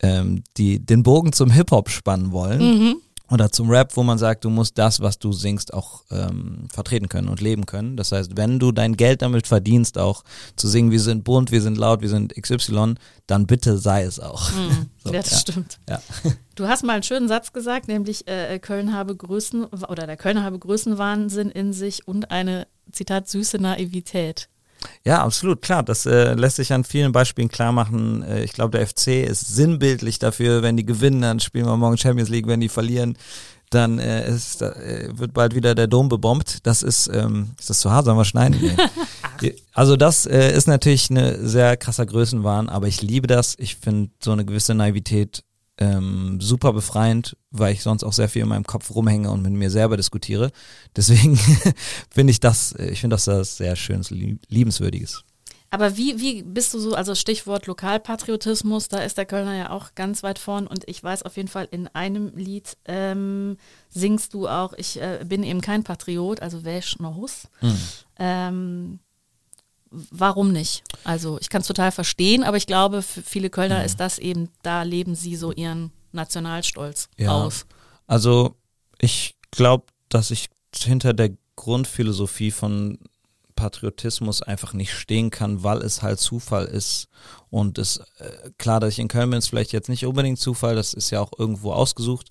ähm, 0.00 0.44
die 0.56 0.84
den 0.84 1.02
Bogen 1.02 1.32
zum 1.32 1.50
Hip-Hop 1.50 1.90
spannen 1.90 2.32
wollen. 2.32 2.60
Mhm. 2.60 2.96
Oder 3.30 3.50
zum 3.50 3.70
Rap, 3.70 3.96
wo 3.96 4.02
man 4.02 4.18
sagt, 4.18 4.44
du 4.44 4.50
musst 4.50 4.76
das, 4.76 5.00
was 5.00 5.18
du 5.18 5.32
singst, 5.32 5.72
auch 5.72 6.04
ähm, 6.10 6.68
vertreten 6.70 7.08
können 7.08 7.28
und 7.28 7.40
leben 7.40 7.64
können. 7.64 7.96
Das 7.96 8.12
heißt, 8.12 8.36
wenn 8.36 8.58
du 8.58 8.70
dein 8.70 8.98
Geld 8.98 9.22
damit 9.22 9.46
verdienst, 9.46 9.96
auch 9.96 10.24
zu 10.56 10.68
singen, 10.68 10.90
wir 10.90 11.00
sind 11.00 11.24
bunt, 11.24 11.50
wir 11.50 11.62
sind 11.62 11.78
laut, 11.78 12.02
wir 12.02 12.10
sind 12.10 12.34
XY, 12.34 12.96
dann 13.26 13.46
bitte 13.46 13.78
sei 13.78 14.02
es 14.02 14.20
auch. 14.20 14.50
Mhm. 14.52 14.90
So, 15.04 15.12
ja, 15.12 15.20
das 15.20 15.32
ja. 15.32 15.38
stimmt. 15.38 15.80
Ja. 15.86 16.00
Du 16.54 16.66
hast 16.66 16.82
mal 16.82 16.94
einen 16.94 17.02
schönen 17.02 17.28
Satz 17.28 17.52
gesagt, 17.52 17.88
nämlich 17.88 18.26
äh, 18.26 18.58
Köln 18.58 18.94
habe 18.94 19.14
Größen 19.14 19.64
oder 19.64 20.06
der 20.06 20.16
Kölner 20.16 20.42
habe 20.42 20.58
Größenwahnsinn 20.58 21.50
in 21.50 21.74
sich 21.74 22.08
und 22.08 22.30
eine 22.30 22.66
Zitat 22.90 23.28
süße 23.28 23.58
Naivität. 23.58 24.48
Ja, 25.04 25.22
absolut, 25.22 25.62
klar. 25.62 25.82
Das 25.82 26.06
äh, 26.06 26.34
lässt 26.34 26.56
sich 26.56 26.72
an 26.72 26.84
vielen 26.84 27.12
Beispielen 27.12 27.48
klar 27.48 27.72
machen. 27.72 28.22
Äh, 28.22 28.44
ich 28.44 28.52
glaube, 28.52 28.76
der 28.76 28.86
FC 28.86 29.24
ist 29.28 29.54
sinnbildlich 29.54 30.18
dafür, 30.18 30.62
wenn 30.62 30.76
die 30.76 30.86
gewinnen, 30.86 31.22
dann 31.22 31.40
spielen 31.40 31.66
wir 31.66 31.76
morgen 31.76 31.98
Champions 31.98 32.28
League, 32.28 32.46
wenn 32.46 32.60
die 32.60 32.68
verlieren, 32.68 33.16
dann 33.70 33.98
äh, 33.98 34.28
ist, 34.28 34.62
äh, 34.62 35.08
wird 35.12 35.34
bald 35.34 35.54
wieder 35.54 35.74
der 35.74 35.86
Dom 35.86 36.08
bebombt. 36.08 36.66
Das 36.66 36.82
ist, 36.82 37.08
ähm, 37.12 37.50
ist 37.58 37.70
das 37.70 37.80
zu 37.80 37.90
hart, 37.90 38.04
sollen 38.04 38.16
wir 38.16 38.24
schneiden? 38.24 38.60
Nee. 39.40 39.54
also 39.72 39.96
das 39.96 40.26
äh, 40.26 40.54
ist 40.56 40.68
natürlich 40.68 41.10
eine 41.10 41.46
sehr 41.46 41.76
krasser 41.76 42.06
Größenwahn, 42.06 42.68
aber 42.68 42.86
ich 42.86 43.02
liebe 43.02 43.26
das. 43.26 43.56
Ich 43.58 43.76
finde 43.76 44.10
so 44.22 44.32
eine 44.32 44.44
gewisse 44.44 44.74
Naivität 44.74 45.42
ähm, 45.78 46.40
super 46.40 46.72
befreiend, 46.72 47.36
weil 47.50 47.72
ich 47.72 47.82
sonst 47.82 48.04
auch 48.04 48.12
sehr 48.12 48.28
viel 48.28 48.42
in 48.42 48.48
meinem 48.48 48.64
Kopf 48.64 48.94
rumhänge 48.94 49.30
und 49.30 49.42
mit 49.42 49.52
mir 49.52 49.70
selber 49.70 49.96
diskutiere. 49.96 50.50
Deswegen 50.96 51.36
finde 52.10 52.30
ich 52.30 52.40
das, 52.40 52.72
äh, 52.72 52.90
ich 52.90 53.00
finde 53.00 53.14
das 53.14 53.24
das 53.24 53.56
sehr 53.56 53.76
schönes, 53.76 54.10
liebenswürdiges. 54.10 55.24
Aber 55.74 55.96
wie, 55.96 56.20
wie 56.20 56.44
bist 56.44 56.72
du 56.72 56.78
so, 56.78 56.94
also 56.94 57.16
Stichwort 57.16 57.66
Lokalpatriotismus, 57.66 58.86
da 58.86 58.98
ist 58.98 59.18
der 59.18 59.26
Kölner 59.26 59.56
ja 59.56 59.70
auch 59.70 59.96
ganz 59.96 60.22
weit 60.22 60.38
vorn 60.38 60.68
und 60.68 60.88
ich 60.88 61.02
weiß 61.02 61.24
auf 61.24 61.36
jeden 61.36 61.48
Fall, 61.48 61.66
in 61.68 61.88
einem 61.88 62.30
Lied 62.36 62.76
ähm, 62.84 63.56
singst 63.88 64.34
du 64.34 64.46
auch, 64.46 64.74
ich 64.74 65.02
äh, 65.02 65.24
bin 65.26 65.42
eben 65.42 65.60
kein 65.60 65.82
Patriot, 65.82 66.40
also 66.40 66.64
wäsch 66.64 67.00
no 67.00 67.16
Hus. 67.16 67.48
Hm. 67.58 67.76
Ähm, 68.20 68.98
warum 70.10 70.52
nicht? 70.52 70.82
Also 71.04 71.38
ich 71.40 71.48
kann 71.48 71.60
es 71.62 71.66
total 71.66 71.92
verstehen, 71.92 72.42
aber 72.44 72.56
ich 72.56 72.66
glaube, 72.66 73.02
für 73.02 73.22
viele 73.22 73.50
Kölner 73.50 73.78
Mhm. 73.80 73.84
ist 73.86 74.00
das 74.00 74.18
eben, 74.18 74.48
da 74.62 74.82
leben 74.82 75.14
sie 75.14 75.36
so 75.36 75.52
ihren 75.52 75.90
Nationalstolz 76.12 77.08
Ja. 77.18 77.32
aus. 77.32 77.66
Also 78.06 78.56
ich 78.98 79.36
glaube, 79.50 79.84
dass 80.08 80.30
ich 80.30 80.48
hinter 80.76 81.12
der 81.12 81.30
Grundphilosophie 81.56 82.50
von 82.50 82.98
Patriotismus 83.56 84.42
einfach 84.42 84.72
nicht 84.72 84.92
stehen 84.92 85.30
kann, 85.30 85.62
weil 85.62 85.78
es 85.78 86.02
halt 86.02 86.18
Zufall 86.18 86.64
ist. 86.66 87.06
Und 87.50 87.78
es 87.78 87.98
äh, 88.18 88.50
klar, 88.58 88.80
dass 88.80 88.90
ich 88.94 88.98
in 88.98 89.08
Köln 89.08 89.30
bin, 89.30 89.38
ist 89.38 89.48
vielleicht 89.48 89.72
jetzt 89.72 89.88
nicht 89.88 90.04
unbedingt 90.06 90.38
Zufall, 90.40 90.74
das 90.74 90.92
ist 90.92 91.10
ja 91.10 91.20
auch 91.20 91.30
irgendwo 91.38 91.72
ausgesucht, 91.72 92.30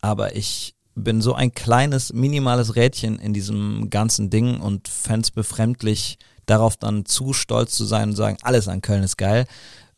aber 0.00 0.34
ich 0.34 0.74
bin 0.96 1.20
so 1.22 1.34
ein 1.34 1.52
kleines, 1.52 2.12
minimales 2.12 2.76
Rädchen 2.76 3.18
in 3.18 3.32
diesem 3.32 3.88
ganzen 3.90 4.30
Ding 4.30 4.60
und 4.60 4.88
fänd's 4.88 5.30
befremdlich, 5.30 6.18
darauf 6.46 6.76
dann 6.76 7.06
zu 7.06 7.32
stolz 7.32 7.74
zu 7.74 7.84
sein 7.84 8.10
und 8.10 8.16
sagen, 8.16 8.36
alles 8.42 8.68
an 8.68 8.82
Köln 8.82 9.02
ist 9.02 9.16
geil, 9.16 9.46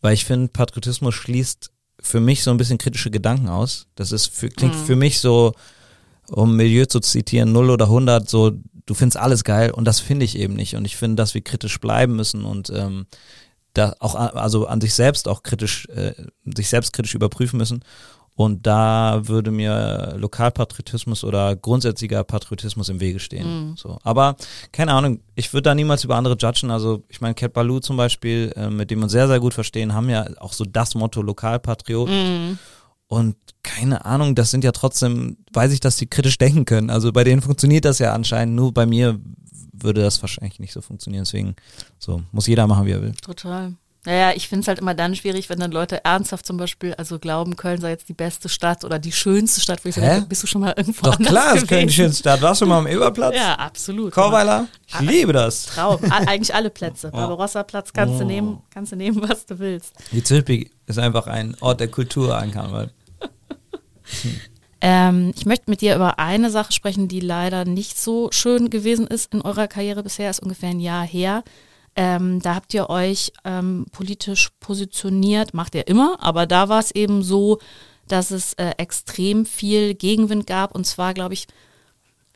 weil 0.00 0.14
ich 0.14 0.24
finde, 0.24 0.48
Patriotismus 0.48 1.14
schließt 1.14 1.70
für 2.00 2.20
mich 2.20 2.42
so 2.42 2.50
ein 2.50 2.56
bisschen 2.56 2.78
kritische 2.78 3.10
Gedanken 3.10 3.48
aus. 3.48 3.86
Das 3.94 4.12
ist 4.12 4.26
für, 4.26 4.48
klingt 4.48 4.74
Mhm. 4.74 4.84
für 4.84 4.96
mich 4.96 5.20
so, 5.20 5.54
um 6.28 6.56
Milieu 6.56 6.86
zu 6.86 7.00
zitieren, 7.00 7.52
0 7.52 7.70
oder 7.70 7.86
100, 7.86 8.28
so, 8.28 8.52
du 8.84 8.94
findest 8.94 9.16
alles 9.16 9.44
geil 9.44 9.70
und 9.70 9.84
das 9.84 10.00
finde 10.00 10.24
ich 10.24 10.36
eben 10.38 10.54
nicht. 10.54 10.76
Und 10.76 10.84
ich 10.84 10.96
finde, 10.96 11.16
dass 11.16 11.34
wir 11.34 11.40
kritisch 11.42 11.80
bleiben 11.80 12.16
müssen 12.16 12.44
und 12.44 12.70
ähm, 12.70 13.06
da 13.74 13.94
auch 14.00 14.14
also 14.14 14.66
an 14.66 14.80
sich 14.80 14.94
selbst 14.94 15.28
auch 15.28 15.42
kritisch, 15.42 15.86
äh, 15.88 16.14
sich 16.56 16.68
selbst 16.68 16.92
kritisch 16.92 17.14
überprüfen 17.14 17.58
müssen. 17.58 17.84
Und 18.36 18.66
da 18.66 19.22
würde 19.24 19.50
mir 19.50 20.14
Lokalpatriotismus 20.18 21.24
oder 21.24 21.56
grundsätzlicher 21.56 22.22
Patriotismus 22.22 22.90
im 22.90 23.00
Wege 23.00 23.18
stehen. 23.18 23.70
Mhm. 23.70 23.76
So. 23.76 23.98
Aber 24.02 24.36
keine 24.72 24.92
Ahnung, 24.92 25.20
ich 25.34 25.54
würde 25.54 25.62
da 25.62 25.74
niemals 25.74 26.04
über 26.04 26.16
andere 26.16 26.36
judgen. 26.36 26.70
Also 26.70 27.02
ich 27.08 27.22
meine, 27.22 27.34
Cat 27.34 27.54
Baloo 27.54 27.80
zum 27.80 27.96
Beispiel, 27.96 28.52
äh, 28.54 28.68
mit 28.68 28.90
dem 28.90 28.98
wir 28.98 29.04
uns 29.04 29.12
sehr, 29.12 29.26
sehr 29.26 29.40
gut 29.40 29.54
verstehen, 29.54 29.94
haben 29.94 30.10
ja 30.10 30.26
auch 30.38 30.52
so 30.52 30.66
das 30.66 30.94
Motto 30.94 31.22
Lokalpatriot. 31.22 32.10
Mhm. 32.10 32.58
Und 33.08 33.36
keine 33.62 34.04
Ahnung, 34.04 34.34
das 34.34 34.50
sind 34.50 34.64
ja 34.64 34.72
trotzdem, 34.72 35.38
weiß 35.54 35.72
ich, 35.72 35.80
dass 35.80 35.96
die 35.96 36.06
kritisch 36.06 36.36
denken 36.36 36.66
können. 36.66 36.90
Also 36.90 37.12
bei 37.12 37.24
denen 37.24 37.40
funktioniert 37.40 37.86
das 37.86 38.00
ja 38.00 38.12
anscheinend, 38.12 38.54
nur 38.54 38.74
bei 38.74 38.84
mir 38.84 39.18
würde 39.72 40.02
das 40.02 40.20
wahrscheinlich 40.22 40.58
nicht 40.58 40.72
so 40.72 40.82
funktionieren. 40.82 41.24
Deswegen, 41.24 41.56
so, 41.98 42.22
muss 42.32 42.46
jeder 42.46 42.66
machen, 42.66 42.84
wie 42.84 42.92
er 42.92 43.02
will. 43.02 43.14
Total. 43.22 43.74
Naja, 44.06 44.32
ich 44.36 44.48
finde 44.48 44.62
es 44.62 44.68
halt 44.68 44.78
immer 44.78 44.94
dann 44.94 45.14
schwierig, 45.16 45.50
wenn 45.50 45.58
dann 45.58 45.72
Leute 45.72 46.04
ernsthaft 46.04 46.46
zum 46.46 46.56
Beispiel, 46.56 46.94
also 46.94 47.18
glauben, 47.18 47.56
Köln 47.56 47.80
sei 47.80 47.90
jetzt 47.90 48.08
die 48.08 48.14
beste 48.14 48.48
Stadt 48.48 48.84
oder 48.84 48.98
die 48.98 49.12
schönste 49.12 49.60
Stadt, 49.60 49.84
wo 49.84 49.88
ich 49.88 49.96
denke, 49.96 50.26
bist 50.28 50.42
du 50.44 50.46
schon 50.46 50.60
mal 50.62 50.72
irgendwo 50.76 51.04
Doch 51.06 51.18
klar, 51.18 51.48
gewesen? 51.50 51.64
ist 51.64 51.68
Köln 51.68 51.86
die 51.88 51.92
schönste 51.92 52.20
Stadt. 52.20 52.40
Warst 52.40 52.60
du 52.62 52.66
mal 52.66 52.78
am 52.78 52.86
Eberplatz? 52.86 53.34
Ja, 53.36 53.54
absolut. 53.56 54.12
Chorweiler? 54.14 54.68
Ich 54.86 55.00
liebe 55.00 55.32
das. 55.32 55.66
Traum. 55.66 55.98
Eigentlich 56.10 56.54
alle 56.54 56.70
Plätze. 56.70 57.10
Barbarossa-Platz 57.12 57.92
kannst 57.92 58.20
du 58.20 58.24
Oh. 58.24 58.26
nehmen, 58.26 58.62
kannst 58.72 58.92
du 58.92 58.96
nehmen, 58.96 59.20
was 59.28 59.44
du 59.44 59.58
willst. 59.58 59.92
Die 60.12 60.22
Zülpik 60.22 60.70
ist 60.86 60.98
einfach 60.98 61.26
ein 61.26 61.56
Ort 61.60 61.80
der 61.80 61.88
Kultur 61.88 62.36
an 62.38 62.52
Karneval. 62.52 62.90
Ähm, 64.82 65.32
ich 65.34 65.46
möchte 65.46 65.70
mit 65.70 65.80
dir 65.80 65.96
über 65.96 66.18
eine 66.18 66.50
Sache 66.50 66.70
sprechen, 66.72 67.08
die 67.08 67.20
leider 67.20 67.64
nicht 67.64 67.98
so 67.98 68.28
schön 68.30 68.68
gewesen 68.68 69.06
ist 69.06 69.32
in 69.32 69.40
eurer 69.40 69.68
Karriere 69.68 70.02
bisher, 70.02 70.28
ist 70.28 70.40
ungefähr 70.40 70.68
ein 70.68 70.80
Jahr 70.80 71.04
her. 71.06 71.42
Ähm, 71.96 72.40
da 72.40 72.54
habt 72.54 72.74
ihr 72.74 72.90
euch 72.90 73.32
ähm, 73.44 73.86
politisch 73.90 74.50
positioniert, 74.60 75.54
macht 75.54 75.74
ihr 75.74 75.88
immer, 75.88 76.18
aber 76.20 76.46
da 76.46 76.68
war 76.68 76.80
es 76.80 76.90
eben 76.90 77.22
so, 77.22 77.58
dass 78.06 78.30
es 78.30 78.52
äh, 78.54 78.72
extrem 78.76 79.46
viel 79.46 79.94
Gegenwind 79.94 80.46
gab 80.46 80.74
und 80.74 80.86
zwar, 80.86 81.14
glaube 81.14 81.34
ich, 81.34 81.46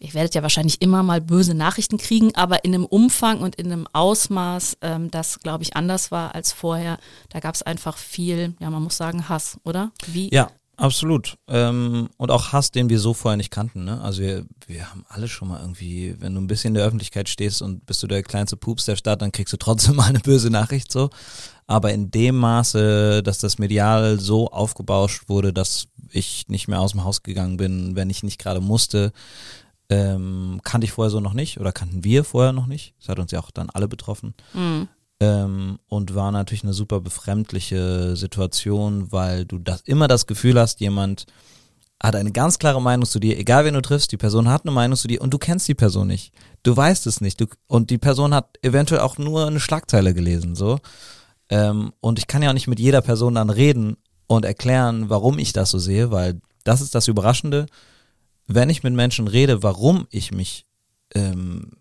ihr 0.00 0.14
werdet 0.14 0.34
ja 0.34 0.42
wahrscheinlich 0.42 0.80
immer 0.80 1.02
mal 1.02 1.20
böse 1.20 1.54
Nachrichten 1.54 1.98
kriegen, 1.98 2.34
aber 2.34 2.64
in 2.64 2.74
einem 2.74 2.86
Umfang 2.86 3.40
und 3.40 3.56
in 3.56 3.70
einem 3.70 3.86
Ausmaß, 3.92 4.78
ähm, 4.80 5.10
das, 5.10 5.40
glaube 5.40 5.62
ich, 5.62 5.76
anders 5.76 6.10
war 6.10 6.34
als 6.34 6.52
vorher. 6.52 6.98
Da 7.28 7.40
gab 7.40 7.54
es 7.54 7.62
einfach 7.62 7.98
viel, 7.98 8.54
ja, 8.60 8.70
man 8.70 8.82
muss 8.82 8.96
sagen, 8.96 9.28
Hass, 9.28 9.58
oder? 9.64 9.92
Wie? 10.06 10.30
Ja, 10.32 10.50
absolut. 10.80 11.36
Ähm, 11.48 12.08
und 12.16 12.30
auch 12.30 12.52
Hass, 12.52 12.70
den 12.70 12.88
wir 12.88 12.98
so 12.98 13.14
vorher 13.14 13.36
nicht 13.36 13.50
kannten. 13.50 13.84
Ne? 13.84 14.00
Also 14.00 14.22
wir, 14.22 14.46
wir 14.66 14.90
haben 14.90 15.04
alle 15.08 15.28
schon 15.28 15.48
mal 15.48 15.60
irgendwie, 15.60 16.16
wenn 16.18 16.34
du 16.34 16.40
ein 16.40 16.46
bisschen 16.46 16.68
in 16.68 16.74
der 16.74 16.84
Öffentlichkeit 16.84 17.28
stehst 17.28 17.62
und 17.62 17.86
bist 17.86 18.02
du 18.02 18.06
der 18.06 18.22
kleinste 18.22 18.56
Pups 18.56 18.84
der 18.86 18.96
Stadt, 18.96 19.22
dann 19.22 19.32
kriegst 19.32 19.52
du 19.52 19.56
trotzdem 19.56 19.96
mal 19.96 20.08
eine 20.08 20.20
böse 20.20 20.50
Nachricht 20.50 20.90
so. 20.90 21.10
Aber 21.66 21.92
in 21.92 22.10
dem 22.10 22.36
Maße, 22.36 23.22
dass 23.22 23.38
das 23.38 23.58
medial 23.58 24.18
so 24.18 24.48
aufgebauscht 24.48 25.28
wurde, 25.28 25.52
dass 25.52 25.86
ich 26.10 26.48
nicht 26.48 26.66
mehr 26.66 26.80
aus 26.80 26.92
dem 26.92 27.04
Haus 27.04 27.22
gegangen 27.22 27.56
bin, 27.56 27.94
wenn 27.94 28.10
ich 28.10 28.22
nicht 28.22 28.40
gerade 28.40 28.60
musste, 28.60 29.12
ähm, 29.88 30.60
kannte 30.64 30.84
ich 30.84 30.92
vorher 30.92 31.10
so 31.10 31.20
noch 31.20 31.34
nicht 31.34 31.60
oder 31.60 31.72
kannten 31.72 32.04
wir 32.04 32.24
vorher 32.24 32.52
noch 32.52 32.66
nicht. 32.66 32.94
Das 32.98 33.08
hat 33.08 33.18
uns 33.18 33.32
ja 33.32 33.40
auch 33.40 33.50
dann 33.50 33.70
alle 33.70 33.88
betroffen. 33.88 34.34
Mhm. 34.54 34.88
Ähm, 35.20 35.78
und 35.88 36.14
war 36.14 36.32
natürlich 36.32 36.64
eine 36.64 36.72
super 36.72 37.00
befremdliche 37.00 38.16
Situation, 38.16 39.12
weil 39.12 39.44
du 39.44 39.58
das 39.58 39.82
immer 39.82 40.08
das 40.08 40.26
Gefühl 40.26 40.58
hast, 40.58 40.80
jemand 40.80 41.26
hat 42.02 42.16
eine 42.16 42.32
ganz 42.32 42.58
klare 42.58 42.80
Meinung 42.80 43.04
zu 43.04 43.20
dir, 43.20 43.38
egal 43.38 43.66
wen 43.66 43.74
du 43.74 43.82
triffst, 43.82 44.10
die 44.10 44.16
Person 44.16 44.48
hat 44.48 44.64
eine 44.64 44.72
Meinung 44.72 44.96
zu 44.96 45.06
dir 45.06 45.20
und 45.20 45.34
du 45.34 45.38
kennst 45.38 45.68
die 45.68 45.74
Person 45.74 46.06
nicht. 46.06 46.32
Du 46.62 46.74
weißt 46.74 47.06
es 47.06 47.20
nicht. 47.20 47.40
Du, 47.40 47.46
und 47.66 47.90
die 47.90 47.98
Person 47.98 48.32
hat 48.32 48.58
eventuell 48.62 49.02
auch 49.02 49.18
nur 49.18 49.46
eine 49.46 49.60
Schlagzeile 49.60 50.14
gelesen, 50.14 50.54
so. 50.54 50.78
Ähm, 51.50 51.92
und 52.00 52.18
ich 52.18 52.26
kann 52.26 52.42
ja 52.42 52.48
auch 52.48 52.54
nicht 52.54 52.68
mit 52.68 52.80
jeder 52.80 53.02
Person 53.02 53.34
dann 53.34 53.50
reden 53.50 53.98
und 54.26 54.46
erklären, 54.46 55.10
warum 55.10 55.38
ich 55.38 55.52
das 55.52 55.70
so 55.70 55.78
sehe, 55.78 56.10
weil 56.10 56.40
das 56.64 56.80
ist 56.80 56.94
das 56.94 57.08
Überraschende. 57.08 57.66
Wenn 58.46 58.70
ich 58.70 58.82
mit 58.82 58.94
Menschen 58.94 59.28
rede, 59.28 59.62
warum 59.62 60.06
ich 60.10 60.32
mich 60.32 60.66
ähm, 61.14 61.72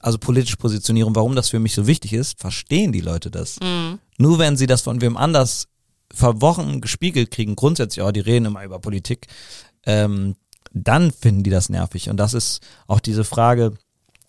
also 0.00 0.18
politisch 0.18 0.56
positioniere 0.56 1.06
und 1.06 1.14
warum 1.14 1.36
das 1.36 1.50
für 1.50 1.58
mich 1.58 1.74
so 1.74 1.86
wichtig 1.86 2.12
ist, 2.14 2.40
verstehen 2.40 2.92
die 2.92 3.00
Leute 3.00 3.30
das. 3.30 3.60
Mhm. 3.60 3.98
Nur 4.18 4.38
wenn 4.38 4.56
sie 4.56 4.66
das 4.66 4.80
von 4.80 5.00
wem 5.00 5.16
anders 5.16 5.68
vor 6.12 6.40
Wochen 6.40 6.80
gespiegelt 6.80 7.30
kriegen, 7.30 7.54
grundsätzlich, 7.54 8.04
oh, 8.04 8.10
die 8.10 8.20
reden 8.20 8.46
immer 8.46 8.64
über 8.64 8.80
Politik, 8.80 9.28
ähm, 9.86 10.34
dann 10.72 11.12
finden 11.12 11.42
die 11.42 11.50
das 11.50 11.68
nervig. 11.68 12.08
Und 12.10 12.16
das 12.16 12.34
ist 12.34 12.60
auch 12.86 13.00
diese 13.00 13.24
Frage, 13.24 13.74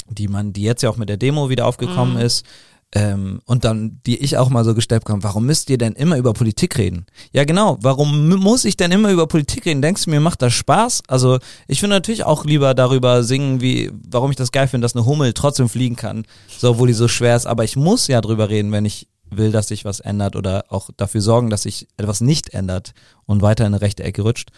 die 0.10 0.28
man, 0.28 0.54
die 0.54 0.64
jetzt 0.64 0.84
ja 0.84 0.90
auch 0.90 0.98
mit 0.98 1.10
der 1.10 1.18
Demo 1.18 1.50
wieder 1.50 1.66
aufgekommen 1.66 2.16
Mhm. 2.16 2.22
ist, 2.22 2.46
ähm, 2.94 3.40
und 3.46 3.64
dann, 3.64 4.02
die 4.06 4.18
ich 4.18 4.38
auch 4.38 4.50
mal 4.50 4.66
so 4.66 4.76
gestellt 4.76 5.06
bekomme, 5.06 5.24
warum 5.24 5.46
müsst 5.46 5.70
ihr 5.70 5.78
denn 5.78 5.94
immer 5.94 6.18
über 6.18 6.34
Politik 6.34 6.78
reden? 6.78 7.06
Ja, 7.32 7.46
genau, 7.46 7.78
warum 7.82 8.28
mu- 8.28 8.38
muss 8.38 8.66
ich 8.66 8.76
denn 8.76 8.92
immer 8.92 9.12
über 9.12 9.28
Politik 9.28 9.66
reden? 9.66 9.82
Denkst 9.82 10.06
du, 10.06 10.10
mir 10.10 10.20
macht 10.20 10.42
das 10.42 10.54
Spaß? 10.54 11.04
Also, 11.08 11.40
ich 11.68 11.82
würde 11.82 11.94
natürlich 11.94 12.26
auch 12.26 12.44
lieber 12.44 12.74
darüber 12.74 13.24
singen, 13.24 13.62
wie, 13.62 13.92
warum 14.10 14.30
ich 14.32 14.38
das 14.38 14.52
geil 14.52 14.68
finde, 14.68 14.86
dass 14.86 14.96
eine 14.96 15.06
Hummel 15.06 15.34
trotzdem 15.34 15.70
fliegen 15.70 15.96
kann, 15.96 16.26
so, 16.50 16.72
obwohl 16.72 16.88
die 16.90 16.94
so 16.94 17.08
schwer 17.08 17.36
ist, 17.36 17.46
aber 17.46 17.64
ich 17.64 17.76
muss 17.78 18.08
ja 18.08 18.20
drüber 18.20 18.50
reden, 18.50 18.72
wenn 18.72 18.86
ich 18.86 19.08
will, 19.30 19.54
dass 19.54 19.70
sich 19.70 19.86
was 19.86 20.02
ändert 20.02 20.36
oder 20.36 20.66
auch 20.68 20.90
dafür 20.98 21.22
sorgen, 21.22 21.50
dass 21.50 21.62
sich 21.62 21.88
etwas 21.96 22.20
nicht 22.20 22.54
ändert 22.54 22.94
und 23.26 23.42
weiter 23.42 23.66
in 23.66 23.74
eine 23.74 23.82
rechte 23.82 24.04
Ecke 24.04 24.24
rutscht. 24.24 24.50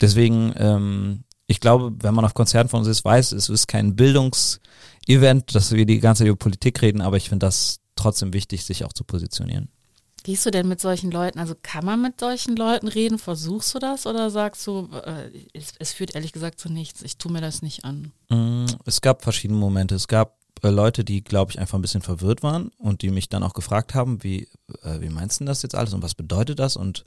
Deswegen, 0.00 0.52
ähm, 0.56 1.24
ich 1.48 1.58
glaube, 1.58 1.92
wenn 2.00 2.14
man 2.14 2.24
auf 2.24 2.32
Konzerten 2.34 2.68
von 2.68 2.78
uns 2.78 2.88
ist, 2.88 3.04
weiß, 3.04 3.32
es 3.32 3.48
ist 3.48 3.66
kein 3.66 3.96
Bildungsevent, 5.06 5.54
dass 5.54 5.72
wir 5.72 5.86
die 5.86 6.00
ganze 6.00 6.20
Zeit 6.20 6.28
über 6.28 6.38
Politik 6.38 6.80
reden, 6.82 7.00
aber 7.00 7.16
ich 7.16 7.28
finde 7.28 7.46
das 7.46 7.80
trotzdem 7.96 8.32
wichtig, 8.32 8.64
sich 8.64 8.84
auch 8.84 8.92
zu 8.92 9.04
positionieren. 9.04 9.68
gehst 10.22 10.46
du 10.46 10.50
denn 10.50 10.68
mit 10.68 10.80
solchen 10.80 11.10
Leuten, 11.10 11.38
also 11.38 11.54
kann 11.62 11.84
man 11.84 12.00
mit 12.00 12.18
solchen 12.18 12.56
Leuten 12.56 12.88
reden? 12.88 13.18
Versuchst 13.18 13.74
du 13.74 13.78
das 13.78 14.06
oder 14.06 14.30
sagst 14.30 14.66
du, 14.66 14.88
äh, 15.04 15.30
es, 15.52 15.74
es, 15.78 15.92
führt 15.92 16.14
ehrlich 16.14 16.32
gesagt 16.32 16.60
zu 16.60 16.70
nichts, 16.70 17.02
ich 17.02 17.18
tue 17.18 17.30
mir 17.30 17.40
das 17.40 17.62
nicht 17.62 17.84
an? 17.84 18.12
Mm, 18.30 18.66
es 18.84 19.00
gab 19.00 19.22
verschiedene 19.22 19.58
Momente. 19.58 19.94
Es 19.94 20.08
gab 20.08 20.38
äh, 20.62 20.70
Leute, 20.70 21.04
die, 21.04 21.22
glaube 21.22 21.52
ich, 21.52 21.58
einfach 21.58 21.78
ein 21.78 21.82
bisschen 21.82 22.02
verwirrt 22.02 22.42
waren 22.42 22.70
und 22.78 23.02
die 23.02 23.10
mich 23.10 23.28
dann 23.28 23.42
auch 23.42 23.52
gefragt 23.52 23.94
haben, 23.94 24.22
wie, 24.22 24.48
äh, 24.82 25.00
wie 25.00 25.10
meinst 25.10 25.40
du 25.40 25.44
das 25.44 25.62
jetzt 25.62 25.74
alles 25.74 25.92
und 25.92 26.02
was 26.02 26.14
bedeutet 26.14 26.58
das? 26.58 26.76
Und 26.76 27.04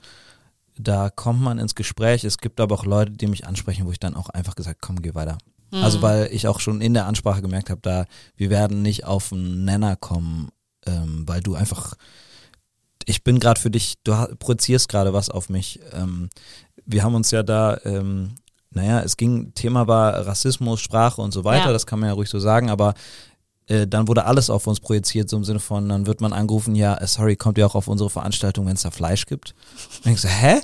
da 0.78 1.10
kommt 1.10 1.40
man 1.40 1.58
ins 1.58 1.74
Gespräch. 1.74 2.22
Es 2.22 2.38
gibt 2.38 2.60
aber 2.60 2.76
auch 2.76 2.84
Leute, 2.84 3.12
die 3.12 3.26
mich 3.26 3.46
ansprechen, 3.46 3.84
wo 3.84 3.90
ich 3.90 3.98
dann 3.98 4.14
auch 4.14 4.28
einfach 4.28 4.54
gesagt, 4.54 4.80
komm, 4.80 5.02
geh 5.02 5.14
weiter. 5.14 5.38
Mhm. 5.70 5.84
Also 5.84 6.02
weil 6.02 6.28
ich 6.32 6.46
auch 6.48 6.60
schon 6.60 6.80
in 6.80 6.94
der 6.94 7.06
Ansprache 7.06 7.42
gemerkt 7.42 7.70
habe, 7.70 7.80
da 7.82 8.04
wir 8.36 8.50
werden 8.50 8.82
nicht 8.82 9.04
auf 9.04 9.32
einen 9.32 9.64
Nenner 9.64 9.96
kommen, 9.96 10.48
ähm, 10.86 11.24
weil 11.26 11.40
du 11.40 11.54
einfach, 11.54 11.94
ich 13.04 13.24
bin 13.24 13.40
gerade 13.40 13.60
für 13.60 13.70
dich, 13.70 13.94
du 14.04 14.12
projizierst 14.38 14.88
gerade 14.88 15.12
was 15.12 15.30
auf 15.30 15.48
mich. 15.48 15.80
Ähm, 15.92 16.30
wir 16.86 17.02
haben 17.02 17.14
uns 17.14 17.30
ja 17.30 17.42
da, 17.42 17.78
ähm, 17.84 18.36
naja, 18.70 19.00
es 19.00 19.16
ging, 19.16 19.52
Thema 19.54 19.86
war 19.86 20.26
Rassismus, 20.26 20.80
Sprache 20.80 21.20
und 21.20 21.32
so 21.32 21.44
weiter, 21.44 21.66
ja. 21.66 21.72
das 21.72 21.86
kann 21.86 22.00
man 22.00 22.08
ja 22.08 22.14
ruhig 22.14 22.28
so 22.28 22.38
sagen, 22.38 22.70
aber 22.70 22.94
äh, 23.66 23.86
dann 23.86 24.08
wurde 24.08 24.24
alles 24.24 24.50
auf 24.50 24.66
uns 24.66 24.80
projiziert, 24.80 25.28
so 25.28 25.36
im 25.36 25.44
Sinne 25.44 25.60
von, 25.60 25.88
dann 25.88 26.06
wird 26.06 26.20
man 26.20 26.32
angerufen, 26.32 26.74
ja, 26.74 26.94
äh, 26.96 27.06
sorry, 27.06 27.36
kommt 27.36 27.58
ihr 27.58 27.66
auch 27.66 27.74
auf 27.74 27.88
unsere 27.88 28.10
Veranstaltung, 28.10 28.66
wenn 28.66 28.74
es 28.74 28.82
da 28.82 28.90
Fleisch 28.90 29.26
gibt? 29.26 29.54
Und 30.04 30.12
ich 30.12 30.20
so, 30.20 30.28
hä? 30.28 30.60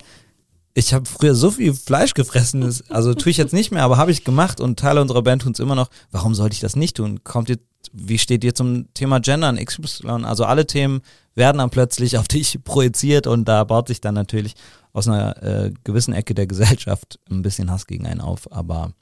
Ich 0.76 0.92
habe 0.92 1.06
früher 1.06 1.36
so 1.36 1.52
viel 1.52 1.72
Fleisch 1.72 2.14
gefressen, 2.14 2.68
also 2.88 3.14
tue 3.14 3.30
ich 3.30 3.36
jetzt 3.36 3.52
nicht 3.52 3.70
mehr, 3.70 3.84
aber 3.84 3.96
habe 3.96 4.10
ich 4.10 4.24
gemacht 4.24 4.60
und 4.60 4.78
Teile 4.78 5.00
unserer 5.00 5.22
Band 5.22 5.42
tun 5.42 5.52
es 5.52 5.60
immer 5.60 5.76
noch. 5.76 5.88
Warum 6.10 6.34
sollte 6.34 6.54
ich 6.54 6.60
das 6.60 6.74
nicht 6.74 6.96
tun? 6.96 7.22
Kommt 7.22 7.48
ihr, 7.48 7.58
wie 7.92 8.18
steht 8.18 8.42
ihr 8.42 8.56
zum 8.56 8.92
Thema 8.92 9.20
Gendern, 9.20 9.56
XY? 9.56 10.24
Also 10.24 10.44
alle 10.44 10.66
Themen 10.66 11.02
werden 11.36 11.58
dann 11.58 11.70
plötzlich 11.70 12.18
auf 12.18 12.26
dich 12.26 12.58
projiziert 12.64 13.28
und 13.28 13.46
da 13.46 13.62
baut 13.62 13.86
sich 13.86 14.00
dann 14.00 14.14
natürlich 14.14 14.54
aus 14.92 15.06
einer 15.06 15.40
äh, 15.44 15.72
gewissen 15.84 16.12
Ecke 16.12 16.34
der 16.34 16.48
Gesellschaft 16.48 17.20
ein 17.30 17.42
bisschen 17.42 17.70
Hass 17.70 17.86
gegen 17.86 18.06
einen 18.06 18.20
auf. 18.20 18.50
Aber 18.50 18.92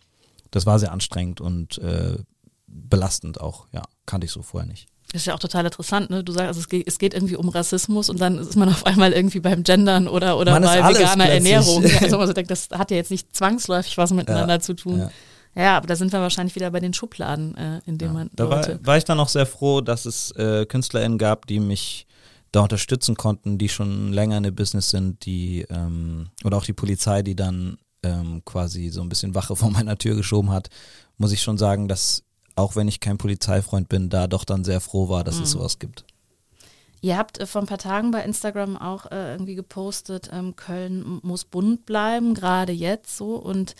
das 0.50 0.66
war 0.66 0.78
sehr 0.78 0.92
anstrengend 0.92 1.40
und 1.40 1.78
äh, 1.78 2.18
belastend 2.66 3.40
auch, 3.40 3.66
ja, 3.72 3.82
kannte 4.04 4.26
ich 4.26 4.32
so 4.32 4.42
vorher 4.42 4.68
nicht. 4.68 4.88
Das 5.12 5.22
ist 5.22 5.27
ja 5.27 5.35
auch 5.35 5.38
total 5.38 5.66
interessant, 5.66 6.09
ne? 6.09 6.25
Du 6.25 6.33
sagst, 6.33 6.48
also 6.48 6.61
es, 6.61 6.68
geht, 6.68 6.88
es 6.88 6.98
geht 6.98 7.12
irgendwie 7.12 7.37
um 7.37 7.51
Rassismus 7.51 8.09
und 8.09 8.18
dann 8.18 8.38
ist 8.38 8.57
man 8.57 8.70
auf 8.70 8.87
einmal 8.87 9.12
irgendwie 9.12 9.40
beim 9.40 9.62
Gendern 9.62 10.09
oder, 10.09 10.38
oder 10.38 10.53
man 10.53 10.62
bei 10.62 10.79
veganer 10.79 11.27
plötzlich. 11.27 11.53
Ernährung. 11.53 11.85
also 12.01 12.16
man 12.16 12.27
so 12.27 12.33
denkt, 12.33 12.51
das 12.51 12.70
hat 12.70 12.90
ja 12.90 12.96
jetzt 12.96 13.11
nicht 13.11 13.37
zwangsläufig 13.37 13.98
was 13.98 14.11
miteinander 14.12 14.55
ja, 14.55 14.61
zu 14.61 14.72
tun. 14.72 15.01
Ja. 15.55 15.62
ja. 15.62 15.77
aber 15.77 15.87
da 15.87 15.96
sind 15.96 16.12
wir 16.12 16.20
wahrscheinlich 16.20 16.55
wieder 16.55 16.70
bei 16.70 16.81
den 16.81 16.94
Schubladen, 16.94 17.55
äh, 17.57 17.81
in 17.85 17.98
denen 17.98 18.12
ja, 18.12 18.18
man. 18.20 18.31
Da 18.35 18.48
war, 18.48 18.66
war, 18.87 18.96
ich 18.96 19.05
dann 19.05 19.20
auch 19.20 19.29
sehr 19.29 19.44
froh, 19.44 19.83
dass 19.83 20.07
es 20.07 20.31
äh, 20.33 20.64
KünstlerInnen 20.64 21.18
gab, 21.18 21.46
die 21.46 21.61
mich 21.61 22.07
da 22.51 22.61
unterstützen 22.61 23.14
konnten, 23.14 23.59
die 23.59 23.68
schon 23.68 24.14
länger 24.14 24.38
in 24.38 24.44
der 24.44 24.51
Business 24.51 24.88
sind, 24.88 25.27
die 25.27 25.66
ähm, 25.68 26.29
oder 26.44 26.57
auch 26.57 26.64
die 26.64 26.72
Polizei, 26.72 27.22
die 27.22 27.37
dann 27.37 27.77
ähm, 28.03 28.42
quasi 28.46 28.88
so 28.88 29.03
ein 29.03 29.11
bisschen 29.11 29.35
Wache 29.35 29.57
vor 29.57 29.70
meiner 29.70 29.98
Tür 29.98 30.14
geschoben 30.14 30.51
hat, 30.51 30.70
muss 31.18 31.33
ich 31.33 31.42
schon 31.42 31.59
sagen, 31.59 31.87
dass 31.87 32.25
auch 32.54 32.76
wenn 32.76 32.88
ich 32.88 33.00
kein 33.00 33.18
Polizeifreund 33.18 33.88
bin, 33.88 34.08
da 34.08 34.26
doch 34.26 34.44
dann 34.44 34.64
sehr 34.64 34.80
froh 34.80 35.08
war, 35.08 35.24
dass 35.24 35.36
mhm. 35.36 35.42
es 35.44 35.50
sowas 35.52 35.78
gibt. 35.78 36.04
Ihr 37.02 37.18
habt 37.18 37.38
äh, 37.38 37.46
vor 37.46 37.60
ein 37.60 37.66
paar 37.66 37.78
Tagen 37.78 38.12
bei 38.12 38.22
Instagram 38.22 38.76
auch 38.76 39.10
äh, 39.10 39.32
irgendwie 39.32 39.56
gepostet, 39.56 40.30
ähm, 40.32 40.56
Köln 40.56 41.20
muss 41.22 41.44
bunt 41.44 41.84
bleiben, 41.84 42.34
gerade 42.34 42.72
jetzt 42.72 43.16
so. 43.16 43.34
Und 43.34 43.74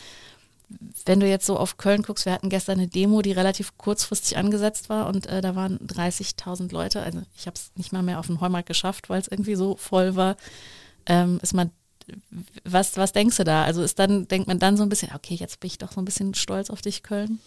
wenn 1.05 1.21
du 1.21 1.29
jetzt 1.29 1.47
so 1.47 1.57
auf 1.57 1.77
Köln 1.77 2.03
guckst, 2.03 2.25
wir 2.25 2.33
hatten 2.33 2.49
gestern 2.49 2.79
eine 2.79 2.89
Demo, 2.89 3.23
die 3.23 3.33
relativ 3.33 3.77
kurzfristig 3.77 4.37
angesetzt 4.37 4.89
war 4.89 5.07
und 5.07 5.27
äh, 5.27 5.41
da 5.41 5.55
waren 5.55 5.79
30.000 5.79 6.73
Leute. 6.73 7.03
Also 7.03 7.23
ich 7.37 7.47
habe 7.47 7.55
es 7.55 7.71
nicht 7.77 7.93
mal 7.93 8.03
mehr 8.03 8.19
auf 8.19 8.27
den 8.27 8.41
Heumarkt 8.41 8.69
geschafft, 8.69 9.09
weil 9.09 9.21
es 9.21 9.29
irgendwie 9.29 9.55
so 9.55 9.77
voll 9.77 10.17
war. 10.17 10.37
Ähm, 11.07 11.39
ist 11.43 11.55
man, 11.55 11.71
was, 12.65 12.97
was 12.97 13.13
denkst 13.13 13.37
du 13.37 13.45
da? 13.45 13.65
Also 13.65 13.83
ist 13.83 13.99
dann, 13.99 14.27
denkt 14.29 14.49
man 14.49 14.59
dann 14.59 14.77
so 14.77 14.83
ein 14.83 14.89
bisschen, 14.89 15.15
okay, 15.15 15.35
jetzt 15.35 15.61
bin 15.61 15.69
ich 15.69 15.79
doch 15.79 15.93
so 15.93 16.01
ein 16.01 16.05
bisschen 16.05 16.35
stolz 16.35 16.71
auf 16.71 16.83
dich, 16.83 17.03
Köln? 17.03 17.39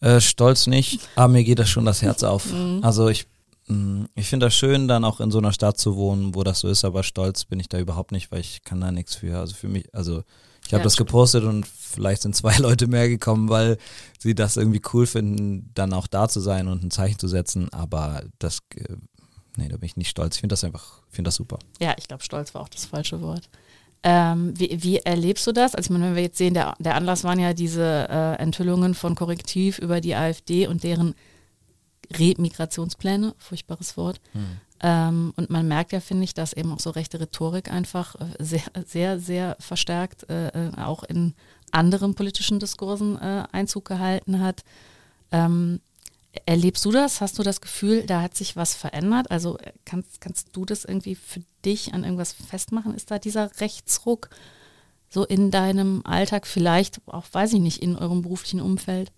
Äh, 0.00 0.20
stolz 0.20 0.66
nicht, 0.66 1.00
aber 1.14 1.28
mir 1.28 1.44
geht 1.44 1.58
das 1.58 1.68
schon 1.68 1.84
das 1.84 2.02
Herz 2.02 2.22
auf. 2.22 2.52
Mhm. 2.52 2.80
Also 2.82 3.08
ich, 3.08 3.26
mm, 3.66 4.04
ich 4.14 4.28
finde 4.28 4.46
das 4.46 4.54
schön, 4.54 4.88
dann 4.88 5.04
auch 5.04 5.20
in 5.20 5.30
so 5.30 5.38
einer 5.38 5.52
Stadt 5.52 5.78
zu 5.78 5.96
wohnen, 5.96 6.34
wo 6.34 6.42
das 6.42 6.60
so 6.60 6.68
ist, 6.68 6.84
aber 6.84 7.02
stolz 7.02 7.44
bin 7.44 7.60
ich 7.60 7.68
da 7.68 7.78
überhaupt 7.78 8.12
nicht, 8.12 8.32
weil 8.32 8.40
ich 8.40 8.62
kann 8.64 8.80
da 8.80 8.90
nichts 8.92 9.16
für. 9.16 9.38
Also 9.38 9.54
für 9.54 9.68
mich, 9.68 9.94
also 9.94 10.22
ich 10.66 10.72
habe 10.72 10.80
ja, 10.80 10.84
das 10.84 10.96
gepostet 10.96 11.44
und 11.44 11.66
vielleicht 11.66 12.22
sind 12.22 12.34
zwei 12.34 12.56
Leute 12.58 12.86
mehr 12.86 13.08
gekommen, 13.08 13.48
weil 13.48 13.76
sie 14.18 14.34
das 14.34 14.56
irgendwie 14.56 14.82
cool 14.92 15.06
finden, 15.06 15.70
dann 15.74 15.92
auch 15.92 16.06
da 16.06 16.28
zu 16.28 16.40
sein 16.40 16.68
und 16.68 16.82
ein 16.82 16.90
Zeichen 16.90 17.18
zu 17.18 17.28
setzen. 17.28 17.70
Aber 17.72 18.22
das, 18.38 18.60
äh, 18.76 18.96
nee, 19.56 19.68
da 19.68 19.76
bin 19.76 19.86
ich 19.86 19.96
nicht 19.96 20.10
stolz. 20.10 20.36
Ich 20.36 20.40
finde 20.40 20.54
das 20.54 20.64
einfach, 20.64 21.02
finde 21.08 21.28
das 21.28 21.34
super. 21.34 21.58
Ja, 21.78 21.94
ich 21.98 22.08
glaube, 22.08 22.22
stolz 22.22 22.54
war 22.54 22.62
auch 22.62 22.68
das 22.68 22.86
falsche 22.86 23.20
Wort. 23.20 23.50
Ähm, 24.02 24.58
wie, 24.58 24.82
wie, 24.82 24.96
erlebst 24.98 25.46
du 25.46 25.52
das? 25.52 25.74
Also 25.74 25.88
ich 25.88 25.90
meine, 25.90 26.06
wenn 26.06 26.16
wir 26.16 26.22
jetzt 26.22 26.38
sehen, 26.38 26.54
der, 26.54 26.74
der 26.78 26.94
Anlass 26.94 27.22
waren 27.22 27.38
ja 27.38 27.52
diese 27.52 28.08
äh, 28.08 28.34
Enthüllungen 28.36 28.94
von 28.94 29.14
Korrektiv 29.14 29.78
über 29.78 30.00
die 30.00 30.14
AfD 30.14 30.66
und 30.66 30.84
deren 30.84 31.14
Remigrationspläne, 32.12 33.34
furchtbares 33.36 33.96
Wort. 33.96 34.20
Hm. 34.32 34.46
Ähm, 34.82 35.32
und 35.36 35.50
man 35.50 35.68
merkt 35.68 35.92
ja, 35.92 36.00
finde 36.00 36.24
ich, 36.24 36.32
dass 36.32 36.54
eben 36.54 36.72
auch 36.72 36.80
so 36.80 36.90
rechte 36.90 37.20
Rhetorik 37.20 37.70
einfach 37.70 38.14
äh, 38.14 38.24
sehr, 38.38 38.62
sehr, 38.86 39.20
sehr 39.20 39.56
verstärkt 39.60 40.28
äh, 40.30 40.48
äh, 40.48 40.70
auch 40.78 41.02
in 41.04 41.34
anderen 41.70 42.14
politischen 42.14 42.58
Diskursen 42.58 43.20
äh, 43.20 43.44
Einzug 43.52 43.84
gehalten 43.84 44.40
hat. 44.40 44.62
Ähm, 45.30 45.80
Erlebst 46.46 46.84
du 46.84 46.92
das? 46.92 47.20
Hast 47.20 47.38
du 47.38 47.42
das 47.42 47.60
Gefühl, 47.60 48.06
da 48.06 48.22
hat 48.22 48.36
sich 48.36 48.54
was 48.54 48.74
verändert? 48.74 49.30
Also 49.30 49.58
äh, 49.58 49.72
kannst, 49.84 50.20
kannst 50.20 50.48
du 50.52 50.64
das 50.64 50.84
irgendwie 50.84 51.16
für 51.16 51.42
dich 51.64 51.92
an 51.92 52.04
irgendwas 52.04 52.32
festmachen? 52.32 52.94
Ist 52.94 53.10
da 53.10 53.18
dieser 53.18 53.50
Rechtsruck 53.60 54.30
so 55.08 55.24
in 55.24 55.50
deinem 55.50 56.02
Alltag, 56.04 56.46
vielleicht 56.46 57.00
auch, 57.06 57.24
weiß 57.32 57.54
ich 57.54 57.60
nicht, 57.60 57.82
in 57.82 57.96
eurem 57.96 58.22
beruflichen 58.22 58.60
Umfeld? 58.60 59.10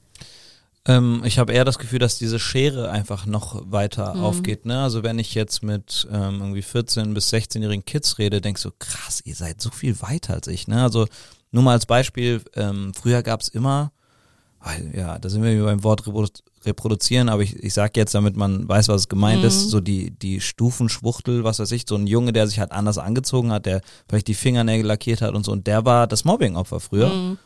Ähm, 0.87 1.23
ich 1.25 1.39
habe 1.39 1.53
eher 1.53 1.67
das 1.67 1.79
Gefühl, 1.79 1.99
dass 1.99 2.17
diese 2.17 2.39
Schere 2.39 2.91
einfach 2.91 3.27
noch 3.27 3.71
weiter 3.71 4.15
mhm. 4.15 4.25
aufgeht. 4.25 4.65
Ne? 4.65 4.83
Also 4.83 5.03
wenn 5.03 5.19
ich 5.19 5.35
jetzt 5.35 5.63
mit 5.63 6.09
ähm, 6.11 6.41
irgendwie 6.41 6.63
14 6.63 7.13
bis 7.13 7.31
16-jährigen 7.31 7.85
Kids 7.85 8.19
rede, 8.19 8.41
denkst 8.41 8.63
du, 8.63 8.71
krass, 8.79 9.21
ihr 9.25 9.35
seid 9.35 9.61
so 9.61 9.71
viel 9.71 10.01
weiter 10.01 10.33
als 10.33 10.49
ich. 10.49 10.67
Ne? 10.67 10.83
Also 10.83 11.07
nur 11.51 11.63
mal 11.63 11.73
als 11.73 11.85
Beispiel, 11.85 12.43
ähm, 12.55 12.95
früher 12.95 13.23
gab 13.23 13.43
es 13.43 13.49
immer 13.49 13.93
ja, 14.95 15.19
da 15.19 15.29
sind 15.29 15.43
wir 15.43 15.65
beim 15.65 15.83
Wort 15.83 16.05
reproduzieren, 16.65 17.29
aber 17.29 17.43
ich, 17.43 17.57
ich 17.57 17.75
sage 17.75 17.93
jetzt, 17.97 18.15
damit 18.15 18.37
man 18.37 18.69
weiß, 18.69 18.89
was 18.89 19.03
es 19.03 19.09
gemeint 19.09 19.41
mhm. 19.41 19.49
ist, 19.49 19.71
so 19.71 19.81
die, 19.81 20.11
die 20.11 20.41
Stufenschwuchtel, 20.41 21.45
was 21.45 21.59
weiß 21.59 21.73
ich, 21.73 21.85
so 21.89 21.97
ein 21.97 22.07
Junge, 22.07 22.33
der 22.33 22.47
sich 22.47 22.59
halt 22.59 22.73
anders 22.73 22.99
angezogen 22.99 23.53
hat, 23.53 23.67
der 23.67 23.81
vielleicht 24.09 24.29
die 24.29 24.35
Fingernägel 24.35 24.87
lackiert 24.87 25.23
hat 25.23 25.35
und 25.35 25.45
so, 25.45 25.53
und 25.53 25.67
der 25.67 25.85
war 25.85 26.07
das 26.07 26.25
Mobbing-Opfer 26.25 26.81
früher. 26.81 27.09
Mhm. 27.09 27.39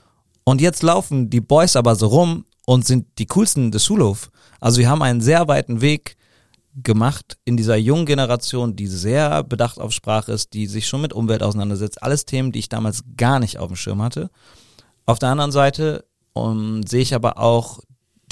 Und 0.44 0.60
jetzt 0.60 0.82
laufen 0.82 1.28
die 1.30 1.40
Boys 1.40 1.76
aber 1.76 1.96
so 1.96 2.06
rum 2.06 2.44
und 2.66 2.86
sind 2.86 3.06
die 3.18 3.26
coolsten 3.26 3.70
des 3.70 3.84
Schulhof. 3.84 4.30
Also 4.60 4.78
wir 4.78 4.88
haben 4.88 5.02
einen 5.02 5.20
sehr 5.20 5.48
weiten 5.48 5.80
Weg 5.80 6.16
gemacht 6.82 7.38
in 7.44 7.56
dieser 7.56 7.76
jungen 7.76 8.06
Generation, 8.06 8.76
die 8.76 8.86
sehr 8.86 9.42
bedacht 9.42 9.80
auf 9.80 9.92
Sprache 9.92 10.32
ist, 10.32 10.52
die 10.52 10.66
sich 10.66 10.86
schon 10.86 11.00
mit 11.00 11.12
Umwelt 11.12 11.42
auseinandersetzt. 11.42 12.02
Alles 12.02 12.26
Themen, 12.26 12.52
die 12.52 12.58
ich 12.58 12.68
damals 12.68 13.02
gar 13.16 13.40
nicht 13.40 13.58
auf 13.58 13.68
dem 13.68 13.76
Schirm 13.76 14.02
hatte. 14.02 14.30
Auf 15.06 15.18
der 15.18 15.30
anderen 15.30 15.52
Seite 15.52 16.04
um, 16.34 16.82
sehe 16.82 17.00
ich 17.00 17.14
aber 17.14 17.38
auch 17.38 17.80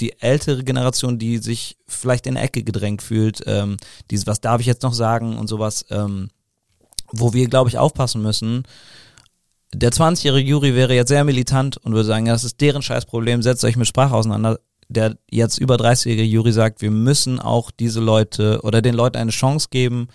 die 0.01 0.21
ältere 0.21 0.65
Generation, 0.65 1.19
die 1.19 1.39
sich 1.39 1.77
vielleicht 1.87 2.27
in 2.27 2.35
der 2.35 2.45
Ecke 2.45 2.63
gedrängt 2.63 3.03
fühlt, 3.03 3.43
ähm, 3.47 3.77
dieses, 4.11 4.27
was 4.27 4.41
darf 4.41 4.61
ich 4.61 4.67
jetzt 4.67 4.83
noch 4.83 4.95
sagen 4.95 5.39
und 5.39 5.49
sowas, 5.49 5.87
ähm, 5.91 6.29
wo 7.13 7.33
wir, 7.33 7.49
glaube 7.49 7.69
ich, 7.69 7.79
aufpassen 7.79 8.23
müssen. 8.23 8.65
Der 9.73 9.91
20-jährige 9.91 10.49
Juri 10.49 10.75
wäre 10.75 10.95
jetzt 10.95 11.09
sehr 11.09 11.25
militant 11.25 11.77
und 11.79 11.93
würde 11.93 12.07
sagen, 12.07 12.27
ja, 12.27 12.33
das 12.33 12.45
ist 12.45 12.61
deren 12.61 12.83
Scheißproblem, 12.83 13.43
setzt 13.43 13.65
euch 13.65 13.77
mit 13.77 13.89
Sprache 13.89 14.15
auseinander. 14.15 14.61
Der 14.89 15.17
jetzt 15.31 15.59
über 15.59 15.77
30-jährige 15.77 16.25
Juri 16.25 16.53
sagt, 16.53 16.83
wir 16.83 16.91
müssen 16.91 17.41
auch 17.41 17.71
diese 17.71 18.01
Leute 18.01 18.61
oder 18.63 18.83
den 18.83 18.95
Leuten 18.95 19.17
eine 19.17 19.31
Chance 19.31 19.69
geben, 19.71 20.09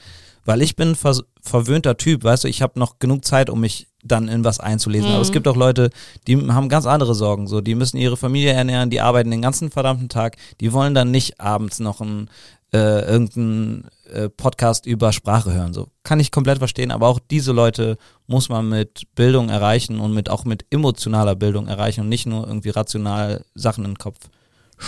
weil 0.46 0.62
ich 0.62 0.76
bin 0.76 0.96
ver 0.96 1.20
verwöhnter 1.42 1.98
Typ, 1.98 2.24
weißt 2.24 2.44
du, 2.44 2.48
ich 2.48 2.62
habe 2.62 2.78
noch 2.78 3.00
genug 3.00 3.26
Zeit, 3.26 3.50
um 3.50 3.62
mich 3.62 3.89
dann 4.04 4.28
in 4.28 4.44
was 4.44 4.60
einzulesen. 4.60 5.10
Mhm. 5.10 5.14
Aber 5.16 5.22
es 5.22 5.30
mhm. 5.30 5.34
gibt 5.34 5.48
auch 5.48 5.56
Leute, 5.56 5.90
die 6.28 6.38
haben 6.52 6.70
ganz 6.70 6.86
andere 6.86 7.16
Sorgen. 7.16 7.48
So, 7.48 7.62
die 7.62 7.76
müssen 7.76 7.98
ihre 7.98 8.18
Familie 8.18 8.54
ernähren, 8.54 8.90
die 8.90 9.02
arbeiten 9.02 9.32
den 9.32 9.42
ganzen 9.42 9.72
verdammten 9.72 10.10
Tag. 10.10 10.38
Die 10.62 10.74
wollen 10.74 10.94
dann 10.94 11.12
nicht 11.12 11.40
abends 11.40 11.80
noch 11.80 12.02
ein 12.02 12.30
äh, 12.72 13.02
irgendeinen 13.10 13.90
äh, 14.12 14.30
Podcast 14.30 14.86
über 14.86 15.12
Sprache 15.12 15.54
hören. 15.54 15.74
So 15.74 15.88
kann 16.04 16.20
ich 16.20 16.32
komplett 16.32 16.60
verstehen. 16.60 16.92
Aber 16.92 17.08
auch 17.08 17.20
diese 17.20 17.52
Leute 17.52 17.98
muss 18.28 18.50
man 18.50 18.70
mit 18.70 19.04
Bildung 19.16 19.50
erreichen 19.50 20.00
und 20.00 20.14
mit 20.14 20.30
auch 20.30 20.46
mit 20.46 20.66
emotionaler 20.70 21.36
Bildung 21.36 21.68
erreichen 21.68 22.02
und 22.02 22.10
nicht 22.10 22.26
nur 22.26 22.48
irgendwie 22.48 22.70
rational 22.70 23.44
Sachen 23.56 23.86
in 23.86 23.92
den 23.92 23.98
Kopf 23.98 24.30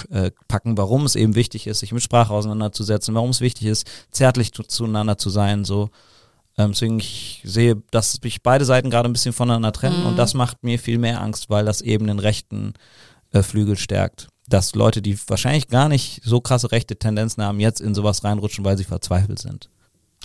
äh, 0.09 0.31
packen, 0.47 0.77
warum 0.77 1.05
es 1.05 1.15
eben 1.15 1.35
wichtig 1.35 1.67
ist, 1.67 1.79
sich 1.79 1.91
mit 1.91 2.03
Sprache 2.03 2.33
auseinanderzusetzen, 2.33 3.15
warum 3.15 3.31
es 3.31 3.41
wichtig 3.41 3.67
ist, 3.67 3.89
zärtlich 4.11 4.51
zueinander 4.53 5.17
zu 5.17 5.29
sein. 5.29 5.65
So 5.65 5.89
ähm, 6.57 6.71
deswegen 6.71 6.99
ich 6.99 7.41
sehe, 7.45 7.81
dass 7.91 8.13
sich 8.13 8.43
beide 8.43 8.65
Seiten 8.65 8.89
gerade 8.89 9.09
ein 9.09 9.13
bisschen 9.13 9.33
voneinander 9.33 9.71
trennen 9.71 10.01
mhm. 10.01 10.07
und 10.07 10.17
das 10.17 10.33
macht 10.33 10.63
mir 10.63 10.79
viel 10.79 10.97
mehr 10.97 11.21
Angst, 11.21 11.49
weil 11.49 11.65
das 11.65 11.81
eben 11.81 12.07
den 12.07 12.19
rechten 12.19 12.73
äh, 13.31 13.41
Flügel 13.43 13.77
stärkt. 13.77 14.27
Dass 14.47 14.75
Leute, 14.75 15.01
die 15.01 15.17
wahrscheinlich 15.27 15.67
gar 15.69 15.87
nicht 15.87 16.21
so 16.23 16.41
krasse 16.41 16.71
rechte 16.71 16.97
Tendenzen 16.97 17.43
haben, 17.43 17.59
jetzt 17.59 17.79
in 17.79 17.95
sowas 17.95 18.23
reinrutschen, 18.23 18.65
weil 18.65 18.77
sie 18.77 18.83
verzweifelt 18.83 19.39
sind. 19.39 19.69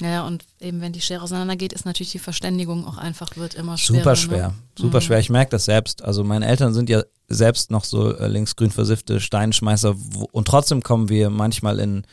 Ja, 0.01 0.27
und 0.27 0.45
eben 0.61 0.81
wenn 0.81 0.93
die 0.93 1.01
Schere 1.01 1.23
auseinandergeht, 1.23 1.73
ist 1.73 1.87
natürlich 1.87 2.13
die 2.13 2.19
Verständigung 2.19 2.87
auch 2.87 2.99
einfach, 2.99 3.37
wird 3.37 3.55
immer 3.55 3.79
schwerer. 3.79 3.99
Super 3.99 4.17
schwer, 4.17 4.49
ne? 4.49 4.55
super 4.79 4.99
Mhm. 4.99 5.03
schwer. 5.03 5.19
Ich 5.21 5.31
merke 5.31 5.51
das 5.51 5.65
selbst. 5.65 6.03
Also 6.03 6.23
meine 6.23 6.47
Eltern 6.47 6.75
sind 6.75 6.91
ja 6.91 7.03
selbst 7.29 7.71
noch 7.71 7.85
so 7.85 8.15
äh, 8.15 8.27
linksgrün 8.29 8.71
versiffte 8.71 9.21
Steinschmeißer 9.21 9.95
wo, 9.97 10.29
und 10.33 10.49
trotzdem 10.49 10.83
kommen 10.83 11.09
wir 11.09 11.31
manchmal 11.31 11.79
in 11.81 12.05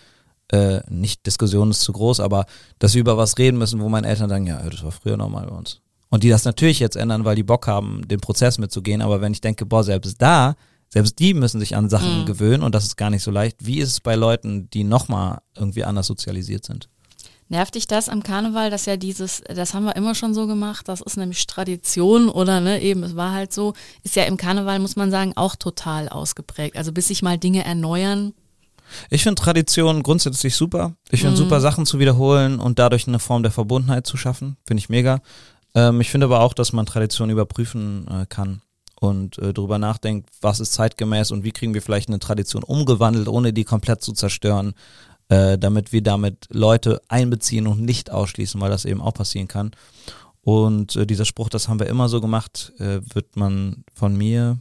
äh, 0.52 0.82
nicht 0.90 1.26
Diskussion 1.26 1.72
ist 1.72 1.82
zu 1.82 1.94
groß, 1.94 2.20
aber 2.20 2.46
dass 2.80 2.94
wir 2.94 3.02
über 3.02 3.18
was 3.18 3.38
reden 3.38 3.58
müssen, 3.58 3.80
wo 3.82 3.90
meine 3.90 4.08
Eltern 4.08 4.30
sagen, 4.30 4.48
ja, 4.48 4.62
das 4.62 4.84
war 4.84 4.92
früher 4.92 5.18
normal 5.18 5.48
bei 5.48 5.56
uns. 5.56 5.80
Und 6.10 6.24
die 6.24 6.30
das 6.30 6.46
natürlich 6.46 6.80
jetzt 6.80 6.96
ändern, 6.96 7.26
weil 7.26 7.36
die 7.36 7.44
Bock 7.44 7.66
haben, 7.66 8.08
den 8.08 8.20
Prozess 8.20 8.60
mitzugehen. 8.60 9.02
Aber 9.02 9.20
wenn 9.22 9.34
ich 9.34 9.42
denke, 9.42 9.66
boah, 9.66 9.84
selbst 9.84 10.22
da, 10.22 10.56
selbst 10.90 11.18
die 11.18 11.34
müssen 11.34 11.60
sich 11.60 11.76
an 11.76 11.90
Sachen 11.90 12.22
Mhm. 12.22 12.26
gewöhnen 12.26 12.62
und 12.62 12.76
das 12.76 12.84
ist 12.84 12.98
gar 12.98 13.10
nicht 13.10 13.24
so 13.24 13.32
leicht. 13.32 13.66
Wie 13.66 13.80
ist 13.80 13.90
es 13.90 14.00
bei 14.00 14.14
Leuten, 14.14 14.70
die 14.70 14.84
nochmal 14.84 15.40
irgendwie 15.56 15.84
anders 15.84 16.06
sozialisiert 16.06 16.66
sind? 16.66 16.88
Nervt 17.50 17.76
dich 17.76 17.88
das 17.88 18.10
am 18.10 18.24
Karneval, 18.24 18.70
dass 18.70 18.86
ja 18.86 18.96
dieses, 18.96 19.42
das 19.48 19.74
haben 19.74 19.86
wir 19.86 19.96
immer 19.96 20.16
schon 20.16 20.34
so 20.34 20.48
gemacht, 20.48 20.88
das 20.88 21.02
ist 21.02 21.18
nämlich 21.18 21.46
Tradition 21.46 22.30
oder 22.30 22.62
ne, 22.62 22.82
eben, 22.82 23.04
es 23.04 23.16
war 23.16 23.32
halt 23.32 23.52
so, 23.54 23.74
ist 24.04 24.16
ja 24.16 24.24
im 24.24 24.38
Karneval, 24.38 24.80
muss 24.80 24.96
man 24.96 25.12
sagen, 25.12 25.34
auch 25.36 25.56
total 25.56 26.10
ausgeprägt. 26.10 26.78
Also 26.78 26.92
bis 26.92 27.08
sich 27.08 27.22
mal 27.22 27.38
Dinge 27.38 27.66
erneuern. 27.66 28.34
Ich 29.10 29.24
finde 29.24 29.42
Tradition 29.42 30.04
grundsätzlich 30.04 30.56
super. 30.56 30.96
Ich 31.10 31.22
finde 31.22 31.36
Mhm. 31.36 31.44
super, 31.44 31.62
Sachen 31.62 31.86
zu 31.86 32.00
wiederholen 32.00 32.60
und 32.60 32.80
dadurch 32.80 33.08
eine 33.08 33.20
Form 33.20 33.44
der 33.44 33.52
Verbundenheit 33.52 34.08
zu 34.08 34.18
schaffen. 34.18 34.58
Finde 34.66 34.80
ich 34.80 34.90
mega. 34.90 35.22
Ähm, 35.76 36.02
ich 36.02 36.10
finde 36.10 36.26
aber 36.26 36.42
auch, 36.42 36.54
dass 36.54 36.74
man 36.74 36.86
Tradition 36.86 37.30
überprüfen 37.30 38.08
äh, 38.08 38.26
kann 38.28 38.62
und 39.00 39.38
äh, 39.40 39.54
darüber 39.54 39.80
nachdenkt, 39.80 40.30
was 40.42 40.60
ist 40.60 40.74
zeitgemäß 40.74 41.32
und 41.32 41.44
wie 41.44 41.52
kriegen 41.52 41.74
wir 41.74 41.82
vielleicht 41.82 42.10
eine 42.10 42.20
Tradition 42.20 42.64
umgewandelt, 42.64 43.28
ohne 43.28 43.52
die 43.54 43.64
komplett 43.64 44.02
zu 44.04 44.14
zerstören, 44.14 44.74
äh, 45.30 45.58
damit 45.58 45.92
wir 45.92 46.02
damit 46.04 46.48
Leute 46.52 47.02
einbeziehen 47.08 47.68
und 47.68 47.82
nicht 47.82 48.12
ausschließen, 48.12 48.60
weil 48.62 48.70
das 48.70 48.86
eben 48.86 49.02
auch 49.02 49.14
passieren 49.14 49.48
kann. 49.48 49.72
Und 50.42 50.96
äh, 50.96 51.06
dieser 51.08 51.26
Spruch, 51.26 51.50
das 51.50 51.68
haben 51.70 51.80
wir 51.80 51.88
immer 51.88 52.10
so 52.10 52.20
gemacht, 52.22 52.74
äh, 52.78 53.00
wird 53.14 53.36
man 53.36 53.84
von 53.94 54.16
mir, 54.16 54.60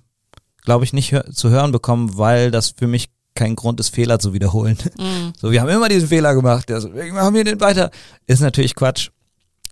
glaube 0.64 0.84
ich, 0.84 0.92
nicht 0.92 1.10
hör 1.12 1.26
zu 1.30 1.50
hören 1.50 1.72
bekommen, 1.72 2.16
weil 2.16 2.50
das 2.52 2.70
für 2.70 2.86
mich 2.86 3.10
kein 3.34 3.56
Grund 3.56 3.80
ist, 3.80 3.94
Fehler 3.94 4.18
zu 4.18 4.32
wiederholen. 4.32 4.78
Mhm. 4.98 5.32
So, 5.40 5.50
wir 5.50 5.60
haben 5.60 5.68
immer 5.68 5.88
diesen 5.88 6.08
Fehler 6.08 6.34
gemacht, 6.34 6.70
also 6.70 6.94
wir 6.94 7.12
machen 7.12 7.34
wir 7.34 7.44
den 7.44 7.60
weiter. 7.60 7.90
Ist 8.26 8.40
natürlich 8.40 8.74
Quatsch. 8.74 9.10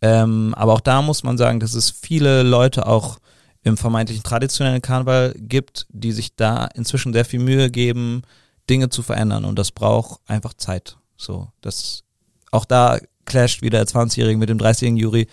Ähm, 0.02 0.54
aber 0.56 0.72
auch 0.72 0.80
da 0.80 1.02
muss 1.02 1.22
man 1.22 1.36
sagen, 1.36 1.60
dass 1.60 1.74
es 1.74 1.90
viele 1.90 2.42
Leute 2.42 2.86
auch 2.86 3.18
im 3.62 3.76
vermeintlichen 3.76 4.24
traditionellen 4.24 4.80
Karneval 4.80 5.34
gibt, 5.36 5.86
die 5.90 6.12
sich 6.12 6.34
da 6.34 6.66
inzwischen 6.74 7.12
sehr 7.12 7.26
viel 7.26 7.40
Mühe 7.40 7.70
geben, 7.70 8.22
Dinge 8.70 8.88
zu 8.88 9.02
verändern 9.02 9.44
und 9.44 9.58
das 9.58 9.70
braucht 9.70 10.20
einfach 10.26 10.54
Zeit. 10.54 10.96
So, 11.16 11.48
das 11.60 12.02
auch 12.50 12.64
da 12.64 12.98
clasht 13.26 13.62
wieder 13.62 13.84
der 13.84 13.86
20-Jährige 13.86 14.38
mit 14.38 14.48
dem 14.48 14.58
30-jährigen 14.58 14.96
Juri. 14.96 15.28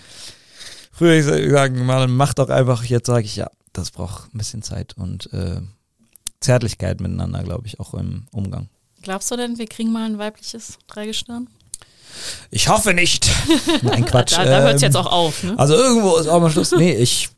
Früher 0.91 1.13
ich 1.13 1.51
sagen, 1.51 1.86
man 1.86 2.11
macht 2.11 2.39
doch 2.39 2.49
einfach, 2.49 2.84
jetzt 2.84 3.07
sage 3.07 3.25
ich 3.25 3.36
ja, 3.36 3.49
das 3.71 3.91
braucht 3.91 4.34
ein 4.34 4.38
bisschen 4.38 4.63
Zeit 4.63 4.97
und 4.97 5.32
äh, 5.34 5.61
Zärtlichkeit 6.42 7.02
miteinander, 7.02 7.44
glaube 7.44 7.68
ich, 7.68 7.80
auch 7.80 7.94
im 7.94 8.28
Umgang. 8.32 8.70
Glaubst 9.02 9.30
du 9.32 9.36
denn, 9.38 9.58
wir 9.58 9.68
kriegen 9.68 9.92
mal 9.92 10.06
ein 10.06 10.18
weibliches 10.18 10.78
Dreigestirn? 10.88 11.48
Ich 12.52 12.68
hoffe 12.70 12.94
nicht. 12.94 13.30
Nein, 13.84 14.06
Quatsch. 14.06 14.34
Da, 14.34 14.44
da 14.46 14.62
hört 14.62 14.76
es 14.76 14.82
Ähm, 14.82 14.88
jetzt 14.88 14.96
auch 14.96 15.12
auf, 15.12 15.44
ne? 15.44 15.58
Also 15.58 15.76
irgendwo 15.76 16.16
ist 16.18 16.28
auch 16.28 16.40
mal 16.42 16.50
Schluss. 16.50 16.72
Nee, 16.72 16.94
ich, 16.96 17.30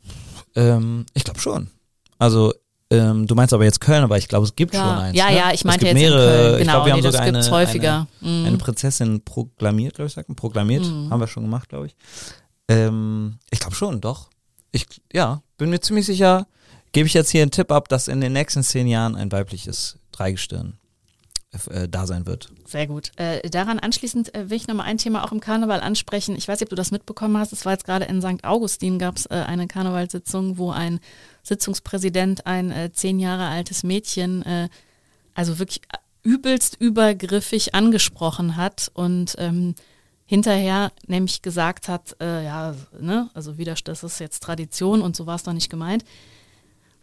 ähm, 0.55 1.05
ich 1.13 1.23
glaube 1.23 1.39
schon. 1.39 1.69
Also, 2.17 2.53
ähm, 2.91 3.27
du 3.27 3.35
meinst 3.35 3.53
aber 3.53 3.65
jetzt 3.65 3.81
Köln, 3.81 4.03
aber 4.03 4.17
ich 4.17 4.27
glaube, 4.27 4.45
es 4.45 4.55
gibt 4.55 4.73
schon 4.73 4.83
ja, 4.83 4.99
eins. 4.99 5.17
ja, 5.17 5.29
ne? 5.29 5.37
ja, 5.37 5.51
ich 5.53 5.63
meinte 5.65 5.85
jetzt 5.85 5.95
in 5.95 6.01
mehrere, 6.01 6.27
Köln. 6.27 6.53
ich 6.53 6.59
Genau, 6.59 6.71
glaube, 6.73 6.85
wir 6.85 6.93
haben 6.93 6.99
nee, 6.99 7.03
das 7.03 7.13
sogar 7.13 7.27
eine, 7.27 7.51
häufiger. 7.51 8.07
Eine, 8.21 8.31
Mhm. 8.31 8.45
eine 8.45 8.57
Prinzessin 8.57 9.21
proklamiert, 9.23 9.95
glaube 9.95 10.07
ich, 10.07 10.13
sagt 10.13 10.29
man. 10.29 10.35
Proklamiert, 10.35 10.85
Mhm. 10.85 11.09
haben 11.09 11.19
wir 11.19 11.27
schon 11.27 11.43
gemacht, 11.43 11.69
glaube 11.69 11.87
ich. 11.87 11.95
Ähm, 12.67 13.39
ich 13.51 13.59
glaube 13.59 13.75
schon, 13.75 14.01
doch. 14.01 14.29
Ich, 14.71 14.85
ja, 15.11 15.41
bin 15.57 15.69
mir 15.71 15.79
ziemlich 15.81 16.05
sicher, 16.05 16.47
gebe 16.91 17.07
ich 17.07 17.13
jetzt 17.13 17.29
hier 17.29 17.41
einen 17.41 17.51
Tipp 17.51 17.71
ab, 17.71 17.89
dass 17.89 18.07
in 18.07 18.21
den 18.21 18.33
nächsten 18.33 18.63
zehn 18.63 18.87
Jahren 18.87 19.15
ein 19.15 19.31
weibliches 19.31 19.97
Dreigestirn 20.11 20.79
äh, 21.71 21.89
da 21.89 22.05
sein 22.05 22.27
wird. 22.27 22.51
Sehr 22.65 22.85
gut. 22.85 23.11
Äh, 23.15 23.49
daran 23.49 23.79
anschließend 23.79 24.35
äh, 24.35 24.51
will 24.51 24.57
ich 24.57 24.67
nochmal 24.67 24.85
ein 24.85 24.99
Thema 24.99 25.23
auch 25.23 25.31
im 25.31 25.39
Karneval 25.39 25.81
ansprechen. 25.81 26.35
Ich 26.35 26.47
weiß 26.47 26.59
nicht, 26.59 26.67
ob 26.67 26.69
du 26.69 26.75
das 26.75 26.91
mitbekommen 26.91 27.37
hast. 27.37 27.53
Es 27.53 27.65
war 27.65 27.71
jetzt 27.71 27.85
gerade 27.85 28.05
in 28.05 28.21
St. 28.21 28.43
Augustin, 28.43 28.99
gab 28.99 29.17
es 29.17 29.25
äh, 29.25 29.33
eine 29.33 29.65
Karnevalssitzung, 29.65 30.59
wo 30.59 30.69
ein 30.69 30.99
Sitzungspräsident 31.41 32.45
ein 32.45 32.69
äh, 32.69 32.91
zehn 32.93 33.17
Jahre 33.17 33.47
altes 33.47 33.81
Mädchen, 33.81 34.69
also 35.33 35.57
wirklich 35.57 35.81
übelst 36.21 36.75
übergriffig 36.79 37.73
angesprochen 37.73 38.55
hat 38.55 38.91
und 38.93 39.35
ähm, 39.39 39.73
hinterher 40.25 40.91
nämlich 41.07 41.41
gesagt 41.41 41.87
hat, 41.87 42.15
ja, 42.19 42.75
ne, 42.99 43.29
also 43.33 43.57
wieder, 43.57 43.73
das 43.83 44.03
ist 44.03 44.19
jetzt 44.19 44.43
Tradition 44.43 45.01
und 45.01 45.15
so 45.15 45.25
war 45.25 45.35
es 45.35 45.43
doch 45.43 45.53
nicht 45.53 45.69
gemeint. 45.69 46.03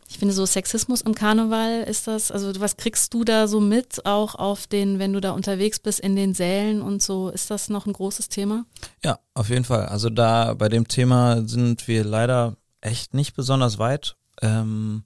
Ich 0.09 0.19
finde 0.19 0.33
so 0.35 0.47
Sexismus 0.47 1.01
im 1.01 1.15
Karneval 1.15 1.83
ist 1.83 2.07
das, 2.07 2.31
also 2.31 2.53
was 2.61 2.77
kriegst 2.77 3.13
du 3.13 3.25
da 3.25 3.49
so 3.49 3.61
mit, 3.61 4.07
auch 4.07 4.35
auf 4.37 4.67
den, 4.67 4.99
wenn 4.99 5.13
du 5.13 5.21
da 5.21 5.33
unterwegs 5.33 5.79
bist 5.79 6.01
in 6.01 6.15
den 6.17 6.33
Sälen 6.33 6.81
und 6.81 7.03
so, 7.03 7.29
ist 7.29 7.51
das 7.51 7.69
noch 7.69 7.87
ein 7.87 7.93
großes 7.93 8.29
Thema? 8.29 8.65
Ja, 9.05 9.19
auf 9.35 9.49
jeden 9.49 9.65
Fall. 9.65 9.87
Also 9.87 10.09
da 10.09 10.55
bei 10.55 10.69
dem 10.69 10.87
Thema 10.89 11.43
sind 11.47 11.87
wir 11.89 12.05
leider 12.05 12.57
echt 12.81 13.15
nicht 13.15 13.35
besonders 13.35 13.79
weit. 13.79 14.17
Ähm, 14.43 15.03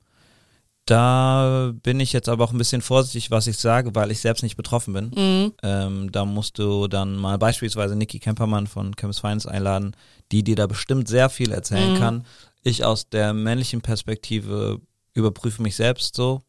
da 0.87 1.73
bin 1.83 2.01
ich 2.01 2.13
jetzt 2.13 2.29
aber 2.29 2.43
auch 2.45 2.53
ein 2.53 2.59
bisschen 2.59 2.83
vorsichtig, 2.83 3.31
was 3.31 3.47
ich 3.47 3.59
sage, 3.59 3.95
weil 3.95 4.11
ich 4.11 4.21
selbst 4.21 4.43
nicht 4.43 4.57
betroffen 4.57 4.93
bin. 4.93 5.11
Mhm. 5.15 5.53
Ähm, 5.63 6.13
da 6.13 6.25
musst 6.25 6.59
du 6.59 6.89
dann 6.89 7.17
mal 7.17 7.39
beispielsweise 7.39 7.95
Niki 7.95 8.19
Kempermann 8.19 8.67
von 8.67 8.95
Chemis 8.99 9.21
Finance 9.21 9.49
einladen, 9.49 9.95
die 10.33 10.43
dir 10.43 10.57
da 10.57 10.67
bestimmt 10.67 11.07
sehr 11.09 11.31
viel 11.31 11.53
erzählen 11.53 11.93
Mhm. 11.95 11.99
kann. 11.99 12.25
Ich 12.63 12.85
aus 12.85 13.09
der 13.09 13.33
männlichen 13.33 13.83
Perspektive 13.83 14.81
überprüfe 15.15 15.63
mich 15.63 15.77
selbst 15.77 16.15
so 16.15 16.43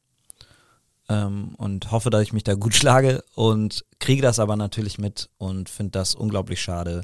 ähm, 1.10 1.56
und 1.58 1.92
hoffe, 1.92 2.10
dass 2.10 2.22
ich 2.22 2.34
mich 2.34 2.44
da 2.44 2.54
gut 2.54 2.76
schlage 2.82 3.24
und 3.36 3.86
kriege 4.00 4.22
das 4.22 4.40
aber 4.40 4.56
natürlich 4.56 4.98
mit 4.98 5.30
und 5.38 5.70
finde 5.70 5.92
das 5.92 6.16
unglaublich 6.16 6.62
schade, 6.62 7.02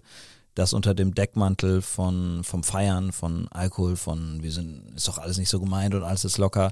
dass 0.56 0.74
unter 0.74 0.96
dem 0.96 1.14
Deckmantel 1.14 1.82
von 1.84 2.44
vom 2.44 2.64
Feiern, 2.64 3.12
von 3.12 3.48
Alkohol, 3.50 3.96
von 3.96 4.42
wir 4.42 4.52
sind 4.52 4.96
ist 4.96 5.08
doch 5.08 5.20
alles 5.20 5.38
nicht 5.38 5.50
so 5.50 5.60
gemeint 5.60 5.94
und 5.94 6.04
alles 6.04 6.26
ist 6.26 6.40
locker, 6.40 6.72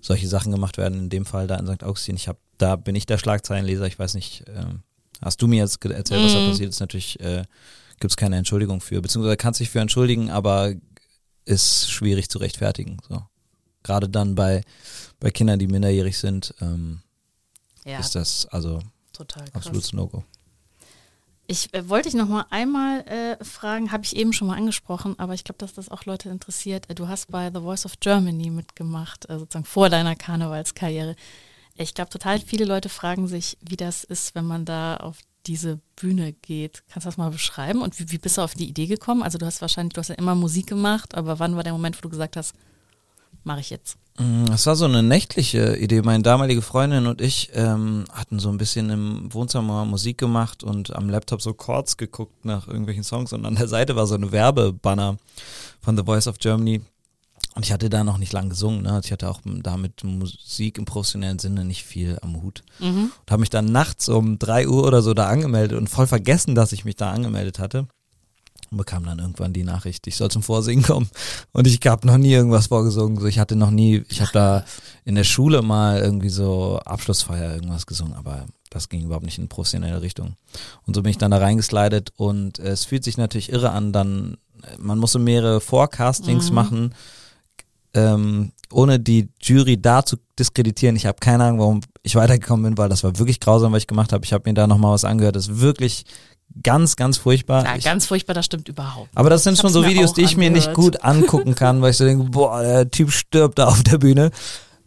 solche 0.00 0.28
Sachen 0.28 0.52
gemacht 0.52 0.78
werden. 0.78 0.98
In 0.98 1.10
dem 1.10 1.24
Fall 1.24 1.46
da 1.48 1.56
in 1.56 1.66
St. 1.66 1.82
Augustin. 1.82 2.14
Ich 2.14 2.28
habe, 2.28 2.38
da 2.58 2.76
bin 2.76 2.94
ich 2.94 3.06
der 3.06 3.18
Schlagzeilenleser. 3.18 3.86
Ich 3.86 3.98
weiß 3.98 4.14
nicht, 4.14 4.44
ähm, 4.54 4.82
hast 5.20 5.42
du 5.42 5.48
mir 5.48 5.56
jetzt 5.56 5.84
erzählt, 5.84 6.22
was 6.22 6.34
da 6.34 6.40
Mhm. 6.40 6.46
passiert 6.46 6.70
ist? 6.70 6.78
Natürlich 6.78 7.18
äh, 7.20 7.42
gibt 7.98 8.12
es 8.12 8.16
keine 8.16 8.36
Entschuldigung 8.36 8.80
für, 8.80 9.00
beziehungsweise 9.02 9.36
kannst 9.36 9.58
dich 9.58 9.70
für 9.70 9.80
entschuldigen, 9.80 10.30
aber 10.30 10.72
ist 11.44 11.90
schwierig 11.90 12.30
zu 12.30 12.38
rechtfertigen. 12.38 12.98
So. 13.08 13.22
Gerade 13.84 14.08
dann 14.08 14.34
bei, 14.34 14.62
bei 15.20 15.30
Kindern, 15.30 15.60
die 15.60 15.68
minderjährig 15.68 16.18
sind, 16.18 16.52
ähm, 16.60 17.00
Ja, 17.84 18.00
ist 18.00 18.16
das 18.16 18.46
also 18.46 18.80
total 19.12 19.44
absolutes 19.52 19.92
No-Go. 19.92 20.24
Ich 21.46 21.72
äh, 21.74 21.88
wollte 21.88 22.08
dich 22.08 22.18
noch 22.18 22.28
mal 22.28 22.46
einmal 22.48 23.00
äh, 23.06 23.44
fragen, 23.44 23.92
habe 23.92 24.04
ich 24.04 24.16
eben 24.16 24.32
schon 24.32 24.48
mal 24.48 24.56
angesprochen, 24.56 25.18
aber 25.18 25.34
ich 25.34 25.44
glaube, 25.44 25.58
dass 25.58 25.74
das 25.74 25.90
auch 25.90 26.06
Leute 26.06 26.30
interessiert. 26.30 26.88
Äh, 26.88 26.94
Du 26.94 27.06
hast 27.06 27.30
bei 27.30 27.50
The 27.52 27.60
Voice 27.60 27.84
of 27.84 28.00
Germany 28.00 28.48
mitgemacht, 28.50 29.28
äh, 29.28 29.38
sozusagen 29.38 29.66
vor 29.66 29.90
deiner 29.90 30.16
Karnevalskarriere. 30.16 31.14
Ich 31.76 31.92
glaube, 31.92 32.08
total 32.10 32.38
viele 32.38 32.64
Leute 32.64 32.88
fragen 32.88 33.28
sich, 33.28 33.58
wie 33.60 33.76
das 33.76 34.04
ist, 34.04 34.34
wenn 34.34 34.46
man 34.46 34.64
da 34.64 34.96
auf 34.96 35.18
diese 35.46 35.80
Bühne 35.96 36.32
geht. 36.32 36.82
Kannst 36.88 37.04
du 37.04 37.08
das 37.08 37.18
mal 37.18 37.30
beschreiben? 37.30 37.82
Und 37.82 37.98
wie, 37.98 38.10
wie 38.10 38.18
bist 38.18 38.38
du 38.38 38.42
auf 38.42 38.54
die 38.54 38.68
Idee 38.68 38.86
gekommen? 38.86 39.22
Also 39.22 39.36
du 39.36 39.44
hast 39.44 39.60
wahrscheinlich, 39.60 39.92
du 39.92 39.98
hast 39.98 40.08
ja 40.08 40.14
immer 40.14 40.34
Musik 40.34 40.68
gemacht, 40.68 41.14
aber 41.14 41.38
wann 41.38 41.56
war 41.56 41.62
der 41.64 41.74
Moment, 41.74 41.98
wo 41.98 42.00
du 42.00 42.08
gesagt 42.08 42.38
hast, 42.38 42.54
mache 43.44 43.60
ich 43.60 43.70
jetzt? 43.70 43.96
Mm, 44.18 44.46
Das 44.46 44.66
war 44.66 44.76
so 44.76 44.84
eine 44.84 45.02
nächtliche 45.02 45.76
Idee. 45.76 46.02
Meine 46.02 46.22
damalige 46.22 46.62
Freundin 46.62 47.06
und 47.06 47.20
ich 47.20 47.50
ähm, 47.54 48.04
hatten 48.12 48.38
so 48.38 48.48
ein 48.48 48.58
bisschen 48.58 48.90
im 48.90 49.32
Wohnzimmer 49.32 49.84
Musik 49.84 50.18
gemacht 50.18 50.62
und 50.62 50.94
am 50.94 51.08
Laptop 51.08 51.42
so 51.42 51.52
Chords 51.54 51.96
geguckt 51.96 52.44
nach 52.44 52.66
irgendwelchen 52.68 53.04
Songs 53.04 53.32
und 53.32 53.44
an 53.46 53.56
der 53.56 53.68
Seite 53.68 53.96
war 53.96 54.06
so 54.06 54.14
eine 54.14 54.32
Werbebanner 54.32 55.16
von 55.80 55.96
The 55.96 56.04
Voice 56.04 56.26
of 56.28 56.38
Germany. 56.38 56.80
Und 57.56 57.64
ich 57.64 57.72
hatte 57.72 57.88
da 57.88 58.02
noch 58.02 58.18
nicht 58.18 58.32
lang 58.32 58.48
gesungen. 58.48 58.82
Ne? 58.82 59.00
Ich 59.04 59.12
hatte 59.12 59.30
auch 59.30 59.40
da 59.44 59.76
mit 59.76 60.02
Musik 60.02 60.76
im 60.76 60.86
professionellen 60.86 61.38
Sinne 61.38 61.64
nicht 61.64 61.84
viel 61.84 62.18
am 62.20 62.42
Hut. 62.42 62.64
Mhm. 62.80 63.12
Und 63.20 63.30
habe 63.30 63.40
mich 63.40 63.50
dann 63.50 63.66
nachts 63.66 64.08
um 64.08 64.40
drei 64.40 64.66
Uhr 64.66 64.84
oder 64.84 65.02
so 65.02 65.14
da 65.14 65.28
angemeldet 65.28 65.78
und 65.78 65.88
voll 65.88 66.08
vergessen, 66.08 66.56
dass 66.56 66.72
ich 66.72 66.84
mich 66.84 66.96
da 66.96 67.12
angemeldet 67.12 67.60
hatte. 67.60 67.86
Und 68.74 68.78
bekam 68.78 69.04
dann 69.04 69.20
irgendwann 69.20 69.52
die 69.52 69.62
Nachricht, 69.62 70.04
ich 70.08 70.16
soll 70.16 70.32
zum 70.32 70.42
Vorsingen 70.42 70.84
kommen. 70.84 71.08
Und 71.52 71.68
ich 71.68 71.78
habe 71.86 72.04
noch 72.08 72.16
nie 72.18 72.32
irgendwas 72.32 72.66
vorgesungen. 72.66 73.20
So, 73.20 73.26
ich 73.26 73.38
hatte 73.38 73.54
noch 73.54 73.70
nie, 73.70 74.02
ich 74.08 74.20
habe 74.20 74.32
da 74.32 74.64
in 75.04 75.14
der 75.14 75.22
Schule 75.22 75.62
mal 75.62 76.00
irgendwie 76.00 76.28
so 76.28 76.80
Abschlussfeier 76.84 77.54
irgendwas 77.54 77.86
gesungen, 77.86 78.14
aber 78.14 78.46
das 78.70 78.88
ging 78.88 79.04
überhaupt 79.04 79.24
nicht 79.24 79.38
in 79.38 79.46
professionelle 79.46 80.02
Richtung. 80.02 80.34
Und 80.86 80.94
so 80.94 81.02
bin 81.02 81.10
ich 81.10 81.18
dann 81.18 81.30
da 81.30 81.38
reingeslidet 81.38 82.12
und 82.16 82.58
es 82.58 82.84
fühlt 82.84 83.04
sich 83.04 83.16
natürlich 83.16 83.52
irre 83.52 83.70
an, 83.70 83.92
dann, 83.92 84.38
man 84.78 84.98
muss 84.98 85.12
so 85.12 85.20
mehrere 85.20 85.60
Forecastings 85.60 86.48
Mhm. 86.48 86.54
machen, 86.56 86.94
ähm, 87.94 88.50
ohne 88.72 88.98
die 88.98 89.28
Jury 89.40 89.80
da 89.80 90.04
zu 90.04 90.16
diskreditieren. 90.36 90.96
Ich 90.96 91.06
habe 91.06 91.18
keine 91.20 91.44
Ahnung, 91.44 91.60
warum 91.60 91.80
ich 92.02 92.16
weitergekommen 92.16 92.64
bin, 92.64 92.78
weil 92.78 92.88
das 92.88 93.04
war 93.04 93.16
wirklich 93.20 93.38
grausam, 93.38 93.72
was 93.72 93.82
ich 93.82 93.86
gemacht 93.86 94.12
habe. 94.12 94.24
Ich 94.24 94.32
habe 94.32 94.50
mir 94.50 94.54
da 94.54 94.66
nochmal 94.66 94.92
was 94.92 95.04
angehört. 95.04 95.36
Das 95.36 95.46
ist 95.46 95.60
wirklich 95.60 96.04
ganz, 96.62 96.96
ganz 96.96 97.16
furchtbar. 97.18 97.64
Ja, 97.64 97.76
Ich- 97.76 97.84
ganz 97.84 98.06
furchtbar, 98.06 98.34
das 98.34 98.46
stimmt 98.46 98.68
überhaupt. 98.68 99.10
aber 99.14 99.30
das 99.30 99.42
sind 99.44 99.54
Ich 99.54 99.60
schon 99.60 99.72
so 99.72 99.84
Videos, 99.84 100.12
die 100.14 100.22
ich 100.22 100.36
mir 100.36 100.50
nicht 100.50 100.68
angehört. 100.68 100.94
gut 100.94 101.04
angucken 101.04 101.54
kann, 101.56 101.82
weil 101.82 101.90
ich 101.90 101.96
so 101.96 102.04
denke, 102.04 102.24
boah, 102.30 102.62
der 102.62 102.90
Typ 102.90 103.10
stirbt 103.10 103.58
da 103.58 103.66
auf 103.68 103.82
der 103.82 103.98
Bühne. 103.98 104.30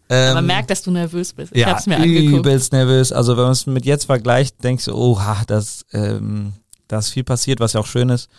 Ähm, 0.10 0.36
Man 0.36 0.46
merkt, 0.46 0.70
dass 0.70 0.82
du 0.84 0.92
nervös 0.92 1.34
bist. 1.34 1.52
Ich 1.54 1.62
ja, 1.62 1.68
hab's 1.68 1.86
mir 1.86 1.98
angeguckt. 1.98 2.40
übelst 2.40 2.72
nervös. 2.72 3.12
Also 3.12 3.36
wenn 3.36 3.44
man 3.44 3.52
es 3.52 3.66
mit 3.66 3.86
jetzt 3.86 4.06
vergleicht, 4.06 4.64
denkst 4.64 4.86
du, 4.86 4.96
oha, 4.96 5.44
das, 5.48 5.86
ähm, 5.92 6.54
da 6.88 7.00
ist 7.00 7.10
viel 7.10 7.26
passiert, 7.26 7.60
was 7.60 7.74
ja 7.74 7.82
auch 7.82 7.86
schön 7.88 8.08
ist. 8.10 8.30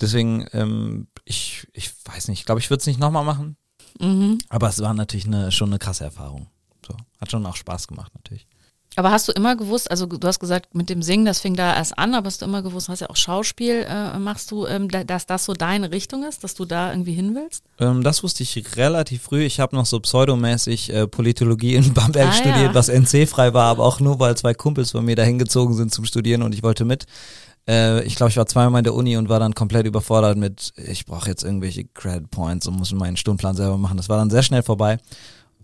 Deswegen, 0.00 0.46
ähm, 0.52 1.06
ich, 1.24 1.66
ich 1.72 1.90
weiß 2.04 2.28
nicht, 2.28 2.40
ich 2.40 2.44
glaube, 2.44 2.60
ich 2.60 2.68
würde 2.68 2.80
es 2.80 2.86
nicht 2.86 3.00
nochmal 3.00 3.24
machen. 3.24 3.56
Mhm. 4.00 4.36
Aber 4.50 4.68
es 4.68 4.80
war 4.80 4.92
natürlich 4.92 5.26
eine, 5.26 5.50
schon 5.50 5.70
eine 5.70 5.78
krasse 5.78 6.04
Erfahrung. 6.04 6.48
So, 6.86 6.94
hat 7.20 7.30
schon 7.30 7.44
auch 7.46 7.56
Spaß 7.56 7.88
gemacht 7.88 8.12
natürlich. 8.14 8.46
Aber 8.98 9.12
hast 9.12 9.28
du 9.28 9.32
immer 9.32 9.54
gewusst, 9.54 9.88
also 9.92 10.06
du 10.06 10.26
hast 10.26 10.40
gesagt, 10.40 10.74
mit 10.74 10.90
dem 10.90 11.02
Singen, 11.02 11.24
das 11.24 11.38
fing 11.38 11.54
da 11.54 11.72
erst 11.76 11.96
an, 11.98 12.14
aber 12.14 12.26
hast 12.26 12.42
du 12.42 12.46
immer 12.46 12.62
gewusst, 12.62 12.88
hast 12.88 12.98
ja 12.98 13.08
auch 13.08 13.14
Schauspiel, 13.16 13.86
äh, 13.88 14.18
machst 14.18 14.50
du, 14.50 14.66
ähm, 14.66 14.88
da- 14.88 15.04
dass 15.04 15.24
das 15.24 15.44
so 15.44 15.52
deine 15.52 15.92
Richtung 15.92 16.24
ist, 16.24 16.42
dass 16.42 16.54
du 16.54 16.64
da 16.64 16.90
irgendwie 16.90 17.12
hin 17.12 17.36
willst? 17.36 17.62
Ähm, 17.78 18.02
das 18.02 18.24
wusste 18.24 18.42
ich 18.42 18.76
relativ 18.76 19.22
früh. 19.22 19.44
Ich 19.44 19.60
habe 19.60 19.76
noch 19.76 19.86
so 19.86 20.00
pseudomäßig 20.00 20.92
äh, 20.92 21.06
Politologie 21.06 21.76
in 21.76 21.94
Bamberg 21.94 22.30
Ah, 22.30 22.32
studiert, 22.32 22.56
ja. 22.58 22.74
was 22.74 22.88
NC-frei 22.88 23.54
war, 23.54 23.66
aber 23.66 23.84
auch 23.84 24.00
nur, 24.00 24.18
weil 24.18 24.36
zwei 24.36 24.52
Kumpels 24.52 24.90
von 24.90 25.04
mir 25.04 25.14
da 25.14 25.22
hingezogen 25.22 25.76
sind 25.76 25.94
zum 25.94 26.04
Studieren 26.04 26.42
und 26.42 26.52
ich 26.52 26.64
wollte 26.64 26.84
mit. 26.84 27.06
Äh, 27.68 28.02
ich 28.04 28.16
glaube, 28.16 28.30
ich 28.30 28.36
war 28.36 28.46
zweimal 28.46 28.80
in 28.80 28.84
der 28.84 28.94
Uni 28.94 29.16
und 29.16 29.28
war 29.28 29.38
dann 29.38 29.54
komplett 29.54 29.86
überfordert 29.86 30.36
mit, 30.38 30.72
ich 30.76 31.06
brauche 31.06 31.28
jetzt 31.28 31.44
irgendwelche 31.44 31.84
Credit 31.84 32.28
Points 32.32 32.66
und 32.66 32.76
muss 32.76 32.90
meinen 32.92 33.16
Stundenplan 33.16 33.54
selber 33.54 33.78
machen. 33.78 33.96
Das 33.96 34.08
war 34.08 34.16
dann 34.16 34.30
sehr 34.30 34.42
schnell 34.42 34.62
vorbei. 34.64 34.98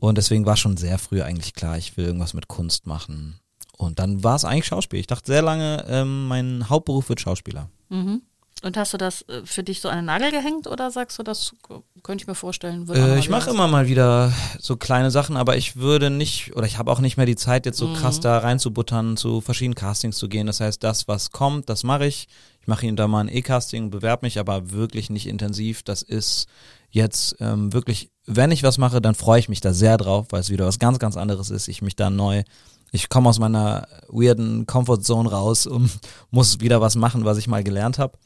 Und 0.09 0.19
deswegen 0.19 0.45
war 0.45 0.57
schon 0.57 0.77
sehr 0.77 0.99
früh 0.99 1.23
eigentlich 1.23 1.55
klar, 1.55 1.79
ich 1.79 1.97
will 1.97 2.05
irgendwas 2.05 2.35
mit 2.35 2.49
Kunst 2.49 2.87
machen. 2.87 3.41
Und 3.77 3.99
dann 3.99 4.23
war 4.23 4.37
es 4.37 4.45
eigentlich 4.45 4.67
Schauspiel. 4.67 5.01
Ich 5.01 5.07
dachte 5.07 5.27
sehr 5.27 5.43
lange, 5.43 5.85
ähm, 5.89 6.29
mein 6.29 6.69
Hauptberuf 6.69 7.09
wird 7.09 7.21
Schauspieler. 7.21 7.71
Mhm. 7.89 8.23
Und 8.63 8.77
hast 8.77 8.95
du 8.95 8.99
das 8.99 9.23
äh, 9.23 9.43
für 9.45 9.63
dich 9.63 9.81
so 9.81 9.89
an 9.89 9.97
den 9.97 10.05
Nagel 10.07 10.31
gehängt 10.31 10.67
oder 10.67 10.91
sagst 10.91 11.19
du, 11.19 11.23
das 11.23 11.55
könnte 12.03 12.23
ich 12.23 12.27
mir 12.27 12.35
vorstellen? 12.35 12.89
Äh, 12.91 13.19
ich 13.19 13.29
mache 13.29 13.51
immer 13.51 13.67
mal 13.67 13.89
wieder 13.89 14.33
so 14.59 14.77
kleine 14.77 15.11
Sachen, 15.11 15.37
aber 15.37 15.57
ich 15.57 15.77
würde 15.77 16.09
nicht, 16.09 16.55
oder 16.55 16.67
ich 16.67 16.79
habe 16.79 16.91
auch 16.91 17.01
nicht 17.01 17.17
mehr 17.17 17.27
die 17.27 17.37
Zeit, 17.37 17.67
jetzt 17.67 17.79
so 17.79 17.89
Mhm. 17.89 17.95
krass 17.95 18.21
da 18.21 18.39
reinzubuttern, 18.39 19.17
zu 19.17 19.41
verschiedenen 19.41 19.75
Castings 19.75 20.17
zu 20.17 20.29
gehen. 20.29 20.47
Das 20.47 20.61
heißt, 20.61 20.83
das, 20.85 21.09
was 21.09 21.31
kommt, 21.31 21.69
das 21.69 21.83
mache 21.83 22.07
ich. 22.07 22.29
Ich 22.61 22.69
mache 22.69 22.87
ihn 22.87 22.97
da 22.97 23.09
mal 23.09 23.21
ein 23.21 23.29
E-Casting, 23.35 23.91
bewerbe 23.91 24.25
mich 24.25 24.39
aber 24.39 24.71
wirklich 24.71 25.11
nicht 25.11 25.27
intensiv. 25.27 25.83
Das 25.83 26.01
ist 26.03 26.47
jetzt 26.91 27.37
ähm, 27.41 27.73
wirklich, 27.75 28.11
wenn 28.27 28.51
ich 28.51 28.63
was 28.63 28.79
mache, 28.79 29.01
dann 29.01 29.15
freue 29.15 29.39
ich 29.39 29.49
mich 29.49 29.61
da 29.61 29.73
sehr 29.73 29.97
drauf, 29.97 30.27
weil 30.31 30.41
es 30.41 30.51
wieder 30.51 30.67
was 30.67 30.79
ganz, 30.79 30.99
ganz 30.99 31.17
anderes 31.17 31.51
ist. 31.51 31.69
Ich 31.69 31.83
mich 31.83 31.97
da 31.97 32.11
neu, 32.11 32.43
ich 32.91 33.09
komme 33.09 33.29
aus 33.29 33.39
meiner 33.39 33.89
weirden 34.09 34.67
Comfortzone 34.67 35.29
raus 35.29 35.67
und 35.67 35.91
muss 36.31 36.61
wieder 36.61 36.81
was 36.81 36.97
machen, 36.97 37.25
was 37.25 37.39
ich 37.39 37.49
mal 37.49 37.65
gelernt 37.65 37.99
habe 37.99 38.17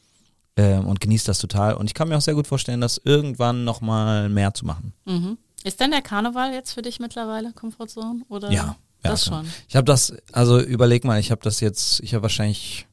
ähm, 0.55 0.85
und 0.87 0.99
genieße 0.99 1.25
das 1.25 1.39
total. 1.39 1.73
Und 1.75 1.87
ich 1.87 1.93
kann 1.93 2.07
mir 2.07 2.17
auch 2.17 2.21
sehr 2.21 2.35
gut 2.35 2.47
vorstellen, 2.47 2.81
das 2.81 3.01
irgendwann 3.03 3.63
nochmal 3.63 4.29
mehr 4.29 4.53
zu 4.53 4.65
machen. 4.65 4.93
Mhm. 5.05 5.37
Ist 5.63 5.79
denn 5.79 5.91
der 5.91 6.01
Karneval 6.01 6.53
jetzt 6.53 6.73
für 6.73 6.81
dich 6.81 6.99
mittlerweile 6.99 7.51
Komfortzone? 7.53 8.23
Oder? 8.29 8.51
Ja, 8.51 8.77
ja, 9.03 9.11
Das 9.11 9.25
schon. 9.25 9.45
Ich 9.67 9.75
habe 9.75 9.85
das, 9.85 10.13
also 10.31 10.59
überleg 10.59 11.03
mal, 11.03 11.19
ich 11.19 11.31
habe 11.31 11.41
das 11.41 11.59
jetzt, 11.59 12.01
ich 12.01 12.13
habe 12.13 12.23
wahrscheinlich 12.23 12.87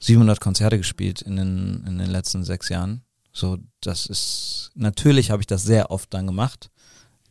700 0.00 0.40
Konzerte 0.40 0.78
gespielt 0.78 1.22
in 1.22 1.36
den, 1.36 1.84
in 1.86 1.98
den 1.98 2.10
letzten 2.10 2.44
sechs 2.44 2.68
Jahren. 2.68 3.02
So, 3.36 3.58
das 3.82 4.06
ist, 4.06 4.70
natürlich 4.76 5.30
habe 5.30 5.42
ich 5.42 5.46
das 5.46 5.62
sehr 5.62 5.90
oft 5.90 6.14
dann 6.14 6.26
gemacht. 6.26 6.70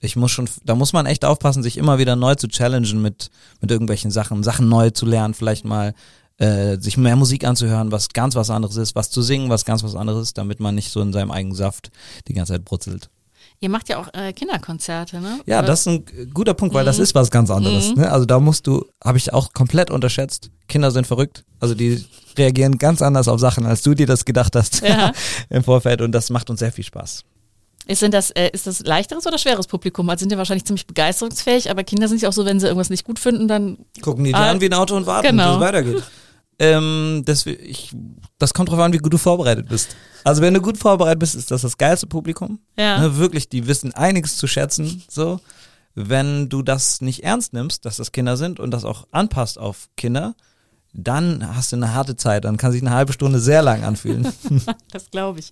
Ich 0.01 0.15
muss 0.15 0.31
schon, 0.31 0.47
da 0.63 0.75
muss 0.75 0.93
man 0.93 1.07
echt 1.07 1.25
aufpassen, 1.25 1.63
sich 1.63 1.77
immer 1.77 1.97
wieder 1.97 2.15
neu 2.15 2.35
zu 2.35 2.47
challengen 2.47 3.01
mit, 3.01 3.31
mit 3.59 3.71
irgendwelchen 3.71 4.11
Sachen, 4.11 4.43
Sachen 4.43 4.69
neu 4.69 4.91
zu 4.91 5.07
lernen, 5.07 5.33
vielleicht 5.33 5.65
mal 5.65 5.95
äh, 6.37 6.77
sich 6.77 6.97
mehr 6.97 7.15
Musik 7.15 7.43
anzuhören, 7.43 7.91
was 7.91 8.09
ganz 8.09 8.35
was 8.35 8.51
anderes 8.51 8.75
ist, 8.75 8.93
was 8.93 9.09
zu 9.09 9.23
singen, 9.23 9.49
was 9.49 9.65
ganz 9.65 9.81
was 9.81 9.95
anderes 9.95 10.27
ist, 10.27 10.37
damit 10.37 10.59
man 10.59 10.75
nicht 10.75 10.91
so 10.91 11.01
in 11.01 11.11
seinem 11.11 11.31
eigenen 11.31 11.55
Saft 11.55 11.89
die 12.27 12.35
ganze 12.35 12.53
Zeit 12.53 12.65
brutzelt. 12.65 13.09
Ihr 13.61 13.69
macht 13.69 13.89
ja 13.89 13.97
auch 13.97 14.07
äh, 14.13 14.33
Kinderkonzerte, 14.33 15.19
ne? 15.21 15.39
Ja, 15.45 15.59
Oder- 15.59 15.67
das 15.67 15.81
ist 15.81 15.87
ein 15.87 16.05
guter 16.33 16.53
Punkt, 16.53 16.75
weil 16.75 16.85
das 16.85 16.99
ist 16.99 17.15
was 17.15 17.31
ganz 17.31 17.49
anderes. 17.49 17.95
Ne? 17.95 18.11
Also 18.11 18.25
da 18.25 18.39
musst 18.39 18.67
du, 18.67 18.85
habe 19.03 19.17
ich 19.17 19.33
auch 19.33 19.53
komplett 19.53 19.89
unterschätzt. 19.91 20.51
Kinder 20.67 20.91
sind 20.91 21.07
verrückt. 21.07 21.45
Also 21.59 21.73
die 21.73 22.03
reagieren 22.37 22.77
ganz 22.77 23.01
anders 23.01 23.27
auf 23.27 23.39
Sachen, 23.39 23.65
als 23.65 23.81
du 23.81 23.93
dir 23.93 24.05
das 24.07 24.25
gedacht 24.25 24.55
hast 24.55 24.81
Ja. 24.81 25.11
im 25.49 25.63
Vorfeld. 25.63 26.01
Und 26.01 26.11
das 26.11 26.29
macht 26.29 26.49
uns 26.49 26.59
sehr 26.59 26.71
viel 26.71 26.83
Spaß. 26.83 27.23
Ist, 27.87 28.01
denn 28.01 28.11
das, 28.11 28.31
äh, 28.31 28.49
ist 28.51 28.65
das 28.67 28.79
leichteres 28.81 29.25
oder 29.27 29.37
schweres 29.37 29.67
Publikum? 29.67 30.09
Also 30.09 30.21
sind 30.21 30.31
ja 30.31 30.37
wahrscheinlich 30.39 30.65
ziemlich 30.65 30.87
begeisterungsfähig, 30.87 31.69
aber 31.69 31.83
Kinder 31.83 32.07
sind 32.07 32.21
ja 32.21 32.29
auch 32.29 32.33
so, 32.33 32.43
wenn 32.43 32.59
sie 32.59 32.65
irgendwas 32.65 32.89
nicht 32.89 33.05
gut 33.05 33.19
finden, 33.19 33.47
dann 33.47 33.77
Gucken 34.01 34.23
die 34.25 34.33
Ah, 34.33 34.49
an 34.51 34.59
wie 34.59 34.65
ein 34.65 34.73
Auto 34.73 34.95
und 34.95 35.05
warten, 35.05 35.27
genau. 35.27 35.49
bis 35.49 35.55
es 35.55 35.61
weitergeht. 35.61 36.03
Ähm, 36.57 37.23
das, 37.25 37.45
ich, 37.45 37.91
das 38.37 38.53
kommt 38.53 38.69
drauf 38.69 38.79
an, 38.79 38.93
wie 38.93 38.97
gut 38.97 39.13
du 39.13 39.17
vorbereitet 39.17 39.67
bist. 39.67 39.95
Also 40.23 40.41
wenn 40.41 40.53
du 40.53 40.61
gut 40.61 40.77
vorbereitet 40.77 41.19
bist, 41.19 41.35
ist 41.35 41.51
das 41.51 41.61
das 41.61 41.77
geilste 41.77 42.07
Publikum. 42.07 42.59
Ja. 42.77 42.99
Ne, 42.99 43.17
wirklich, 43.17 43.49
die 43.49 43.67
wissen 43.67 43.93
einiges 43.93 44.37
zu 44.37 44.47
schätzen. 44.47 45.03
So, 45.09 45.39
wenn 45.95 46.49
du 46.49 46.61
das 46.61 47.01
nicht 47.01 47.23
ernst 47.23 47.53
nimmst, 47.53 47.85
dass 47.85 47.97
das 47.97 48.11
Kinder 48.11 48.37
sind 48.37 48.59
und 48.59 48.71
das 48.71 48.85
auch 48.85 49.07
anpasst 49.11 49.59
auf 49.59 49.89
Kinder, 49.97 50.35
dann 50.93 51.55
hast 51.55 51.71
du 51.71 51.75
eine 51.75 51.93
harte 51.93 52.15
Zeit. 52.15 52.45
Dann 52.45 52.57
kann 52.57 52.71
sich 52.71 52.81
eine 52.81 52.91
halbe 52.91 53.13
Stunde 53.13 53.39
sehr 53.39 53.61
lang 53.61 53.83
anfühlen. 53.83 54.27
das 54.91 55.11
glaube 55.11 55.39
ich. 55.39 55.51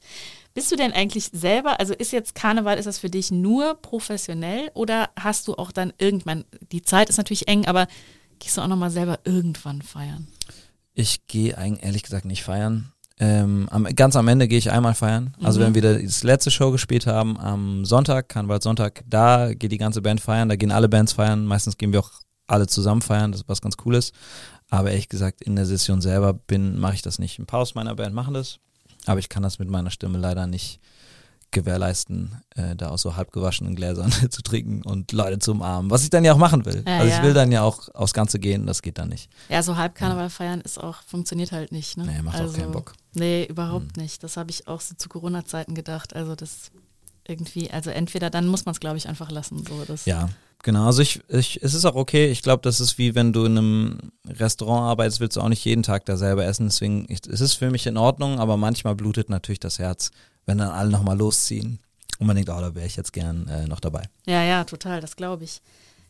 Bist 0.53 0.71
du 0.71 0.75
denn 0.75 0.93
eigentlich 0.93 1.29
selber, 1.33 1.79
also 1.79 1.93
ist 1.93 2.11
jetzt 2.11 2.35
Karneval, 2.35 2.77
ist 2.77 2.85
das 2.85 2.99
für 2.99 3.09
dich 3.09 3.31
nur 3.31 3.73
professionell 3.75 4.69
oder 4.75 5.09
hast 5.19 5.47
du 5.47 5.55
auch 5.55 5.71
dann 5.71 5.91
irgendwann, 5.97 6.45
die 6.71 6.83
Zeit 6.83 7.09
ist 7.09 7.17
natürlich 7.17 7.47
eng, 7.47 7.65
aber 7.65 7.87
gehst 8.37 8.57
du 8.57 8.61
auch 8.61 8.67
nochmal 8.67 8.91
selber 8.91 9.19
irgendwann 9.23 9.81
feiern? 9.81 10.27
Ich 10.93 11.27
gehe 11.27 11.57
eigentlich 11.57 11.83
ehrlich 11.83 12.03
gesagt 12.03 12.25
nicht 12.25 12.43
feiern. 12.43 12.91
Ähm, 13.19 13.67
am, 13.69 13.83
ganz 13.95 14.15
am 14.15 14.27
Ende 14.27 14.47
gehe 14.47 14.57
ich 14.57 14.71
einmal 14.71 14.95
feiern. 14.95 15.35
Also 15.41 15.59
wenn 15.59 15.75
wir 15.75 15.81
das 15.81 16.23
letzte 16.23 16.51
Show 16.51 16.71
gespielt 16.71 17.07
haben 17.07 17.39
am 17.39 17.85
Sonntag, 17.85 18.29
Karnevalssonntag, 18.29 19.03
da 19.07 19.53
geht 19.53 19.71
die 19.71 19.77
ganze 19.77 20.01
Band 20.01 20.19
feiern, 20.19 20.49
da 20.49 20.55
gehen 20.55 20.71
alle 20.71 20.89
Bands 20.89 21.13
feiern. 21.13 21.45
Meistens 21.45 21.77
gehen 21.77 21.93
wir 21.93 21.99
auch 21.99 22.11
alle 22.47 22.67
zusammen 22.67 23.01
feiern, 23.01 23.31
das 23.31 23.41
ist 23.41 23.49
was 23.49 23.61
ganz 23.61 23.77
Cooles. 23.77 24.11
Aber 24.69 24.89
ehrlich 24.89 25.09
gesagt, 25.09 25.41
in 25.41 25.55
der 25.55 25.65
Session 25.65 26.01
selber 26.01 26.33
bin, 26.33 26.79
mache 26.79 26.95
ich 26.95 27.01
das 27.01 27.19
nicht. 27.19 27.39
Ein 27.39 27.45
paar 27.45 27.59
aus 27.59 27.75
meiner 27.75 27.95
Band 27.95 28.15
machen 28.15 28.33
das, 28.33 28.59
aber 29.05 29.19
ich 29.19 29.29
kann 29.29 29.43
das 29.43 29.59
mit 29.59 29.69
meiner 29.69 29.91
Stimme 29.91 30.17
leider 30.17 30.47
nicht 30.47 30.79
gewährleisten, 31.53 32.41
äh, 32.55 32.75
da 32.75 32.89
aus 32.89 33.01
so 33.01 33.15
halbgewaschenen 33.15 33.75
Gläsern 33.75 34.11
zu 34.29 34.41
trinken 34.41 34.81
und 34.83 35.11
Leute 35.11 35.39
zu 35.39 35.51
umarmen, 35.51 35.89
was 35.89 36.03
ich 36.03 36.09
dann 36.09 36.25
ja 36.25 36.33
auch 36.33 36.37
machen 36.37 36.65
will. 36.65 36.83
Ja, 36.85 36.97
also 36.97 37.07
ich 37.07 37.17
ja. 37.17 37.23
will 37.23 37.33
dann 37.33 37.51
ja 37.51 37.61
auch 37.61 37.89
aufs 37.93 38.13
Ganze 38.13 38.39
gehen, 38.39 38.65
das 38.65 38.81
geht 38.81 38.97
dann 38.97 39.09
nicht. 39.09 39.29
Ja, 39.49 39.63
so 39.63 39.77
halb 39.77 39.95
Karneval 39.95 40.29
feiern 40.29 40.61
ist 40.61 40.77
auch, 40.77 41.01
funktioniert 41.03 41.51
halt 41.51 41.71
nicht. 41.71 41.97
Ne? 41.97 42.05
Nee, 42.05 42.21
macht 42.21 42.41
auch 42.41 42.53
keinen 42.53 42.71
Bock. 42.71 42.93
Nee, 43.13 43.45
überhaupt 43.45 43.97
nicht. 43.97 44.23
Das 44.23 44.37
habe 44.37 44.49
ich 44.49 44.67
auch 44.67 44.81
so 44.81 44.95
zu 44.95 45.07
Corona-Zeiten 45.07 45.75
gedacht. 45.75 46.15
Also 46.15 46.35
das 46.35 46.71
irgendwie, 47.27 47.71
also 47.71 47.89
entweder 47.89 48.29
dann 48.29 48.47
muss 48.47 48.65
man 48.65 48.73
es, 48.73 48.79
glaube 48.79 48.97
ich, 48.97 49.07
einfach 49.07 49.31
lassen. 49.31 49.63
So, 49.67 49.83
das, 49.85 50.05
Ja, 50.05 50.29
genau. 50.61 50.85
Also 50.85 51.01
ich, 51.01 51.21
ich, 51.29 51.61
es 51.63 51.73
ist 51.73 51.85
auch 51.85 51.95
okay. 51.95 52.29
Ich 52.31 52.41
glaube, 52.41 52.61
das 52.61 52.79
ist 52.79 52.97
wie 52.97 53.15
wenn 53.15 53.33
du 53.33 53.45
in 53.45 53.57
einem 53.57 53.97
Restaurant 54.27 54.89
arbeitest, 54.89 55.19
willst 55.19 55.37
du 55.37 55.41
auch 55.41 55.49
nicht 55.49 55.63
jeden 55.63 55.83
Tag 55.83 56.05
da 56.05 56.17
selber 56.17 56.45
essen. 56.45 56.67
Deswegen, 56.67 57.05
ich, 57.09 57.19
es 57.27 57.41
ist 57.41 57.53
für 57.53 57.71
mich 57.71 57.87
in 57.87 57.97
Ordnung, 57.97 58.39
aber 58.39 58.57
manchmal 58.57 58.95
blutet 58.95 59.29
natürlich 59.29 59.59
das 59.59 59.79
Herz, 59.79 60.11
wenn 60.45 60.57
dann 60.57 60.69
alle 60.69 60.89
nochmal 60.89 61.17
losziehen. 61.17 61.79
Und 62.19 62.27
man 62.27 62.35
denkt, 62.35 62.49
oh, 62.49 62.59
da 62.59 62.75
wäre 62.75 62.85
ich 62.85 62.95
jetzt 62.95 63.13
gern 63.13 63.47
äh, 63.47 63.67
noch 63.67 63.79
dabei. 63.79 64.03
Ja, 64.25 64.43
ja, 64.43 64.63
total, 64.63 65.01
das 65.01 65.15
glaube 65.15 65.43
ich. 65.43 65.61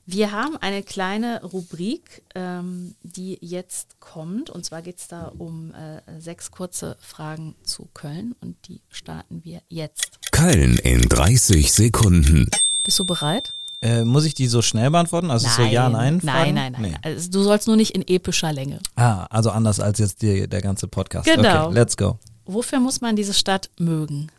Wir 0.05 0.34
haben 0.34 0.57
eine 0.57 0.84
kleine 0.84 1.41
Rubrik, 1.43 2.23
ähm, 2.36 2.93
die 3.03 3.38
jetzt 3.39 4.01
kommt. 4.01 4.49
Und 4.49 4.65
zwar 4.65 4.81
geht 4.81 4.99
es 4.99 5.07
da 5.07 5.31
um 5.38 5.73
äh, 5.73 6.19
sechs 6.19 6.51
kurze 6.51 6.97
Fragen 6.99 7.55
zu 7.63 7.88
Köln. 7.93 8.36
Und 8.41 8.57
die 8.67 8.81
starten 8.89 9.41
wir 9.45 9.61
jetzt. 9.69 10.19
Köln 10.31 10.77
in 10.77 11.01
30 11.03 11.71
Sekunden. 11.71 12.49
Bist 12.84 12.99
du 12.99 13.05
bereit? 13.05 13.53
Äh, 13.81 14.03
muss 14.03 14.25
ich 14.25 14.34
die 14.34 14.47
so 14.47 14.61
schnell 14.61 14.91
beantworten? 14.91 15.31
Also 15.31 15.47
so 15.47 15.61
ja, 15.61 15.89
nein? 15.89 16.19
Nein, 16.21 16.36
Fragen? 16.36 16.53
nein, 16.53 16.71
nein. 16.73 16.81
Nee. 16.81 16.95
Also, 17.01 17.31
du 17.31 17.43
sollst 17.43 17.67
nur 17.67 17.77
nicht 17.77 17.95
in 17.95 18.05
epischer 18.05 18.51
Länge. 18.51 18.79
Ah, 18.95 19.25
also 19.29 19.51
anders 19.51 19.79
als 19.79 19.99
jetzt 19.99 20.21
die, 20.21 20.49
der 20.49 20.61
ganze 20.61 20.88
Podcast. 20.88 21.25
Genau. 21.27 21.67
Okay, 21.67 21.73
let's 21.75 21.95
go. 21.95 22.19
Wofür 22.45 22.79
muss 22.79 23.01
man 23.01 23.15
diese 23.15 23.33
Stadt 23.33 23.69
mögen? 23.77 24.29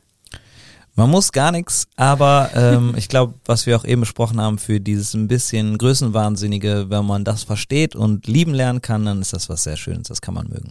Man 0.96 1.10
muss 1.10 1.32
gar 1.32 1.50
nichts, 1.50 1.88
aber 1.96 2.50
ähm, 2.54 2.94
ich 2.96 3.08
glaube, 3.08 3.34
was 3.46 3.66
wir 3.66 3.76
auch 3.76 3.84
eben 3.84 4.02
besprochen 4.02 4.40
haben, 4.40 4.58
für 4.58 4.80
dieses 4.80 5.12
ein 5.14 5.26
bisschen 5.26 5.76
Größenwahnsinnige, 5.76 6.86
wenn 6.88 7.04
man 7.04 7.24
das 7.24 7.42
versteht 7.42 7.96
und 7.96 8.28
lieben 8.28 8.54
lernen 8.54 8.80
kann, 8.80 9.04
dann 9.04 9.20
ist 9.20 9.32
das 9.32 9.48
was 9.48 9.64
sehr 9.64 9.76
Schönes. 9.76 10.06
Das 10.06 10.20
kann 10.20 10.34
man 10.34 10.48
mögen. 10.48 10.70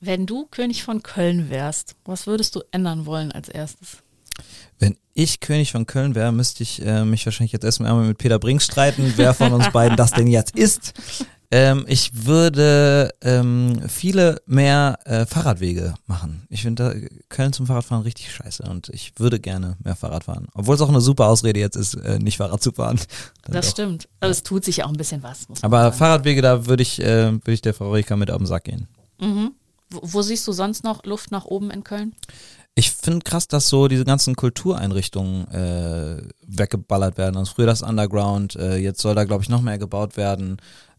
Wenn 0.00 0.26
du 0.26 0.46
König 0.50 0.82
von 0.82 1.02
Köln 1.02 1.48
wärst, 1.48 1.96
was 2.04 2.26
würdest 2.26 2.56
du 2.56 2.62
ändern 2.72 3.06
wollen 3.06 3.32
als 3.32 3.48
erstes? 3.48 4.02
Wenn 4.78 4.96
ich 5.14 5.40
König 5.40 5.72
von 5.72 5.86
Köln 5.86 6.14
wäre, 6.14 6.30
müsste 6.30 6.62
ich 6.62 6.84
äh, 6.84 7.04
mich 7.04 7.24
wahrscheinlich 7.24 7.52
jetzt 7.52 7.64
erstmal 7.64 7.90
einmal 7.90 8.06
mit 8.06 8.18
Peter 8.18 8.38
Brink 8.38 8.60
streiten, 8.60 9.14
wer 9.16 9.32
von 9.32 9.52
uns 9.52 9.70
beiden 9.72 9.96
das 9.96 10.12
denn 10.12 10.26
jetzt 10.26 10.56
ist. 10.56 10.92
Ähm, 11.50 11.86
ich 11.88 12.26
würde 12.26 13.10
ähm, 13.22 13.80
viele 13.88 14.42
mehr 14.44 14.98
äh, 15.06 15.24
Fahrradwege 15.24 15.94
machen. 16.06 16.46
Ich 16.50 16.60
finde 16.62 17.08
Köln 17.30 17.54
zum 17.54 17.66
Fahrradfahren 17.66 18.02
richtig 18.02 18.30
scheiße 18.32 18.64
und 18.64 18.90
ich 18.90 19.14
würde 19.16 19.40
gerne 19.40 19.78
mehr 19.82 19.96
Fahrrad 19.96 20.24
fahren. 20.24 20.48
Obwohl 20.52 20.74
es 20.74 20.82
auch 20.82 20.90
eine 20.90 21.00
super 21.00 21.26
Ausrede 21.26 21.58
jetzt 21.58 21.76
ist, 21.76 21.94
äh, 21.94 22.18
nicht 22.18 22.36
Fahrrad 22.36 22.62
zu 22.62 22.72
fahren. 22.72 22.98
Dann 23.44 23.54
Das 23.54 23.66
doch. 23.66 23.72
stimmt. 23.72 24.08
Also 24.20 24.32
es 24.32 24.42
tut 24.42 24.62
sich 24.62 24.78
ja 24.78 24.84
auch 24.84 24.90
ein 24.90 24.96
bisschen 24.98 25.22
was, 25.22 25.46
Aber 25.62 25.84
sagen. 25.84 25.96
Fahrradwege, 25.96 26.42
da 26.42 26.66
würde 26.66 26.82
ich, 26.82 27.00
äh, 27.00 27.32
würde 27.32 27.52
ich 27.52 27.62
der 27.62 27.72
Frau 27.72 27.92
Rika 27.92 28.16
mit 28.16 28.30
auf 28.30 28.38
den 28.38 28.46
Sack 28.46 28.64
gehen. 28.64 28.86
Mhm. 29.18 29.52
Wo, 29.88 30.00
wo 30.02 30.20
siehst 30.22 30.46
du 30.46 30.52
sonst 30.52 30.84
noch 30.84 31.04
Luft 31.04 31.30
nach 31.30 31.46
oben 31.46 31.70
in 31.70 31.82
Köln? 31.82 32.14
Ich 32.74 32.92
finde 32.92 33.24
krass, 33.24 33.48
dass 33.48 33.68
so 33.68 33.88
diese 33.88 34.04
ganzen 34.04 34.36
Kultureinrichtungen 34.36 35.48
äh, 35.48 36.22
weggeballert 36.46 37.18
werden. 37.18 37.36
Also 37.36 37.54
früher 37.54 37.66
das 37.66 37.82
Underground, 37.82 38.54
äh, 38.54 38.76
jetzt 38.76 39.00
soll 39.00 39.14
da 39.16 39.24
glaube 39.24 39.42
ich 39.42 39.48
noch 39.48 39.62
mehr 39.62 39.78
gebaut 39.78 40.16
werden. 40.16 40.58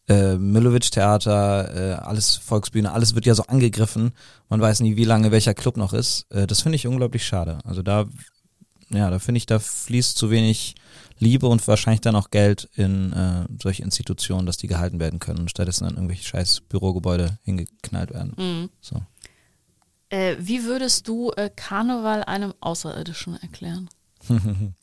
Äh, 0.10 0.38
Milovic 0.38 0.90
Theater, 0.90 1.76
äh, 1.76 1.94
alles 1.94 2.36
Volksbühne, 2.36 2.92
alles 2.92 3.14
wird 3.14 3.28
ja 3.28 3.36
so 3.36 3.44
angegriffen. 3.44 4.14
Man 4.50 4.60
weiß 4.60 4.80
nie, 4.80 4.96
wie 4.96 5.04
lange 5.04 5.32
welcher 5.32 5.54
Club 5.54 5.78
noch 5.78 5.94
ist. 5.94 6.26
Äh, 6.32 6.48
das 6.48 6.62
finde 6.62 6.78
ich 6.78 6.88
unglaublich 6.88 7.24
schade. 7.24 7.60
Also 7.64 7.84
da, 7.84 8.08
ja, 8.90 9.12
da 9.12 9.20
finde 9.20 9.38
ich, 9.38 9.46
da 9.46 9.60
fließt 9.60 10.18
zu 10.18 10.32
wenig 10.32 10.74
Liebe 11.20 11.46
und 11.46 11.68
wahrscheinlich 11.68 12.02
dann 12.02 12.16
auch 12.16 12.32
Geld 12.32 12.68
in 12.74 13.14
äh, 13.14 13.46
solche 13.62 13.84
Institutionen, 13.84 14.48
dass 14.48 14.58
die 14.58 14.66
gehalten 14.66 15.00
werden 15.00 15.20
können 15.20 15.42
und 15.42 15.52
stattdessen 15.52 15.84
dann 15.84 15.94
irgendwelche 15.94 16.24
scheiß 16.24 16.62
Bürogebäude 16.62 17.38
hingeknallt 17.44 18.12
werden. 18.12 18.34
Mhm. 18.36 18.70
So. 18.82 19.04
Äh, 20.10 20.38
wie 20.40 20.64
würdest 20.64 21.08
du 21.08 21.32
äh, 21.34 21.52
Karneval 21.56 22.24
einem 22.24 22.56
Außerirdischen 22.60 23.40
erklären? 23.42 23.90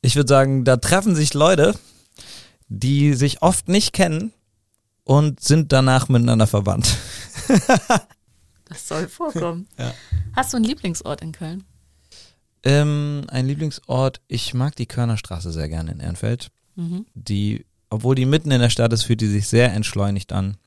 Ich 0.00 0.14
würde 0.14 0.28
sagen, 0.28 0.64
da 0.64 0.76
treffen 0.76 1.16
sich 1.16 1.34
Leute, 1.34 1.74
die 2.68 3.14
sich 3.14 3.42
oft 3.42 3.68
nicht 3.68 3.92
kennen 3.92 4.32
und 5.08 5.40
sind 5.40 5.72
danach 5.72 6.08
miteinander 6.08 6.46
verwandt. 6.46 6.96
Das 8.70 8.86
soll 8.86 9.08
vorkommen. 9.08 9.66
Ja. 9.78 9.94
Hast 10.36 10.52
du 10.52 10.58
einen 10.58 10.66
Lieblingsort 10.66 11.22
in 11.22 11.32
Köln? 11.32 11.64
Ähm, 12.62 13.24
ein 13.28 13.46
Lieblingsort, 13.46 14.20
ich 14.28 14.52
mag 14.52 14.76
die 14.76 14.84
Körnerstraße 14.84 15.50
sehr 15.52 15.70
gerne 15.70 15.92
in 15.92 16.00
Ehrenfeld. 16.00 16.50
Mhm. 16.76 17.06
Die, 17.14 17.64
obwohl 17.88 18.14
die 18.14 18.26
mitten 18.26 18.50
in 18.50 18.60
der 18.60 18.68
Stadt 18.68 18.92
ist, 18.92 19.04
fühlt 19.04 19.22
die 19.22 19.28
sich 19.28 19.48
sehr 19.48 19.72
entschleunigt 19.72 20.34
an. 20.34 20.58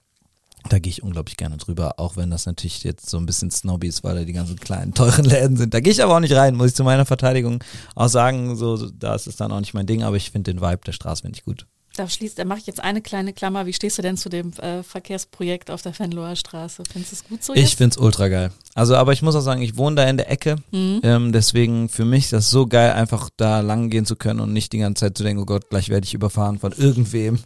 Da 0.67 0.79
gehe 0.79 0.89
ich 0.89 1.03
unglaublich 1.03 1.37
gerne 1.37 1.57
drüber, 1.57 1.99
auch 1.99 2.17
wenn 2.17 2.31
das 2.31 2.47
natürlich 2.47 2.83
jetzt 2.83 3.07
so 3.07 3.17
ein 3.17 3.27
bisschen 3.27 3.51
snobby 3.51 3.85
ist, 3.85 4.03
weil 4.03 4.15
da 4.15 4.23
die 4.23 4.33
ganzen 4.33 4.59
kleinen, 4.59 4.95
teuren 4.95 5.25
Läden 5.25 5.57
sind. 5.57 5.75
Da 5.75 5.79
gehe 5.79 5.93
ich 5.93 6.01
aber 6.01 6.15
auch 6.15 6.21
nicht 6.21 6.33
rein, 6.33 6.55
muss 6.55 6.69
ich 6.69 6.75
zu 6.75 6.83
meiner 6.83 7.05
Verteidigung 7.05 7.63
auch 7.93 8.09
sagen. 8.09 8.55
So, 8.55 8.77
so 8.77 8.89
da 8.89 9.13
ist 9.13 9.27
es 9.27 9.35
dann 9.35 9.51
auch 9.51 9.59
nicht 9.59 9.75
mein 9.75 9.85
Ding, 9.85 10.01
aber 10.01 10.15
ich 10.15 10.31
finde 10.31 10.51
den 10.51 10.61
Vibe 10.61 10.81
der 10.87 10.93
Straße 10.93 11.21
finde 11.21 11.37
ich 11.37 11.45
gut. 11.45 11.67
Da 12.01 12.09
schließt, 12.09 12.39
da 12.39 12.45
mache 12.45 12.57
ich 12.57 12.65
jetzt 12.65 12.79
eine 12.83 12.99
kleine 12.99 13.31
Klammer. 13.31 13.67
Wie 13.67 13.73
stehst 13.73 13.99
du 13.99 14.01
denn 14.01 14.17
zu 14.17 14.27
dem 14.27 14.53
äh, 14.53 14.81
Verkehrsprojekt 14.81 15.69
auf 15.69 15.83
der 15.83 15.97
Venloer 15.99 16.35
Straße? 16.35 16.81
Findest 16.91 17.11
du 17.11 17.15
es 17.15 17.23
gut 17.25 17.43
so 17.43 17.53
Ich 17.53 17.61
jetzt? 17.61 17.75
find's 17.75 17.95
ultra 17.95 18.27
geil. 18.27 18.51
Also, 18.73 18.95
aber 18.95 19.13
ich 19.13 19.21
muss 19.21 19.35
auch 19.35 19.41
sagen, 19.41 19.61
ich 19.61 19.77
wohne 19.77 19.97
da 19.97 20.09
in 20.09 20.17
der 20.17 20.31
Ecke. 20.31 20.55
Mhm. 20.71 21.01
Ähm, 21.03 21.31
deswegen 21.31 21.89
für 21.89 22.03
mich 22.03 22.23
ist 22.23 22.33
das 22.33 22.49
so 22.49 22.65
geil, 22.65 22.93
einfach 22.93 23.29
da 23.37 23.59
lang 23.59 23.91
gehen 23.91 24.07
zu 24.07 24.15
können 24.15 24.39
und 24.39 24.51
nicht 24.51 24.73
die 24.73 24.79
ganze 24.79 25.01
Zeit 25.01 25.15
zu 25.15 25.21
denken, 25.23 25.43
oh 25.43 25.45
Gott, 25.45 25.69
gleich 25.69 25.89
werde 25.89 26.05
ich 26.05 26.15
überfahren 26.15 26.57
von 26.57 26.71
irgendwem. 26.71 27.37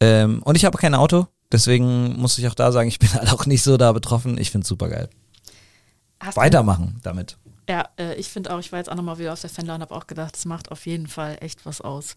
Ähm, 0.00 0.42
und 0.42 0.54
ich 0.58 0.66
habe 0.66 0.76
kein 0.76 0.94
Auto, 0.94 1.26
deswegen 1.50 2.14
muss 2.20 2.36
ich 2.36 2.46
auch 2.46 2.54
da 2.54 2.72
sagen, 2.72 2.88
ich 2.90 2.98
bin 2.98 3.10
halt 3.14 3.32
auch 3.32 3.46
nicht 3.46 3.62
so 3.62 3.78
da 3.78 3.92
betroffen. 3.92 4.36
Ich 4.36 4.50
find's 4.50 4.68
super 4.68 4.90
geil. 4.90 5.08
Hast 6.20 6.36
Weitermachen 6.36 7.00
damit. 7.02 7.38
Ja, 7.70 7.88
äh, 7.98 8.16
ich 8.16 8.28
finde 8.28 8.52
auch, 8.52 8.58
ich 8.58 8.70
war 8.70 8.80
jetzt 8.80 8.90
auch 8.90 8.96
nochmal 8.96 9.18
wieder 9.18 9.32
auf 9.32 9.40
der 9.40 9.56
Venloer 9.56 9.76
und 9.76 9.80
habe 9.80 9.94
auch 9.94 10.06
gedacht, 10.06 10.34
das 10.34 10.44
macht 10.44 10.70
auf 10.70 10.84
jeden 10.84 11.06
Fall 11.06 11.38
echt 11.40 11.64
was 11.64 11.80
aus. 11.80 12.16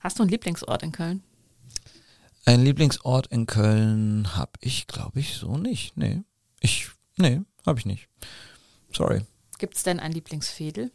Hast 0.00 0.18
du 0.18 0.22
einen 0.22 0.30
Lieblingsort 0.30 0.82
in 0.82 0.92
Köln? 0.92 1.22
Ein 2.46 2.64
Lieblingsort 2.64 3.26
in 3.28 3.46
Köln 3.46 4.34
habe 4.34 4.52
ich, 4.60 4.86
glaube 4.86 5.20
ich, 5.20 5.34
so 5.34 5.58
nicht. 5.58 5.96
Nee. 5.96 6.22
Ich, 6.60 6.88
nee, 7.16 7.42
habe 7.66 7.78
ich 7.78 7.86
nicht. 7.86 8.08
Sorry. 8.92 9.20
Gibt 9.58 9.76
es 9.76 9.82
denn 9.82 10.00
ein 10.00 10.12
Lieblingsfädel? 10.12 10.90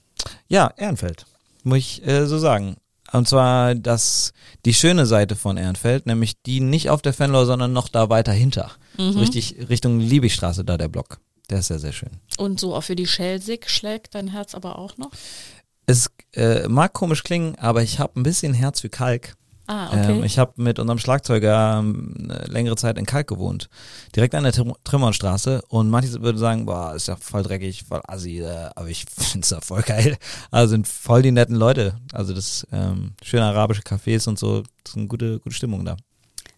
Ja, 0.48 0.74
Ehrenfeld. 0.76 1.28
Muss 1.64 1.78
ich 1.78 2.08
äh, 2.08 2.26
so 2.26 2.40
sagen. 2.40 2.78
Und 3.12 3.28
zwar 3.30 3.76
das, 3.76 4.34
die 4.66 4.74
schöne 4.74 5.06
Seite 5.06 5.36
von 5.36 5.58
Ehrenfeld, 5.58 6.08
nämlich 6.08 6.42
die 6.42 6.60
nicht 6.60 6.90
auf 6.90 7.04
der 7.04 7.14
Fenloer, 7.14 7.46
sondern 7.46 7.72
noch 7.72 7.88
da 7.88 8.10
weiter 8.10 8.34
hinter. 8.34 8.72
So 8.98 9.20
richtig 9.20 9.70
Richtung 9.70 10.00
Liebigstraße 10.00 10.66
da 10.66 10.78
der 10.78 10.88
Block. 10.88 11.20
Der 11.50 11.60
ist 11.60 11.70
ja 11.70 11.78
sehr 11.78 11.94
schön. 11.94 12.10
Und 12.38 12.60
so 12.60 12.74
auch 12.74 12.82
für 12.82 12.96
die 12.96 13.06
Schelsig 13.06 13.70
schlägt 13.70 14.16
dein 14.16 14.30
Herz 14.30 14.56
aber 14.56 14.80
auch 14.80 14.98
noch? 14.98 15.12
Es 15.86 16.10
äh, 16.34 16.68
mag 16.68 16.94
komisch 16.94 17.24
klingen, 17.24 17.56
aber 17.60 17.84
ich 17.84 18.00
habe 18.00 18.20
ein 18.20 18.24
bisschen 18.24 18.54
Herz 18.54 18.82
für 18.82 18.90
Kalk. 18.90 19.36
Ah, 19.68 19.88
okay. 19.88 20.18
Ähm, 20.18 20.24
ich 20.24 20.38
habe 20.38 20.54
mit 20.58 20.78
unserem 20.78 21.00
Schlagzeuger 21.00 21.80
ähm, 21.80 22.14
eine 22.20 22.46
längere 22.46 22.76
Zeit 22.76 23.00
in 23.00 23.06
Kalk 23.06 23.28
gewohnt. 23.28 23.70
Direkt 24.16 24.36
an 24.36 24.44
der 24.44 24.54
Trim 24.54 24.74
Trimmernstraße. 24.84 25.64
Und 25.70 25.90
manche 25.90 26.22
würden 26.22 26.38
sagen, 26.38 26.66
boah, 26.68 26.94
ist 26.94 27.08
ja 27.08 27.16
voll 27.16 27.42
dreckig, 27.42 27.84
voll 27.84 28.02
assi. 28.08 28.42
Äh, 28.42 28.70
aber 28.76 28.88
ich 28.90 29.06
find's 29.18 29.50
ja 29.50 29.62
voll 29.62 29.82
geil. 29.82 30.18
Also 30.52 30.72
sind 30.72 30.88
voll 30.88 31.24
die 31.24 31.32
netten 31.32 31.56
Leute. 31.56 31.96
Also 32.14 32.34
das 32.34 32.68
ähm, 32.72 33.14
schöne 33.24 33.46
arabische 33.46 33.82
Cafés 33.82 34.28
und 34.30 34.38
so. 34.38 34.62
Das 34.84 34.92
ist 34.94 34.98
eine 34.98 35.08
gute, 35.08 35.40
gute 35.40 35.56
Stimmung 35.56 35.84
da. 35.84 35.98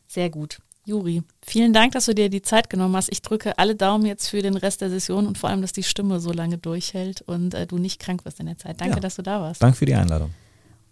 Sehr 0.08 0.30
gut. 0.30 0.60
Juri, 0.88 1.22
vielen 1.46 1.74
Dank, 1.74 1.92
dass 1.92 2.06
du 2.06 2.16
dir 2.16 2.30
die 2.30 2.42
Zeit 2.42 2.70
genommen 2.70 2.96
hast. 2.96 3.10
Ich 3.12 3.22
drücke 3.22 3.58
alle 3.58 3.76
Daumen 3.76 4.06
jetzt 4.06 4.30
für 4.30 4.42
den 4.42 4.56
Rest 4.56 4.80
der 4.80 4.90
Session 4.90 5.28
und 5.28 5.38
vor 5.38 5.50
allem, 5.50 5.62
dass 5.62 5.74
die 5.74 5.84
Stimme 5.84 6.22
so 6.22 6.32
lange 6.32 6.58
durchhält 6.58 7.22
und 7.24 7.54
äh, 7.54 7.68
du 7.68 7.78
nicht 7.78 8.00
krank 8.00 8.24
wirst 8.24 8.40
in 8.40 8.46
der 8.46 8.58
Zeit. 8.58 8.80
Danke, 8.80 8.96
Ja. 8.96 9.00
dass 9.02 9.18
du 9.18 9.22
da 9.22 9.42
warst. 9.42 9.62
Danke 9.62 9.76
für 9.76 9.86
die 9.86 9.96
Einladung. 9.96 10.34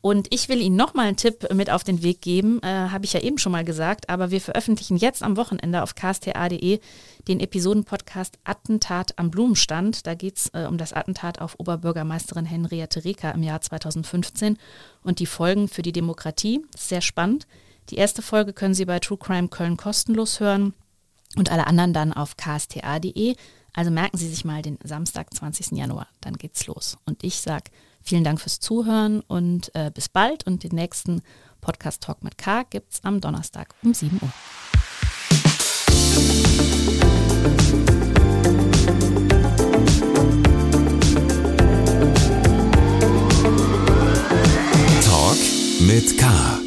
Und 0.02 0.28
ich 0.34 0.50
will 0.50 0.60
Ihnen 0.60 0.76
nochmal 0.76 1.08
einen 1.08 1.16
Tipp 1.16 1.48
mit 1.54 1.70
auf 1.70 1.86
den 1.86 2.04
Weg 2.04 2.22
geben, 2.22 2.60
äh, 2.62 2.68
habe 2.68 3.06
ich 3.06 3.14
ja 3.14 3.22
eben 3.22 3.38
schon 3.38 3.54
mal 3.54 3.64
gesagt, 3.64 4.10
aber 4.10 4.32
wir 4.32 4.42
veröffentlichen 4.42 4.98
jetzt 4.98 5.24
am 5.24 5.38
Wochenende 5.38 5.82
auf 5.82 5.96
ksta.de 5.96 6.82
den 7.30 7.40
Episodenpodcast 7.40 8.38
Attentat 8.44 9.18
am 9.18 9.32
Blumenstand. 9.32 10.06
Da 10.06 10.14
geht 10.14 10.36
es 10.38 10.50
äh, 10.50 10.68
um 10.68 10.78
das 10.78 10.92
Attentat 10.92 11.40
auf 11.40 11.58
Oberbürgermeisterin 11.58 12.46
Henriette 12.46 13.06
Reker 13.06 13.34
im 13.34 13.44
Jahr 13.44 13.62
2015 13.62 14.58
und 15.04 15.20
die 15.20 15.26
Folgen 15.26 15.70
für 15.70 15.84
die 15.84 15.94
Demokratie. 15.94 16.66
Sehr 16.78 17.00
spannend. 17.02 17.48
Die 17.90 17.96
erste 17.96 18.22
Folge 18.22 18.54
können 18.54 18.74
Sie 18.74 18.86
bei 18.86 19.00
True 19.00 19.18
Crime 19.18 19.48
Köln 19.48 19.78
kostenlos 19.78 20.40
hören 20.40 20.74
und 21.36 21.52
alle 21.52 21.68
anderen 21.68 21.94
dann 21.94 22.14
auf 22.14 22.36
ksta.de. 22.38 23.36
Also 23.74 23.92
merken 23.92 24.18
Sie 24.18 24.28
sich 24.28 24.46
mal 24.46 24.62
den 24.62 24.80
Samstag, 24.84 25.34
20. 25.34 25.78
Januar, 25.78 26.08
dann 26.22 26.36
geht's 26.36 26.66
los. 26.66 26.98
Und 27.06 27.24
ich 27.24 27.42
sage 27.42 27.72
vielen 28.02 28.24
Dank 28.24 28.40
fürs 28.40 28.60
Zuhören 28.60 29.22
und 29.22 29.74
äh, 29.76 29.92
bis 29.94 30.10
bald. 30.10 30.48
Und 30.48 30.64
den 30.64 30.74
nächsten 30.74 31.22
Podcast 31.62 32.02
Talk 32.02 32.24
mit 32.24 32.38
K 32.38 32.64
gibt's 32.64 33.02
am 33.04 33.22
Donnerstag 33.22 33.76
um 33.84 33.94
7 33.94 34.20
Uhr. 34.22 34.32
Talk 45.04 45.38
mit 45.82 46.18
K. 46.18 46.65